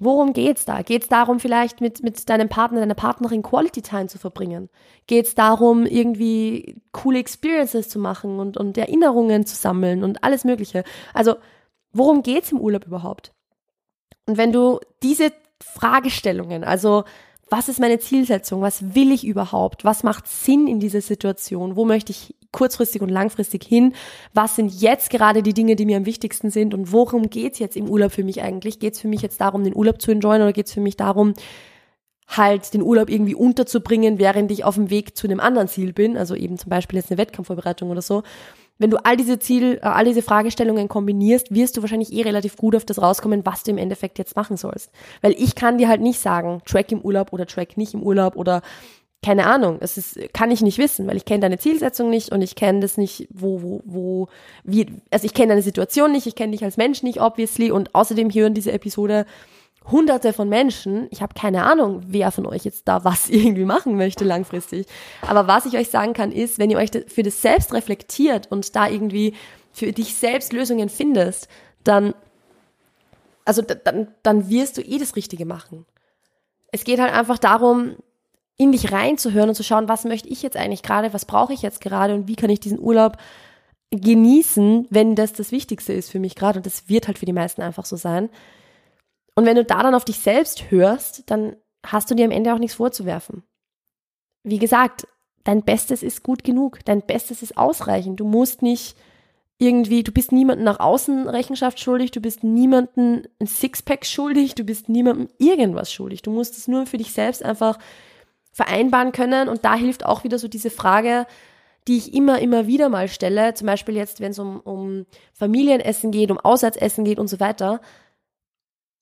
Worum 0.00 0.32
geht's 0.32 0.64
da? 0.64 0.82
Geht's 0.82 1.06
darum, 1.08 1.38
vielleicht 1.38 1.80
mit, 1.80 2.02
mit 2.02 2.28
deinem 2.28 2.48
Partner, 2.48 2.80
deiner 2.80 2.94
Partnerin 2.94 3.42
Quality 3.42 3.80
Time 3.82 4.08
zu 4.08 4.18
verbringen? 4.18 4.68
Geht's 5.06 5.36
darum, 5.36 5.86
irgendwie 5.86 6.80
coole 6.90 7.20
Experiences 7.20 7.88
zu 7.88 8.00
machen 8.00 8.40
und, 8.40 8.56
und 8.56 8.76
Erinnerungen 8.76 9.46
zu 9.46 9.54
sammeln 9.54 10.02
und 10.02 10.24
alles 10.24 10.44
Mögliche? 10.44 10.82
Also, 11.12 11.36
worum 11.92 12.22
geht's 12.22 12.50
im 12.50 12.60
Urlaub 12.60 12.86
überhaupt? 12.86 13.32
Und 14.26 14.36
wenn 14.36 14.50
du 14.50 14.80
diese 15.02 15.32
Fragestellungen, 15.62 16.64
also 16.64 17.04
was 17.48 17.68
ist 17.68 17.78
meine 17.78 18.00
Zielsetzung, 18.00 18.62
was 18.62 18.94
will 18.94 19.12
ich 19.12 19.24
überhaupt, 19.24 19.84
was 19.84 20.02
macht 20.02 20.26
Sinn 20.26 20.66
in 20.66 20.80
dieser 20.80 21.02
Situation, 21.02 21.76
wo 21.76 21.84
möchte 21.84 22.10
ich 22.10 22.34
kurzfristig 22.54 23.02
und 23.02 23.10
langfristig 23.10 23.64
hin, 23.64 23.92
was 24.32 24.56
sind 24.56 24.80
jetzt 24.80 25.10
gerade 25.10 25.42
die 25.42 25.52
Dinge, 25.52 25.76
die 25.76 25.84
mir 25.84 25.98
am 25.98 26.06
wichtigsten 26.06 26.50
sind 26.50 26.72
und 26.72 26.90
worum 26.90 27.28
geht's 27.28 27.58
jetzt 27.58 27.76
im 27.76 27.90
Urlaub 27.90 28.12
für 28.12 28.24
mich 28.24 28.40
eigentlich? 28.40 28.78
Geht's 28.78 29.00
für 29.00 29.08
mich 29.08 29.20
jetzt 29.20 29.40
darum, 29.42 29.62
den 29.62 29.76
Urlaub 29.76 30.00
zu 30.00 30.10
enjoyen 30.10 30.40
oder 30.40 30.54
geht's 30.54 30.72
für 30.72 30.80
mich 30.80 30.96
darum, 30.96 31.34
halt 32.26 32.72
den 32.72 32.80
Urlaub 32.80 33.10
irgendwie 33.10 33.34
unterzubringen, 33.34 34.18
während 34.18 34.50
ich 34.50 34.64
auf 34.64 34.76
dem 34.76 34.88
Weg 34.88 35.14
zu 35.14 35.26
einem 35.26 35.40
anderen 35.40 35.68
Ziel 35.68 35.92
bin, 35.92 36.16
also 36.16 36.34
eben 36.34 36.56
zum 36.56 36.70
Beispiel 36.70 36.98
jetzt 36.98 37.10
eine 37.10 37.18
Wettkampfvorbereitung 37.18 37.90
oder 37.90 38.00
so 38.00 38.22
wenn 38.78 38.90
du 38.90 38.96
all 39.04 39.16
diese 39.16 39.38
Ziel, 39.38 39.78
äh, 39.82 39.86
all 39.86 40.04
diese 40.04 40.22
Fragestellungen 40.22 40.88
kombinierst, 40.88 41.54
wirst 41.54 41.76
du 41.76 41.82
wahrscheinlich 41.82 42.12
eh 42.12 42.22
relativ 42.22 42.56
gut 42.56 42.74
auf 42.74 42.84
das 42.84 43.00
rauskommen, 43.00 43.46
was 43.46 43.62
du 43.62 43.70
im 43.70 43.78
Endeffekt 43.78 44.18
jetzt 44.18 44.36
machen 44.36 44.56
sollst. 44.56 44.90
Weil 45.22 45.32
ich 45.32 45.54
kann 45.54 45.78
dir 45.78 45.88
halt 45.88 46.00
nicht 46.00 46.18
sagen, 46.18 46.60
Track 46.66 46.90
im 46.92 47.00
Urlaub 47.00 47.32
oder 47.32 47.46
Track 47.46 47.76
nicht 47.76 47.94
im 47.94 48.02
Urlaub 48.02 48.36
oder 48.36 48.62
keine 49.24 49.46
Ahnung, 49.46 49.78
es 49.80 49.96
ist, 49.96 50.18
kann 50.34 50.50
ich 50.50 50.60
nicht 50.60 50.76
wissen, 50.76 51.06
weil 51.06 51.16
ich 51.16 51.24
kenne 51.24 51.40
deine 51.40 51.58
Zielsetzung 51.58 52.10
nicht 52.10 52.30
und 52.30 52.42
ich 52.42 52.56
kenne 52.56 52.80
das 52.80 52.98
nicht, 52.98 53.26
wo, 53.30 53.62
wo, 53.62 53.80
wo, 53.86 54.28
wie, 54.64 54.86
also 55.10 55.24
ich 55.24 55.32
kenne 55.32 55.48
deine 55.48 55.62
Situation 55.62 56.12
nicht, 56.12 56.26
ich 56.26 56.34
kenne 56.34 56.52
dich 56.52 56.62
als 56.62 56.76
Mensch 56.76 57.02
nicht, 57.02 57.22
obviously, 57.22 57.70
und 57.70 57.94
außerdem 57.94 58.28
hören 58.28 58.52
diese 58.52 58.72
Episode 58.72 59.24
hunderte 59.90 60.34
von 60.34 60.50
Menschen. 60.50 61.08
Ich 61.10 61.22
habe 61.22 61.32
keine 61.32 61.64
Ahnung, 61.64 62.02
wer 62.06 62.32
von 62.32 62.44
euch 62.44 62.66
jetzt 62.66 62.86
da 62.86 63.04
was 63.04 63.30
irgendwie 63.30 63.64
machen 63.64 63.96
möchte 63.96 64.24
langfristig. 64.24 64.86
Aber 65.22 65.46
was 65.46 65.64
ich 65.64 65.78
euch 65.78 65.88
sagen 65.88 66.12
kann, 66.12 66.30
ist, 66.30 66.58
wenn 66.58 66.68
ihr 66.68 66.76
euch 66.76 66.90
für 67.06 67.22
das 67.22 67.40
selbst 67.40 67.72
reflektiert 67.72 68.52
und 68.52 68.76
da 68.76 68.88
irgendwie 68.88 69.32
für 69.72 69.90
dich 69.92 70.16
selbst 70.16 70.52
Lösungen 70.52 70.90
findest, 70.90 71.48
dann, 71.82 72.14
also 73.46 73.62
dann, 73.62 74.08
dann 74.22 74.50
wirst 74.50 74.76
du 74.76 74.82
eh 74.82 74.98
das 74.98 75.16
Richtige 75.16 75.46
machen. 75.46 75.86
Es 76.72 76.84
geht 76.84 77.00
halt 77.00 77.14
einfach 77.14 77.38
darum, 77.38 77.96
in 78.56 78.72
dich 78.72 78.92
reinzuhören 78.92 79.48
und 79.48 79.54
zu 79.54 79.64
schauen, 79.64 79.88
was 79.88 80.04
möchte 80.04 80.28
ich 80.28 80.42
jetzt 80.42 80.56
eigentlich 80.56 80.82
gerade, 80.82 81.12
was 81.12 81.24
brauche 81.24 81.52
ich 81.52 81.62
jetzt 81.62 81.80
gerade 81.80 82.14
und 82.14 82.28
wie 82.28 82.36
kann 82.36 82.50
ich 82.50 82.60
diesen 82.60 82.78
Urlaub 82.78 83.16
genießen, 83.90 84.86
wenn 84.90 85.14
das 85.14 85.32
das 85.32 85.52
Wichtigste 85.52 85.92
ist 85.92 86.10
für 86.10 86.20
mich 86.20 86.34
gerade. 86.34 86.58
Und 86.58 86.66
das 86.66 86.88
wird 86.88 87.06
halt 87.06 87.18
für 87.18 87.26
die 87.26 87.32
meisten 87.32 87.62
einfach 87.62 87.84
so 87.84 87.96
sein. 87.96 88.28
Und 89.34 89.46
wenn 89.46 89.56
du 89.56 89.64
da 89.64 89.82
dann 89.82 89.94
auf 89.94 90.04
dich 90.04 90.20
selbst 90.20 90.70
hörst, 90.70 91.24
dann 91.30 91.56
hast 91.84 92.10
du 92.10 92.14
dir 92.14 92.24
am 92.24 92.30
Ende 92.30 92.54
auch 92.54 92.58
nichts 92.58 92.76
vorzuwerfen. 92.76 93.42
Wie 94.44 94.58
gesagt, 94.58 95.06
dein 95.42 95.64
Bestes 95.64 96.02
ist 96.02 96.22
gut 96.22 96.44
genug, 96.44 96.84
dein 96.84 97.02
Bestes 97.02 97.42
ist 97.42 97.56
ausreichend. 97.56 98.20
Du 98.20 98.24
musst 98.24 98.62
nicht 98.62 98.96
irgendwie, 99.58 100.02
du 100.02 100.12
bist 100.12 100.32
niemandem 100.32 100.64
nach 100.64 100.80
außen 100.80 101.28
Rechenschaft 101.28 101.80
schuldig, 101.80 102.10
du 102.10 102.20
bist 102.20 102.42
niemandem 102.42 103.24
ein 103.40 103.46
Sixpack 103.46 104.04
schuldig, 104.04 104.54
du 104.54 104.64
bist 104.64 104.88
niemandem 104.88 105.28
irgendwas 105.38 105.92
schuldig. 105.92 106.22
Du 106.22 106.30
musst 106.30 106.56
es 106.58 106.68
nur 106.68 106.86
für 106.86 106.98
dich 106.98 107.12
selbst 107.12 107.44
einfach 107.44 107.78
vereinbaren 108.54 109.10
können 109.10 109.48
und 109.48 109.64
da 109.64 109.74
hilft 109.74 110.06
auch 110.06 110.22
wieder 110.22 110.38
so 110.38 110.46
diese 110.46 110.70
Frage, 110.70 111.26
die 111.88 111.98
ich 111.98 112.14
immer, 112.14 112.38
immer 112.38 112.68
wieder 112.68 112.88
mal 112.88 113.08
stelle, 113.08 113.52
zum 113.54 113.66
Beispiel 113.66 113.96
jetzt, 113.96 114.20
wenn 114.20 114.30
es 114.30 114.38
um, 114.38 114.60
um 114.60 115.06
Familienessen 115.32 116.12
geht, 116.12 116.30
um 116.30 116.38
Auswärtsessen 116.38 117.04
geht 117.04 117.18
und 117.18 117.26
so 117.26 117.40
weiter, 117.40 117.80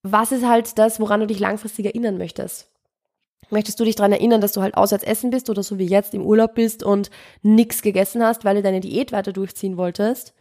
was 0.02 0.32
ist 0.32 0.46
halt 0.46 0.78
das, 0.78 0.98
woran 0.98 1.20
du 1.20 1.26
dich 1.26 1.38
langfristig 1.38 1.84
erinnern 1.84 2.16
möchtest? 2.16 2.70
Möchtest 3.50 3.78
du 3.78 3.84
dich 3.84 3.94
daran 3.94 4.12
erinnern, 4.12 4.40
dass 4.40 4.52
du 4.52 4.62
halt 4.62 4.74
auswärts 4.74 5.04
essen 5.04 5.28
bist 5.30 5.50
oder 5.50 5.62
so 5.62 5.78
wie 5.78 5.86
jetzt 5.86 6.14
im 6.14 6.22
Urlaub 6.22 6.54
bist 6.54 6.82
und 6.82 7.10
nichts 7.42 7.82
gegessen 7.82 8.24
hast, 8.24 8.46
weil 8.46 8.56
du 8.56 8.62
deine 8.62 8.80
Diät 8.80 9.12
weiter 9.12 9.32
durchziehen 9.32 9.76
wolltest? 9.76 10.32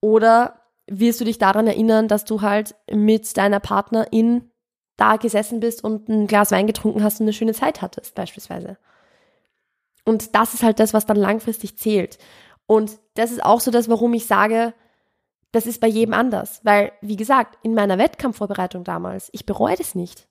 Oder 0.00 0.60
wirst 0.86 1.20
du 1.20 1.24
dich 1.24 1.38
daran 1.38 1.66
erinnern, 1.66 2.06
dass 2.06 2.24
du 2.24 2.42
halt 2.42 2.76
mit 2.90 3.36
deiner 3.36 3.58
Partnerin 3.58 4.50
da 5.00 5.16
gesessen 5.16 5.60
bist 5.60 5.82
und 5.82 6.08
ein 6.08 6.26
Glas 6.26 6.50
Wein 6.50 6.66
getrunken 6.66 7.02
hast 7.02 7.20
und 7.20 7.24
eine 7.24 7.32
schöne 7.32 7.54
Zeit 7.54 7.82
hattest, 7.82 8.14
beispielsweise? 8.14 8.76
Und 10.04 10.34
das 10.34 10.54
ist 10.54 10.62
halt 10.62 10.80
das, 10.80 10.94
was 10.94 11.06
dann 11.06 11.16
langfristig 11.16 11.76
zählt. 11.78 12.18
Und 12.66 12.98
das 13.14 13.32
ist 13.32 13.44
auch 13.44 13.60
so 13.60 13.70
das, 13.70 13.88
warum 13.88 14.14
ich 14.14 14.26
sage, 14.26 14.74
das 15.52 15.66
ist 15.66 15.80
bei 15.80 15.88
jedem 15.88 16.14
anders, 16.14 16.60
weil, 16.64 16.92
wie 17.00 17.16
gesagt, 17.16 17.58
in 17.62 17.74
meiner 17.74 17.98
Wettkampfvorbereitung 17.98 18.84
damals, 18.84 19.28
ich 19.32 19.46
bereue 19.46 19.76
das 19.76 19.94
nicht, 19.94 20.28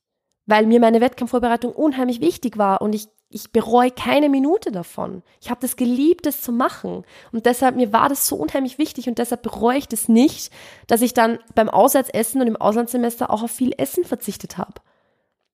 weil 0.49 0.65
mir 0.65 0.79
meine 0.79 0.99
Wettkampfvorbereitung 0.99 1.71
unheimlich 1.71 2.21
wichtig 2.21 2.57
war 2.57 2.81
und 2.81 2.93
ich, 2.93 3.07
ich 3.29 3.51
bereue 3.51 3.91
keine 3.91 4.29
Minute 4.29 4.71
davon. 4.71 5.21
Ich 5.39 5.51
habe 5.51 5.61
das 5.61 5.75
geliebt, 5.75 6.25
das 6.25 6.41
zu 6.41 6.51
machen 6.51 7.03
und 7.31 7.45
deshalb, 7.45 7.75
mir 7.75 7.93
war 7.93 8.09
das 8.09 8.27
so 8.27 8.35
unheimlich 8.35 8.79
wichtig 8.79 9.07
und 9.07 9.19
deshalb 9.19 9.43
bereue 9.43 9.77
ich 9.77 9.87
das 9.87 10.09
nicht, 10.09 10.51
dass 10.87 11.03
ich 11.03 11.13
dann 11.13 11.37
beim 11.53 11.69
Auswärtsessen 11.69 12.41
und 12.41 12.47
im 12.47 12.55
Auslandssemester 12.55 13.29
auch 13.29 13.43
auf 13.43 13.51
viel 13.51 13.73
Essen 13.77 14.03
verzichtet 14.05 14.57
habe. 14.57 14.81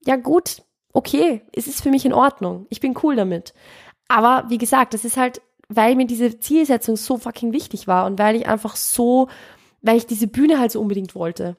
Ja 0.05 0.15
gut, 0.15 0.63
okay, 0.93 1.41
es 1.51 1.67
ist 1.67 1.81
für 1.81 1.89
mich 1.89 2.05
in 2.05 2.13
Ordnung, 2.13 2.65
ich 2.69 2.79
bin 2.79 2.97
cool 3.03 3.17
damit. 3.17 3.53
Aber 4.07 4.45
wie 4.49 4.57
gesagt, 4.57 4.93
das 4.93 5.03
ist 5.03 5.17
halt 5.17 5.41
weil 5.67 5.95
mir 5.95 6.05
diese 6.05 6.39
Zielsetzung 6.39 6.95
so 6.95 7.17
fucking 7.17 7.51
wichtig 7.51 7.87
war 7.87 8.05
und 8.05 8.19
weil 8.19 8.35
ich 8.35 8.47
einfach 8.47 8.75
so 8.75 9.27
weil 9.81 9.97
ich 9.97 10.07
diese 10.07 10.27
Bühne 10.27 10.59
halt 10.59 10.71
so 10.71 10.81
unbedingt 10.81 11.13
wollte. 11.13 11.57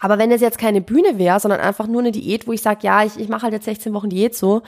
Aber 0.00 0.18
wenn 0.18 0.30
es 0.30 0.40
jetzt 0.40 0.58
keine 0.58 0.80
Bühne 0.80 1.18
wäre, 1.18 1.40
sondern 1.40 1.60
einfach 1.60 1.86
nur 1.86 2.00
eine 2.00 2.12
Diät, 2.12 2.46
wo 2.46 2.52
ich 2.52 2.62
sage, 2.62 2.80
ja, 2.82 3.04
ich, 3.04 3.18
ich 3.18 3.28
mache 3.28 3.42
halt 3.42 3.52
jetzt 3.52 3.64
16 3.64 3.94
Wochen 3.94 4.10
Diät 4.10 4.34
so, 4.34 4.62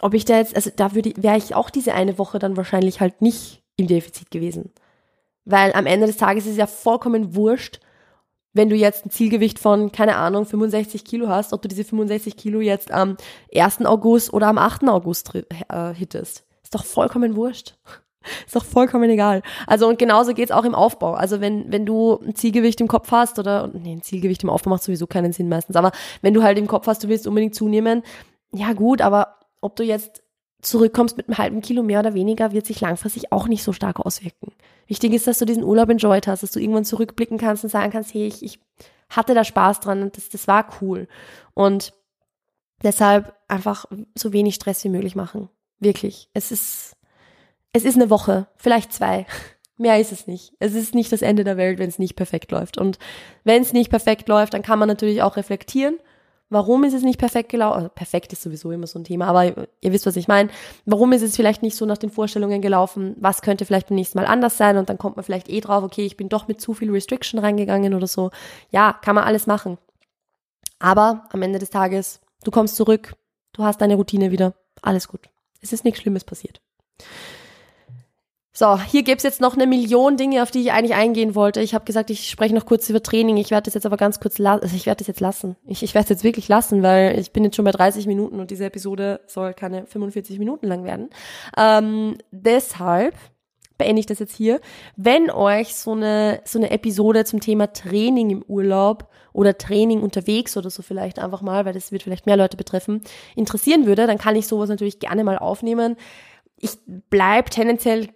ob 0.00 0.14
ich 0.14 0.24
da 0.24 0.36
jetzt, 0.38 0.54
also 0.54 0.70
da 0.74 0.94
würde 0.94 1.12
wäre 1.16 1.38
ich 1.38 1.54
auch 1.54 1.70
diese 1.70 1.94
eine 1.94 2.18
Woche 2.18 2.38
dann 2.38 2.56
wahrscheinlich 2.56 3.00
halt 3.00 3.22
nicht 3.22 3.62
im 3.76 3.86
Defizit 3.86 4.30
gewesen. 4.30 4.72
Weil 5.44 5.72
am 5.72 5.86
Ende 5.86 6.06
des 6.06 6.18
Tages 6.18 6.44
ist 6.44 6.52
es 6.52 6.58
ja 6.58 6.66
vollkommen 6.66 7.34
wurscht, 7.34 7.80
wenn 8.52 8.68
du 8.68 8.76
jetzt 8.76 9.06
ein 9.06 9.10
Zielgewicht 9.10 9.58
von, 9.58 9.92
keine 9.92 10.16
Ahnung, 10.16 10.44
65 10.44 11.04
Kilo 11.04 11.28
hast, 11.28 11.52
ob 11.52 11.62
du 11.62 11.68
diese 11.68 11.84
65 11.84 12.36
Kilo 12.36 12.60
jetzt 12.60 12.90
am 12.90 13.16
1. 13.54 13.84
August 13.86 14.32
oder 14.32 14.48
am 14.48 14.58
8. 14.58 14.84
August 14.88 15.32
äh, 15.34 15.94
hittest. 15.94 16.44
Ist 16.62 16.74
doch 16.74 16.84
vollkommen 16.84 17.36
wurscht. 17.36 17.78
Ist 18.46 18.56
doch 18.56 18.64
vollkommen 18.64 19.08
egal. 19.10 19.42
Also 19.66 19.88
und 19.88 19.98
genauso 19.98 20.34
geht's 20.34 20.50
auch 20.50 20.64
im 20.64 20.74
Aufbau. 20.74 21.14
Also 21.14 21.40
wenn, 21.40 21.70
wenn 21.70 21.86
du 21.86 22.18
ein 22.20 22.34
Zielgewicht 22.34 22.80
im 22.80 22.88
Kopf 22.88 23.10
hast 23.12 23.38
oder, 23.38 23.70
nee, 23.72 23.92
ein 23.92 24.02
Zielgewicht 24.02 24.42
im 24.42 24.50
Aufbau 24.50 24.70
macht 24.70 24.82
sowieso 24.82 25.06
keinen 25.06 25.32
Sinn 25.32 25.48
meistens, 25.48 25.76
aber 25.76 25.92
wenn 26.20 26.34
du 26.34 26.42
halt 26.42 26.58
im 26.58 26.66
Kopf 26.66 26.86
hast, 26.86 27.04
du 27.04 27.08
willst 27.08 27.26
unbedingt 27.26 27.54
zunehmen, 27.54 28.02
ja 28.52 28.72
gut, 28.72 29.00
aber 29.00 29.36
ob 29.60 29.76
du 29.76 29.84
jetzt 29.84 30.22
zurückkommst 30.62 31.16
mit 31.16 31.28
einem 31.28 31.38
halben 31.38 31.60
Kilo 31.60 31.82
mehr 31.82 32.00
oder 32.00 32.14
weniger, 32.14 32.52
wird 32.52 32.66
sich 32.66 32.80
langfristig 32.80 33.32
auch 33.32 33.46
nicht 33.46 33.62
so 33.62 33.72
stark 33.72 34.00
auswirken. 34.00 34.52
Wichtig 34.86 35.12
ist, 35.12 35.26
dass 35.26 35.38
du 35.38 35.44
diesen 35.44 35.62
Urlaub 35.62 35.88
enjoyed 35.90 36.26
hast, 36.26 36.42
dass 36.42 36.50
du 36.50 36.60
irgendwann 36.60 36.84
zurückblicken 36.84 37.38
kannst 37.38 37.62
und 37.62 37.70
sagen 37.70 37.92
kannst, 37.92 38.14
hey, 38.14 38.26
ich, 38.26 38.42
ich 38.42 38.58
hatte 39.10 39.34
da 39.34 39.44
Spaß 39.44 39.80
dran 39.80 40.02
und 40.02 40.16
das, 40.16 40.28
das 40.30 40.48
war 40.48 40.68
cool. 40.80 41.08
Und 41.54 41.92
deshalb 42.82 43.34
einfach 43.48 43.86
so 44.14 44.32
wenig 44.32 44.54
Stress 44.54 44.82
wie 44.84 44.88
möglich 44.88 45.14
machen. 45.14 45.48
Wirklich. 45.78 46.28
Es 46.32 46.50
ist, 46.50 46.96
es 47.72 47.84
ist 47.84 47.96
eine 47.96 48.10
Woche, 48.10 48.46
vielleicht 48.56 48.92
zwei. 48.92 49.26
Mehr 49.78 50.00
ist 50.00 50.10
es 50.10 50.26
nicht. 50.26 50.52
Es 50.58 50.74
ist 50.74 50.94
nicht 50.94 51.12
das 51.12 51.22
Ende 51.22 51.44
der 51.44 51.56
Welt, 51.56 51.78
wenn 51.78 51.88
es 51.88 52.00
nicht 52.00 52.16
perfekt 52.16 52.50
läuft. 52.50 52.78
Und 52.78 52.98
wenn 53.44 53.62
es 53.62 53.72
nicht 53.72 53.90
perfekt 53.90 54.28
läuft, 54.28 54.54
dann 54.54 54.62
kann 54.62 54.78
man 54.78 54.88
natürlich 54.88 55.22
auch 55.22 55.36
reflektieren. 55.36 55.98
Warum 56.50 56.82
ist 56.84 56.94
es 56.94 57.02
nicht 57.02 57.18
perfekt 57.18 57.50
gelaufen? 57.50 57.76
Also 57.76 57.88
perfekt 57.90 58.32
ist 58.32 58.42
sowieso 58.42 58.72
immer 58.72 58.86
so 58.86 58.98
ein 58.98 59.04
Thema, 59.04 59.26
aber 59.26 59.68
ihr 59.80 59.92
wisst, 59.92 60.06
was 60.06 60.16
ich 60.16 60.28
meine. 60.28 60.48
Warum 60.86 61.12
ist 61.12 61.22
es 61.22 61.36
vielleicht 61.36 61.62
nicht 61.62 61.76
so 61.76 61.84
nach 61.84 61.98
den 61.98 62.10
Vorstellungen 62.10 62.62
gelaufen? 62.62 63.14
Was 63.20 63.42
könnte 63.42 63.66
vielleicht 63.66 63.88
beim 63.88 63.96
nächsten 63.96 64.18
Mal 64.18 64.26
anders 64.26 64.56
sein? 64.56 64.78
Und 64.78 64.88
dann 64.88 64.96
kommt 64.96 65.16
man 65.16 65.24
vielleicht 65.24 65.50
eh 65.50 65.60
drauf, 65.60 65.84
okay, 65.84 66.06
ich 66.06 66.16
bin 66.16 66.30
doch 66.30 66.48
mit 66.48 66.60
zu 66.60 66.72
viel 66.72 66.90
Restriction 66.90 67.38
reingegangen 67.38 67.92
oder 67.92 68.06
so. 68.06 68.30
Ja, 68.70 68.94
kann 68.94 69.14
man 69.14 69.24
alles 69.24 69.46
machen. 69.46 69.76
Aber 70.78 71.24
am 71.30 71.42
Ende 71.42 71.58
des 71.58 71.70
Tages, 71.70 72.20
du 72.44 72.50
kommst 72.50 72.76
zurück, 72.76 73.14
du 73.52 73.64
hast 73.64 73.80
deine 73.80 73.96
Routine 73.96 74.30
wieder, 74.30 74.54
alles 74.80 75.08
gut. 75.08 75.28
Es 75.60 75.72
ist 75.72 75.84
nichts 75.84 76.00
Schlimmes 76.00 76.24
passiert. 76.24 76.62
So, 78.58 78.76
hier 78.80 79.04
gibt's 79.04 79.22
jetzt 79.22 79.40
noch 79.40 79.54
eine 79.54 79.68
Million 79.68 80.16
Dinge, 80.16 80.42
auf 80.42 80.50
die 80.50 80.58
ich 80.58 80.72
eigentlich 80.72 80.96
eingehen 80.96 81.36
wollte. 81.36 81.60
Ich 81.60 81.74
habe 81.74 81.84
gesagt, 81.84 82.10
ich 82.10 82.28
spreche 82.28 82.52
noch 82.52 82.66
kurz 82.66 82.90
über 82.90 83.00
Training. 83.00 83.36
Ich 83.36 83.52
werde 83.52 83.66
das 83.66 83.74
jetzt 83.74 83.86
aber 83.86 83.96
ganz 83.96 84.18
kurz 84.18 84.38
lassen. 84.38 84.64
Also 84.64 84.74
ich 84.74 84.84
werde 84.84 84.98
das 84.98 85.06
jetzt 85.06 85.20
lassen. 85.20 85.54
Ich, 85.64 85.84
ich 85.84 85.94
werde 85.94 86.06
es 86.06 86.08
jetzt 86.08 86.24
wirklich 86.24 86.48
lassen, 86.48 86.82
weil 86.82 87.16
ich 87.20 87.30
bin 87.30 87.44
jetzt 87.44 87.54
schon 87.54 87.64
bei 87.64 87.70
30 87.70 88.08
Minuten 88.08 88.40
und 88.40 88.50
diese 88.50 88.64
Episode 88.64 89.20
soll 89.28 89.54
keine 89.54 89.86
45 89.86 90.40
Minuten 90.40 90.66
lang 90.66 90.82
werden. 90.82 91.08
Ähm, 91.56 92.18
deshalb 92.32 93.14
beende 93.78 94.00
ich 94.00 94.06
das 94.06 94.18
jetzt 94.18 94.34
hier. 94.34 94.60
Wenn 94.96 95.30
euch 95.30 95.76
so 95.76 95.92
eine, 95.92 96.40
so 96.44 96.58
eine 96.58 96.72
Episode 96.72 97.24
zum 97.24 97.38
Thema 97.38 97.72
Training 97.72 98.30
im 98.30 98.42
Urlaub 98.42 99.08
oder 99.32 99.56
Training 99.56 100.02
unterwegs 100.02 100.56
oder 100.56 100.70
so 100.70 100.82
vielleicht 100.82 101.20
einfach 101.20 101.42
mal, 101.42 101.64
weil 101.64 101.74
das 101.74 101.92
wird 101.92 102.02
vielleicht 102.02 102.26
mehr 102.26 102.36
Leute 102.36 102.56
betreffen, 102.56 103.02
interessieren 103.36 103.86
würde, 103.86 104.08
dann 104.08 104.18
kann 104.18 104.34
ich 104.34 104.48
sowas 104.48 104.68
natürlich 104.68 104.98
gerne 104.98 105.22
mal 105.22 105.38
aufnehmen. 105.38 105.94
Ich 106.60 106.72
bleib 107.08 107.50
tendenziell 107.50 108.08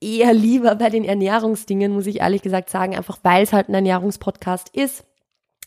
eher 0.00 0.32
lieber 0.32 0.74
bei 0.76 0.90
den 0.90 1.04
Ernährungsdingen, 1.04 1.92
muss 1.92 2.06
ich 2.06 2.20
ehrlich 2.20 2.42
gesagt 2.42 2.70
sagen, 2.70 2.96
einfach 2.96 3.18
weil 3.22 3.42
es 3.42 3.52
halt 3.52 3.68
ein 3.68 3.74
Ernährungspodcast 3.74 4.68
ist 4.74 5.04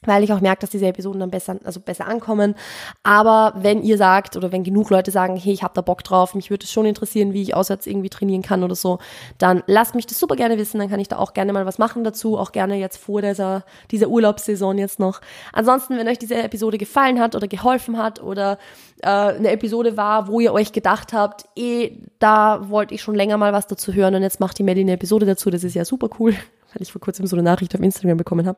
weil 0.06 0.24
ich 0.24 0.34
auch 0.34 0.42
merke, 0.42 0.62
dass 0.62 0.72
diese 0.72 0.88
Episoden 0.88 1.20
dann 1.20 1.30
besser, 1.30 1.58
also 1.64 1.80
besser 1.80 2.08
ankommen. 2.08 2.56
Aber 3.04 3.54
wenn 3.58 3.84
ihr 3.84 3.98
sagt 3.98 4.36
oder 4.36 4.52
wenn 4.52 4.64
genug 4.64 4.90
Leute 4.90 5.12
sagen, 5.12 5.36
hey, 5.36 5.54
ich 5.54 5.64
habe 5.64 5.74
da 5.76 5.82
Bock 5.82 6.04
drauf, 6.04 6.34
mich 6.34 6.50
würde 6.50 6.64
es 6.64 6.72
schon 6.72 6.86
interessieren, 6.86 7.34
wie 7.34 7.42
ich 7.44 7.56
auswärts 7.56 7.86
irgendwie 7.86 8.10
trainieren 8.10 8.42
kann 8.42 8.64
oder 8.64 8.76
so, 8.76 8.98
dann 9.38 9.62
lasst 9.68 9.94
mich 9.94 10.08
das 10.08 10.20
super 10.20 10.36
gerne 10.36 10.58
wissen, 10.58 10.80
dann 10.80 10.90
kann 10.90 11.00
ich 11.00 11.08
da 11.08 11.18
auch 11.18 11.34
gerne 11.34 11.54
mal 11.54 11.66
was 11.66 11.78
machen 11.78 12.04
dazu, 12.04 12.38
auch 12.38 12.52
gerne 12.52 12.78
jetzt 12.78 12.98
vor 12.98 13.22
dieser, 13.22 13.64
dieser 13.92 14.08
Urlaubssaison 14.08 14.78
jetzt 14.78 15.00
noch. 15.00 15.22
Ansonsten, 15.54 15.98
wenn 15.98 16.08
euch 16.08 16.20
diese 16.20 16.36
Episode 16.36 16.80
gefallen 16.80 17.20
hat 17.20 17.36
oder 17.36 17.48
geholfen 17.48 17.98
hat 17.98 18.24
oder 18.24 18.58
äh, 19.04 19.08
eine 19.08 19.52
Episode 19.52 19.98
war, 19.98 20.28
wo 20.28 20.40
ihr 20.40 20.52
euch 20.52 20.72
gedacht 20.72 21.14
habt, 21.14 21.46
eh, 21.56 21.98
da 22.18 22.70
wollte 22.70 22.96
ich 22.96 23.04
schon 23.04 23.16
länger 23.16 23.38
mal 23.38 23.54
was 23.54 23.68
dazu 23.68 23.94
hören 23.94 24.16
und 24.16 24.24
jetzt 24.24 24.40
macht 24.40 24.58
die 24.58 24.64
Melly 24.64 24.82
eine 24.82 24.94
Episode 24.94 25.28
dazu, 25.28 25.52
das 25.52 25.64
ist 25.64 25.76
ja 25.76 25.86
super 25.86 26.10
cool, 26.20 26.32
weil 26.74 26.82
ich 26.82 26.92
vor 26.92 27.02
kurzem 27.02 27.28
so 27.28 27.36
eine 27.36 27.44
Nachricht 27.44 27.76
auf 27.76 27.82
Instagram 27.82 28.18
bekommen 28.18 28.48
habe 28.48 28.58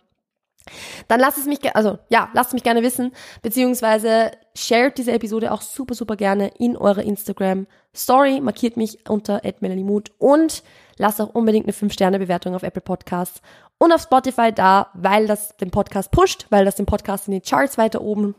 dann 1.08 1.20
lasst 1.20 1.38
es 1.38 1.46
mich, 1.46 1.76
also 1.76 2.00
ja, 2.10 2.30
lasst 2.34 2.54
mich 2.54 2.64
gerne 2.64 2.84
wissen, 2.84 3.12
beziehungsweise 3.42 4.32
shared 4.56 4.98
diese 4.98 5.12
Episode 5.12 5.52
auch 5.52 5.62
super, 5.62 5.94
super 5.94 6.16
gerne 6.16 6.52
in 6.58 6.78
eurer 6.78 7.04
Instagram 7.04 7.68
Story, 7.96 8.40
markiert 8.42 8.78
mich 8.78 9.10
unter 9.10 9.42
@melanie_mut 9.60 10.12
und 10.18 10.64
lasst 10.98 11.22
auch 11.22 11.34
unbedingt 11.34 11.66
eine 11.66 11.74
5-Sterne-Bewertung 11.74 12.56
auf 12.56 12.64
Apple 12.64 12.82
Podcasts 12.82 13.42
und 13.78 13.92
auf 13.92 14.02
Spotify 14.02 14.52
da, 14.54 14.90
weil 14.94 15.28
das 15.28 15.58
den 15.58 15.72
Podcast 15.72 16.12
pusht, 16.12 16.48
weil 16.50 16.66
das 16.66 16.76
den 16.76 16.86
Podcast 16.86 17.28
in 17.28 17.34
den 17.34 17.42
Charts 17.42 17.78
weiter 17.78 18.02
oben, 18.02 18.36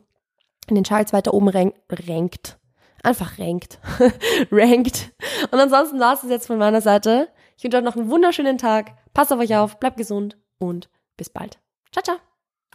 in 0.69 0.75
den 0.75 0.85
Charts 0.85 1.13
weiter 1.13 1.35
oben 1.35 1.49
rank, 1.49 1.75
rankt. 1.91 2.59
Einfach 3.03 3.39
rankt. 3.39 3.79
rankt. 4.51 5.13
Und 5.51 5.61
ansonsten 5.61 6.01
war 6.01 6.15
es 6.15 6.23
jetzt 6.29 6.47
von 6.47 6.57
meiner 6.57 6.81
Seite. 6.81 7.29
Ich 7.59 7.65
wünsche 7.65 7.77
euch 7.77 7.85
noch 7.85 7.97
einen 7.97 8.09
wunderschönen 8.09 8.57
Tag. 8.57 8.93
Passt 9.13 9.31
auf 9.31 9.39
euch 9.39 9.55
auf, 9.55 9.79
bleibt 9.79 9.99
gesund 9.99 10.39
und 10.59 10.89
bis 11.19 11.29
bald. 11.29 11.59
Ciao, 11.95 12.03
ciao. 12.03 12.34